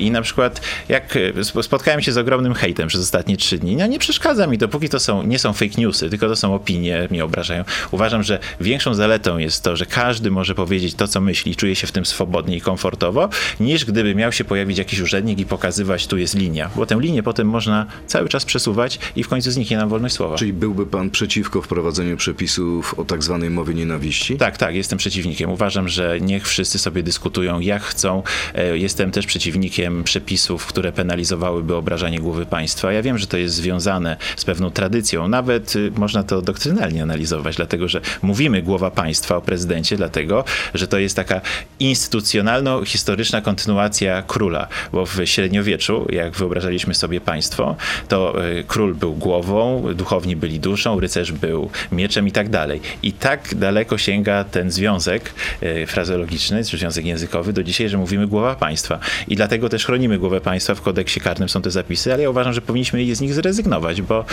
I 0.00 0.10
na 0.10 0.22
przykład 0.22 0.60
jak 0.88 1.18
sp- 1.50 1.62
spotkałem 1.62 2.02
się 2.02 2.12
z 2.12 2.18
ogromnym 2.18 2.54
hejtem 2.54 2.88
przez 2.88 3.00
ostatnie 3.00 3.36
trzy 3.36 3.58
dni, 3.58 3.76
no 3.76 3.86
nie 3.86 3.98
przeszkadza 3.98 4.46
mi 4.46 4.58
to, 4.58 4.68
póki 4.68 4.88
to 4.96 5.00
są, 5.00 5.22
nie 5.22 5.38
są 5.38 5.52
fake 5.52 5.74
newsy, 5.78 6.10
tylko 6.10 6.28
to 6.28 6.36
są 6.36 6.54
opinie, 6.54 7.08
mnie 7.10 7.24
obrażają. 7.24 7.64
Uważam, 7.90 8.22
że 8.22 8.38
większą 8.60 8.94
zaletą 8.94 9.38
jest 9.38 9.62
to, 9.62 9.76
że 9.76 9.86
każdy 9.86 10.30
może 10.30 10.54
powiedzieć 10.54 10.94
to, 10.94 11.08
co 11.08 11.20
myśli 11.20 11.56
czuje 11.56 11.76
się 11.76 11.86
w 11.86 11.92
tym 11.92 12.06
swobodnie 12.06 12.56
i 12.56 12.60
komfortowo, 12.60 13.28
niż 13.60 13.84
gdyby 13.84 14.14
miał 14.14 14.32
się 14.32 14.44
pojawić 14.44 14.78
jakiś 14.78 15.00
urzędnik 15.00 15.38
i 15.38 15.46
pokazywać, 15.46 16.06
tu 16.06 16.18
jest 16.18 16.34
linia. 16.34 16.70
Bo 16.76 16.86
tę 16.86 16.98
linię 17.00 17.22
potem 17.22 17.48
można 17.48 17.86
cały 18.06 18.28
czas 18.28 18.44
przesuwać 18.44 18.98
i 19.16 19.22
w 19.22 19.28
końcu 19.28 19.50
zniknie 19.50 19.76
nam 19.76 19.88
wolność 19.88 20.14
słowa. 20.14 20.36
Czyli 20.36 20.52
byłby 20.52 20.86
pan 20.86 21.10
przeciwko 21.10 21.62
wprowadzeniu 21.62 22.16
przepisów 22.16 22.98
o 22.98 23.04
tak 23.04 23.24
zwanej 23.24 23.50
mowie 23.50 23.74
nienawiści? 23.74 24.36
Tak, 24.36 24.56
tak, 24.58 24.74
jestem 24.74 24.98
przeciwnikiem. 24.98 25.50
Uważam, 25.50 25.88
że 25.88 26.20
niech 26.20 26.48
wszyscy 26.48 26.78
sobie 26.78 27.02
dyskutują 27.02 27.60
jak 27.60 27.82
chcą. 27.82 28.22
E, 28.54 28.78
Jestem 28.78 29.10
też 29.10 29.26
przeciwnikiem 29.26 30.04
przepisów, 30.04 30.66
które 30.66 30.92
penalizowałyby 30.92 31.74
obrażanie 31.74 32.20
głowy 32.20 32.46
państwa. 32.46 32.92
Ja 32.92 33.02
wiem, 33.02 33.18
że 33.18 33.26
to 33.26 33.36
jest 33.36 33.54
związane 33.54 34.16
z 34.36 34.44
pewną 34.44 34.70
tradycją. 34.70 34.85
Nawet 35.28 35.76
y, 35.76 35.90
można 35.96 36.22
to 36.22 36.42
doktrynalnie 36.42 37.02
analizować, 37.02 37.56
dlatego 37.56 37.88
że 37.88 38.00
mówimy 38.22 38.62
głowa 38.62 38.90
państwa 38.90 39.36
o 39.36 39.40
prezydencie, 39.40 39.96
dlatego 39.96 40.44
że 40.74 40.86
to 40.86 40.98
jest 40.98 41.16
taka 41.16 41.40
instytucjonalno-historyczna 41.80 43.40
kontynuacja 43.40 44.22
króla. 44.22 44.68
Bo 44.92 45.06
w 45.06 45.20
średniowieczu, 45.24 46.06
jak 46.08 46.36
wyobrażaliśmy 46.36 46.94
sobie 46.94 47.20
państwo, 47.20 47.76
to 48.08 48.44
y, 48.46 48.64
król 48.66 48.94
był 48.94 49.14
głową, 49.14 49.84
duchowni 49.94 50.36
byli 50.36 50.60
duszą, 50.60 51.00
rycerz 51.00 51.32
był 51.32 51.70
mieczem 51.92 52.28
i 52.28 52.32
tak 52.32 52.48
dalej. 52.48 52.80
I 53.02 53.12
tak 53.12 53.54
daleko 53.54 53.98
sięga 53.98 54.44
ten 54.44 54.70
związek 54.70 55.32
e, 55.60 55.86
frazeologiczny, 55.86 56.64
czy 56.64 56.78
związek 56.78 57.04
językowy 57.04 57.52
do 57.52 57.62
dzisiaj, 57.62 57.88
że 57.88 57.98
mówimy 57.98 58.26
głowa 58.26 58.54
państwa. 58.54 58.98
I 59.28 59.36
dlatego 59.36 59.68
też 59.68 59.86
chronimy 59.86 60.18
głowę 60.18 60.40
państwa. 60.40 60.74
W 60.74 60.82
kodeksie 60.82 61.20
karnym 61.20 61.48
są 61.48 61.62
te 61.62 61.70
zapisy, 61.70 62.12
ale 62.12 62.22
ja 62.22 62.30
uważam, 62.30 62.52
że 62.52 62.60
powinniśmy 62.60 63.14
z 63.14 63.20
nich 63.20 63.34
zrezygnować, 63.34 64.02
bo 64.02 64.24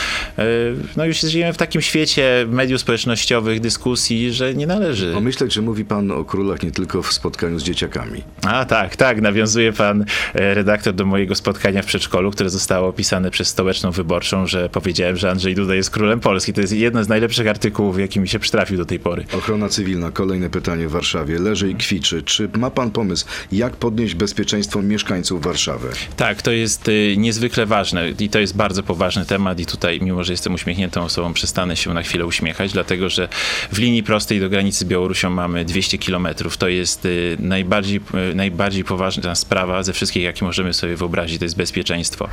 no 0.97 1.05
już 1.05 1.19
żyjemy 1.19 1.53
w 1.53 1.57
takim 1.57 1.81
świecie 1.81 2.45
mediów 2.49 2.81
społecznościowych, 2.81 3.59
dyskusji, 3.59 4.33
że 4.33 4.55
nie 4.55 4.67
należy. 4.67 5.13
Pomyśleć, 5.13 5.53
że 5.53 5.61
mówi 5.61 5.85
pan 5.85 6.11
o 6.11 6.25
królach 6.25 6.63
nie 6.63 6.71
tylko 6.71 7.03
w 7.03 7.13
spotkaniu 7.13 7.59
z 7.59 7.63
dzieciakami. 7.63 8.23
A 8.41 8.65
tak, 8.65 8.95
tak, 8.95 9.21
nawiązuje 9.21 9.73
pan 9.73 10.05
e, 10.33 10.53
redaktor 10.53 10.93
do 10.93 11.05
mojego 11.05 11.35
spotkania 11.35 11.81
w 11.81 11.85
przedszkolu, 11.85 12.31
które 12.31 12.49
zostało 12.49 12.89
opisane 12.89 13.31
przez 13.31 13.47
Stołeczną 13.47 13.91
Wyborczą, 13.91 14.47
że 14.47 14.69
powiedziałem, 14.69 15.17
że 15.17 15.31
Andrzej 15.31 15.55
Duda 15.55 15.75
jest 15.75 15.89
królem 15.89 16.19
Polski. 16.19 16.53
To 16.53 16.61
jest 16.61 16.73
jeden 16.73 17.03
z 17.03 17.07
najlepszych 17.07 17.47
artykułów, 17.47 17.99
jaki 17.99 18.19
mi 18.19 18.27
się 18.27 18.39
przytrafił 18.39 18.77
do 18.77 18.85
tej 18.85 18.99
pory. 18.99 19.25
Ochrona 19.37 19.69
cywilna, 19.69 20.11
kolejne 20.11 20.49
pytanie 20.49 20.87
w 20.87 20.91
Warszawie. 20.91 21.39
Leży 21.39 21.69
i 21.69 21.75
kwiczy. 21.75 22.23
Czy 22.23 22.49
ma 22.57 22.69
pan 22.69 22.91
pomysł, 22.91 23.25
jak 23.51 23.75
podnieść 23.75 24.15
bezpieczeństwo 24.15 24.81
mieszkańców 24.81 25.43
Warszawy? 25.43 25.89
Tak, 26.17 26.41
to 26.41 26.51
jest 26.51 26.87
y, 26.87 27.15
niezwykle 27.17 27.65
ważne 27.65 28.09
i 28.19 28.29
to 28.29 28.39
jest 28.39 28.55
bardzo 28.55 28.83
poważny 28.83 29.25
temat 29.25 29.59
i 29.59 29.65
tutaj, 29.65 29.99
mimo 30.01 30.23
że 30.23 30.32
jestem 30.33 30.53
uśmiechniętą 30.53 31.03
osobą, 31.03 31.33
przestanę 31.33 31.77
się 31.77 31.93
na 31.93 32.03
chwilę 32.03 32.25
uśmiechać, 32.25 32.71
dlatego 32.73 33.09
że 33.09 33.27
w 33.71 33.77
linii 33.77 34.03
prostej 34.03 34.39
do 34.39 34.49
granicy 34.49 34.79
z 34.79 34.83
Białorusią 34.83 35.29
mamy 35.29 35.65
200 35.65 35.97
kilometrów. 35.97 36.57
To 36.57 36.67
jest 36.67 37.05
y, 37.05 37.37
najbardziej, 37.39 38.01
y, 38.31 38.35
najbardziej 38.35 38.83
poważna 38.83 39.35
sprawa 39.35 39.83
ze 39.83 39.93
wszystkich, 39.93 40.23
jakie 40.23 40.45
możemy 40.45 40.73
sobie 40.73 40.95
wyobrazić, 40.95 41.39
to 41.39 41.45
jest 41.45 41.57
bezpieczeństwo. 41.57 42.29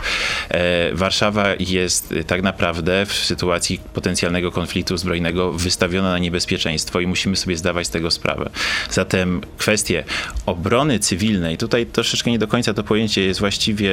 E, 0.49 0.95
Warszawa 0.95 1.47
jest 1.61 2.13
y, 2.13 2.25
tak 2.25 2.43
naprawdę 2.43 3.07
w 3.07 3.13
sytuacji 3.13 3.81
potencjalnego 3.95 4.53
konfliktu 4.53 4.97
zbrojnego 4.97 5.53
wystawiona 5.53 6.11
na 6.11 6.19
niebezpieczeństwo 6.19 7.01
i 7.01 7.07
musimy 7.07 7.37
sobie 7.37 7.57
zdawać 7.57 7.87
z 7.87 7.91
tego 7.91 8.11
sprawę. 8.11 8.51
Zatem 8.91 9.41
kwestie 9.59 10.05
obrony 10.47 10.99
cywilnej, 10.99 11.59
tutaj 11.59 11.87
troszeczkę 11.87 12.31
nie 12.31 12.39
do 12.39 12.49
końca 12.49 12.75
to 12.75 12.83
pojęcie 12.83 13.23
jest 13.23 13.41
właściwie, 13.41 13.91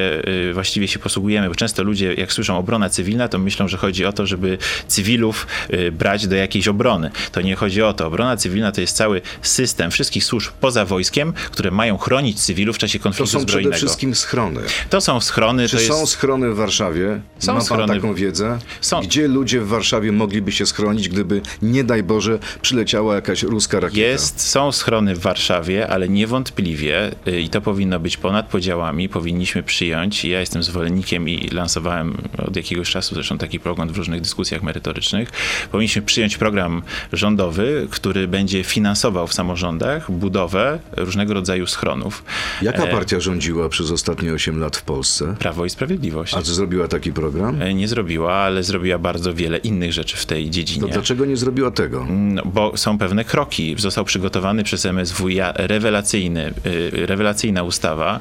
właściwie 0.52 0.88
się 0.88 0.98
posługujemy, 0.98 1.48
bo 1.48 1.54
często 1.54 1.82
ludzie 1.82 2.14
jak 2.14 2.32
słyszą 2.32 2.58
obrona 2.58 2.90
cywilna, 2.90 3.28
to 3.28 3.38
myślą, 3.38 3.68
że 3.68 3.76
chodzi 3.76 3.87
o 4.08 4.12
to, 4.12 4.26
żeby 4.26 4.58
cywilów 4.86 5.46
y, 5.72 5.92
brać 5.92 6.26
do 6.26 6.36
jakiejś 6.36 6.68
obrony. 6.68 7.10
To 7.32 7.40
nie 7.40 7.54
chodzi 7.56 7.82
o 7.82 7.92
to. 7.92 8.06
Obrona 8.06 8.36
cywilna 8.36 8.72
to 8.72 8.80
jest 8.80 8.96
cały 8.96 9.20
system 9.42 9.90
wszystkich 9.90 10.24
służb 10.24 10.52
poza 10.60 10.84
wojskiem, 10.84 11.32
które 11.32 11.70
mają 11.70 11.98
chronić 11.98 12.40
cywilów 12.40 12.76
w 12.76 12.78
czasie 12.78 12.98
To 12.98 13.02
konfliktu 13.02 13.32
są 13.32 13.40
zbrojnego. 13.40 13.70
przede 13.70 13.86
wszystkim 13.86 14.14
schrony. 14.14 14.60
To 14.90 15.00
są 15.00 15.20
schrony, 15.20 15.68
Czy 15.68 15.76
to 15.76 15.82
są 15.94 16.00
jest... 16.00 16.12
schrony 16.12 16.50
w 16.50 16.56
Warszawie? 16.56 17.20
Są 17.38 17.54
Ma 17.54 17.60
schrony. 17.60 17.94
taką 17.94 18.14
wiedzę? 18.14 18.58
Są. 18.80 19.00
Gdzie 19.00 19.28
ludzie 19.28 19.60
w 19.60 19.68
Warszawie 19.68 20.12
mogliby 20.12 20.52
się 20.52 20.66
schronić, 20.66 21.08
gdyby, 21.08 21.40
nie 21.62 21.84
daj 21.84 22.02
Boże, 22.02 22.38
przyleciała 22.62 23.14
jakaś 23.14 23.42
ruska 23.42 23.80
rakieta? 23.80 24.00
Jest, 24.00 24.40
są 24.50 24.72
schrony 24.72 25.14
w 25.14 25.18
Warszawie, 25.18 25.88
ale 25.88 26.08
niewątpliwie 26.08 27.10
y, 27.28 27.40
i 27.40 27.48
to 27.48 27.60
powinno 27.60 28.00
być 28.00 28.16
ponad 28.16 28.48
podziałami, 28.48 29.08
powinniśmy 29.08 29.62
przyjąć, 29.62 30.24
ja 30.24 30.40
jestem 30.40 30.62
zwolennikiem 30.62 31.28
i 31.28 31.48
lansowałem 31.48 32.16
od 32.38 32.56
jakiegoś 32.56 32.90
czasu 32.90 33.14
zresztą 33.14 33.38
taki 33.38 33.60
program 33.60 33.77
w 33.86 33.96
różnych 33.96 34.20
dyskusjach 34.20 34.62
merytorycznych, 34.62 35.30
powinniśmy 35.72 36.02
przyjąć 36.02 36.36
program 36.36 36.82
rządowy, 37.12 37.86
który 37.90 38.28
będzie 38.28 38.64
finansował 38.64 39.26
w 39.26 39.34
samorządach 39.34 40.10
budowę 40.10 40.78
różnego 40.96 41.34
rodzaju 41.34 41.66
schronów. 41.66 42.24
Jaka 42.62 42.84
E, 42.84 42.90
partia 42.90 43.20
rządziła 43.20 43.68
przez 43.68 43.90
ostatnie 43.90 44.32
8 44.32 44.60
lat 44.60 44.76
w 44.76 44.82
Polsce? 44.82 45.34
Prawo 45.38 45.64
i 45.64 45.70
Sprawiedliwość. 45.70 46.34
A 46.34 46.42
czy 46.42 46.54
zrobiła 46.54 46.88
taki 46.88 47.12
program? 47.12 47.62
E, 47.62 47.74
Nie 47.74 47.88
zrobiła, 47.88 48.34
ale 48.34 48.62
zrobiła 48.62 48.98
bardzo 48.98 49.34
wiele 49.34 49.58
innych 49.58 49.92
rzeczy 49.92 50.16
w 50.16 50.26
tej 50.26 50.50
dziedzinie. 50.50 50.80
To 50.80 50.88
dlaczego 50.88 51.24
nie 51.24 51.36
zrobiła 51.36 51.70
tego? 51.70 52.06
No, 52.10 52.42
bo 52.44 52.76
są 52.76 52.98
pewne 52.98 53.24
kroki. 53.24 53.74
Został 53.78 54.04
przygotowany 54.04 54.64
przez 54.64 54.86
MSWiA 54.86 55.52
rewelacyjny, 55.56 56.52
y, 56.66 57.06
rewelacyjna 57.06 57.62
ustawa 57.62 58.20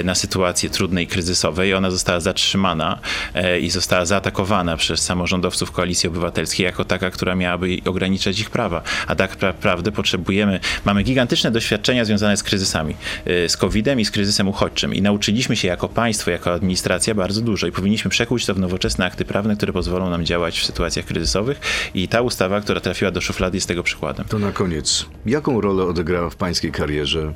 y, 0.00 0.04
na 0.04 0.14
sytuację 0.14 0.70
trudnej 0.70 1.04
i 1.04 1.06
kryzysowej. 1.06 1.74
Ona 1.74 1.90
została 1.90 2.20
zatrzymana 2.20 2.98
y, 3.36 3.60
i 3.60 3.70
została 3.70 4.04
zaatakowana 4.04 4.76
przez 4.76 4.95
samorządowców 5.00 5.70
Koalicji 5.72 6.08
Obywatelskiej 6.08 6.64
jako 6.64 6.84
taka, 6.84 7.10
która 7.10 7.34
miałaby 7.34 7.78
ograniczać 7.84 8.40
ich 8.40 8.50
prawa. 8.50 8.82
A 9.06 9.14
tak 9.14 9.42
naprawdę 9.42 9.92
potrzebujemy, 9.92 10.60
mamy 10.84 11.02
gigantyczne 11.02 11.50
doświadczenia 11.50 12.04
związane 12.04 12.36
z 12.36 12.42
kryzysami, 12.42 12.94
y, 13.26 13.48
z 13.48 13.56
COVID-em 13.56 14.00
i 14.00 14.04
z 14.04 14.10
kryzysem 14.10 14.48
uchodźczym 14.48 14.94
i 14.94 15.02
nauczyliśmy 15.02 15.56
się 15.56 15.68
jako 15.68 15.88
państwo, 15.88 16.30
jako 16.30 16.52
administracja 16.52 17.14
bardzo 17.14 17.40
dużo 17.40 17.66
i 17.66 17.72
powinniśmy 17.72 18.10
przekuć 18.10 18.46
to 18.46 18.54
w 18.54 18.58
nowoczesne 18.58 19.04
akty 19.04 19.24
prawne, 19.24 19.56
które 19.56 19.72
pozwolą 19.72 20.10
nam 20.10 20.24
działać 20.24 20.60
w 20.60 20.64
sytuacjach 20.64 21.04
kryzysowych 21.04 21.60
i 21.94 22.08
ta 22.08 22.20
ustawa, 22.20 22.60
która 22.60 22.80
trafiła 22.80 23.10
do 23.10 23.20
szuflady 23.20 23.56
jest 23.56 23.68
tego 23.68 23.82
przykładem. 23.82 24.26
To 24.28 24.38
na 24.38 24.52
koniec. 24.52 25.06
Jaką 25.26 25.60
rolę 25.60 25.84
odegrała 25.84 26.30
w 26.30 26.36
pańskiej 26.36 26.72
karierze 26.72 27.34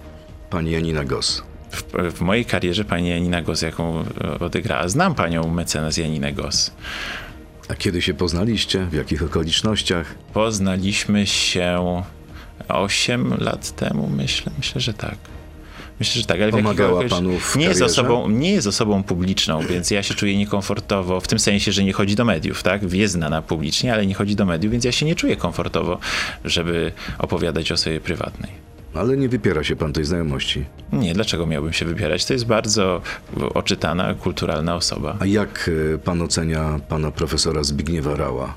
pani 0.51 0.71
Janina 0.71 1.05
Gos? 1.05 1.43
W, 1.71 1.83
w 2.13 2.21
mojej 2.21 2.45
karierze 2.45 2.85
pani 2.85 3.09
Janina 3.09 3.43
Gos, 3.43 3.63
jaką 3.63 4.05
e, 4.25 4.39
odegrała, 4.39 4.89
znam 4.89 5.15
panią 5.15 5.49
mecenas 5.49 5.97
Janinę 5.97 6.33
Gos. 6.33 6.71
A 7.71 7.75
kiedy 7.75 8.03
się 8.03 8.15
poznaliście? 8.15 8.85
W 8.87 8.93
jakich 8.93 9.23
okolicznościach? 9.23 10.15
Poznaliśmy 10.33 11.27
się 11.27 12.03
8 12.69 13.35
lat 13.41 13.77
temu, 13.77 14.11
myślę, 14.17 14.53
myślę, 14.59 14.81
że 14.81 14.95
tak. 14.95 15.17
Myślę, 16.01 16.21
że 16.21 16.27
tak, 16.27 16.41
ale 16.41 16.53
w 16.53 16.55
Pomagała 16.55 17.03
jakiego- 17.03 17.17
panu 17.17 17.39
w 17.39 17.57
nie 17.57 17.65
jest, 17.65 17.83
osobą, 17.83 18.29
nie 18.29 18.53
jest 18.53 18.67
osobą 18.67 19.03
publiczną, 19.03 19.61
więc 19.67 19.91
ja 19.91 20.03
się 20.03 20.15
czuję 20.15 20.37
niekomfortowo 20.39 21.21
w 21.21 21.29
tym 21.29 21.39
sensie, 21.39 21.73
że 21.73 21.85
nie 21.85 21.93
chodzi 21.93 22.15
do 22.17 22.25
mediów, 22.25 22.63
tak? 22.63 22.93
Jest 22.93 23.15
znana 23.15 23.43
publicznie, 23.43 23.93
ale 23.93 24.07
nie 24.07 24.15
chodzi 24.15 24.37
do 24.37 24.47
mediów, 24.47 24.73
więc 24.73 24.85
ja 24.85 24.93
się 24.93 25.07
nie 25.07 25.15
czuję 25.15 25.37
komfortowo, 25.37 25.99
żeby 26.45 26.93
opowiadać 27.19 27.73
o 27.73 27.77
sobie 27.77 28.01
prywatnej. 28.01 28.51
Ale 28.95 29.17
nie 29.17 29.29
wypiera 29.29 29.65
się 29.65 29.77
pan 29.77 29.93
tej 29.93 30.05
znajomości. 30.05 30.65
Nie, 30.93 31.15
dlaczego 31.15 31.47
miałbym 31.47 31.73
się 31.73 31.85
wybierać? 31.85 32.25
To 32.25 32.33
jest 32.33 32.47
bardzo 32.47 33.03
oczytana, 33.55 34.15
kulturalna 34.15 34.77
osoba. 34.77 35.17
A 35.21 35.27
jak 35.27 35.71
e, 35.95 35.99
pan 35.99 36.23
ocenia 36.23 36.81
pana 36.89 37.11
profesora 37.11 37.65
Zbigniewa 37.65 38.17
Rała? 38.17 38.55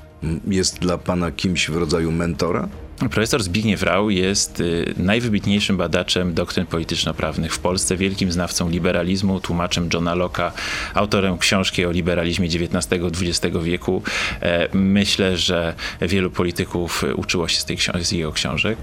Jest 0.48 0.78
dla 0.78 0.98
pana 0.98 1.30
kimś 1.30 1.70
w 1.70 1.76
rodzaju 1.76 2.12
mentora? 2.12 2.68
Profesor 3.10 3.42
Zbigniew 3.42 3.82
Rau 3.82 4.10
jest 4.10 4.60
y, 4.60 4.94
najwybitniejszym 4.96 5.76
badaczem 5.76 6.34
doktryn 6.34 6.66
polityczno-prawnych 6.66 7.54
w 7.54 7.58
Polsce, 7.58 7.96
wielkim 7.96 8.32
znawcą 8.32 8.70
liberalizmu, 8.70 9.40
tłumaczem 9.40 9.88
Johna 9.94 10.14
Locke'a, 10.16 10.50
autorem 10.94 11.38
książki 11.38 11.84
o 11.84 11.90
liberalizmie 11.90 12.46
XIX-XX 12.48 13.56
wieku. 13.62 14.02
E, 14.40 14.68
Myślę, 14.76 15.36
że 15.36 15.74
wielu 16.00 16.30
polityków 16.30 17.04
uczyło 17.16 17.48
się 17.48 17.60
z, 17.60 17.64
tej 17.64 17.76
książ- 17.76 18.02
z 18.04 18.12
jego 18.12 18.32
książek. 18.32 18.78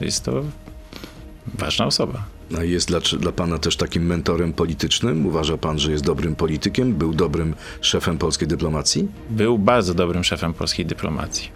Jest 0.00 0.24
to 0.24 0.42
ważna 1.54 1.86
osoba. 1.86 2.24
A 2.58 2.62
jest 2.64 2.88
dla, 2.88 3.00
dla 3.00 3.32
pana 3.32 3.58
też 3.58 3.76
takim 3.76 4.06
mentorem 4.06 4.52
politycznym? 4.52 5.26
Uważa 5.26 5.58
pan, 5.58 5.78
że 5.78 5.92
jest 5.92 6.04
dobrym 6.04 6.36
politykiem? 6.36 6.92
Był 6.92 7.14
dobrym 7.14 7.54
szefem 7.80 8.18
polskiej 8.18 8.48
dyplomacji? 8.48 9.08
Był 9.30 9.58
bardzo 9.58 9.94
dobrym 9.94 10.24
szefem 10.24 10.54
polskiej 10.54 10.86
dyplomacji. 10.86 11.48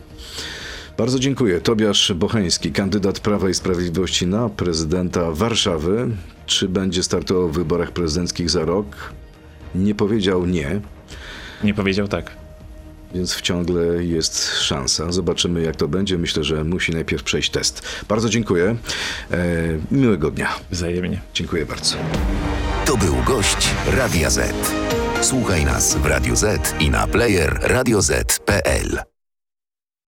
Bardzo 0.99 1.19
dziękuję. 1.19 1.61
Tobiasz 1.61 2.13
Bocheński, 2.13 2.73
kandydat 2.73 3.21
Prawa 3.21 3.49
i 3.49 3.55
Sprawiedliwości 3.55 4.27
na 4.27 4.49
prezydenta 4.49 5.31
Warszawy. 5.31 6.09
Czy 6.47 6.69
będzie 6.69 7.03
startował 7.03 7.49
w 7.49 7.55
wyborach 7.55 7.91
prezydenckich 7.91 8.51
za 8.51 8.65
rok? 8.65 9.13
Nie 9.75 9.95
powiedział 9.95 10.47
nie, 10.47 10.81
Nie 11.65 11.75
powiedział 11.75 12.09
tak. 12.09 12.42
Więc 13.15 13.35
wciągle 13.35 14.05
jest 14.05 14.55
szansa. 14.59 15.13
Zobaczymy, 15.13 15.63
jak 15.63 15.77
to 15.77 15.89
będzie. 15.89 16.19
Myślę, 16.19 16.45
że 16.45 16.65
musi 16.65 16.93
najpierw 16.93 17.23
przejść 17.23 17.51
test. 17.51 17.83
Bardzo 18.09 18.29
dziękuję. 18.29 18.77
E, 19.31 19.37
miłego 19.91 20.31
dnia. 20.31 20.49
Wzajemnie. 20.71 21.21
Dziękuję 21.35 21.67
bardzo. 21.67 21.97
To 22.85 22.97
był 22.97 23.17
gość 23.27 23.69
Radia 23.87 24.31
Z. 24.31 24.55
Słuchaj 25.21 25.65
nas 25.65 25.97
w 25.97 26.07
Radio 26.07 26.37
Z 26.37 26.75
i 26.81 26.91
na 26.91 27.07
player 27.07 27.59
radioz.pl. 27.63 29.12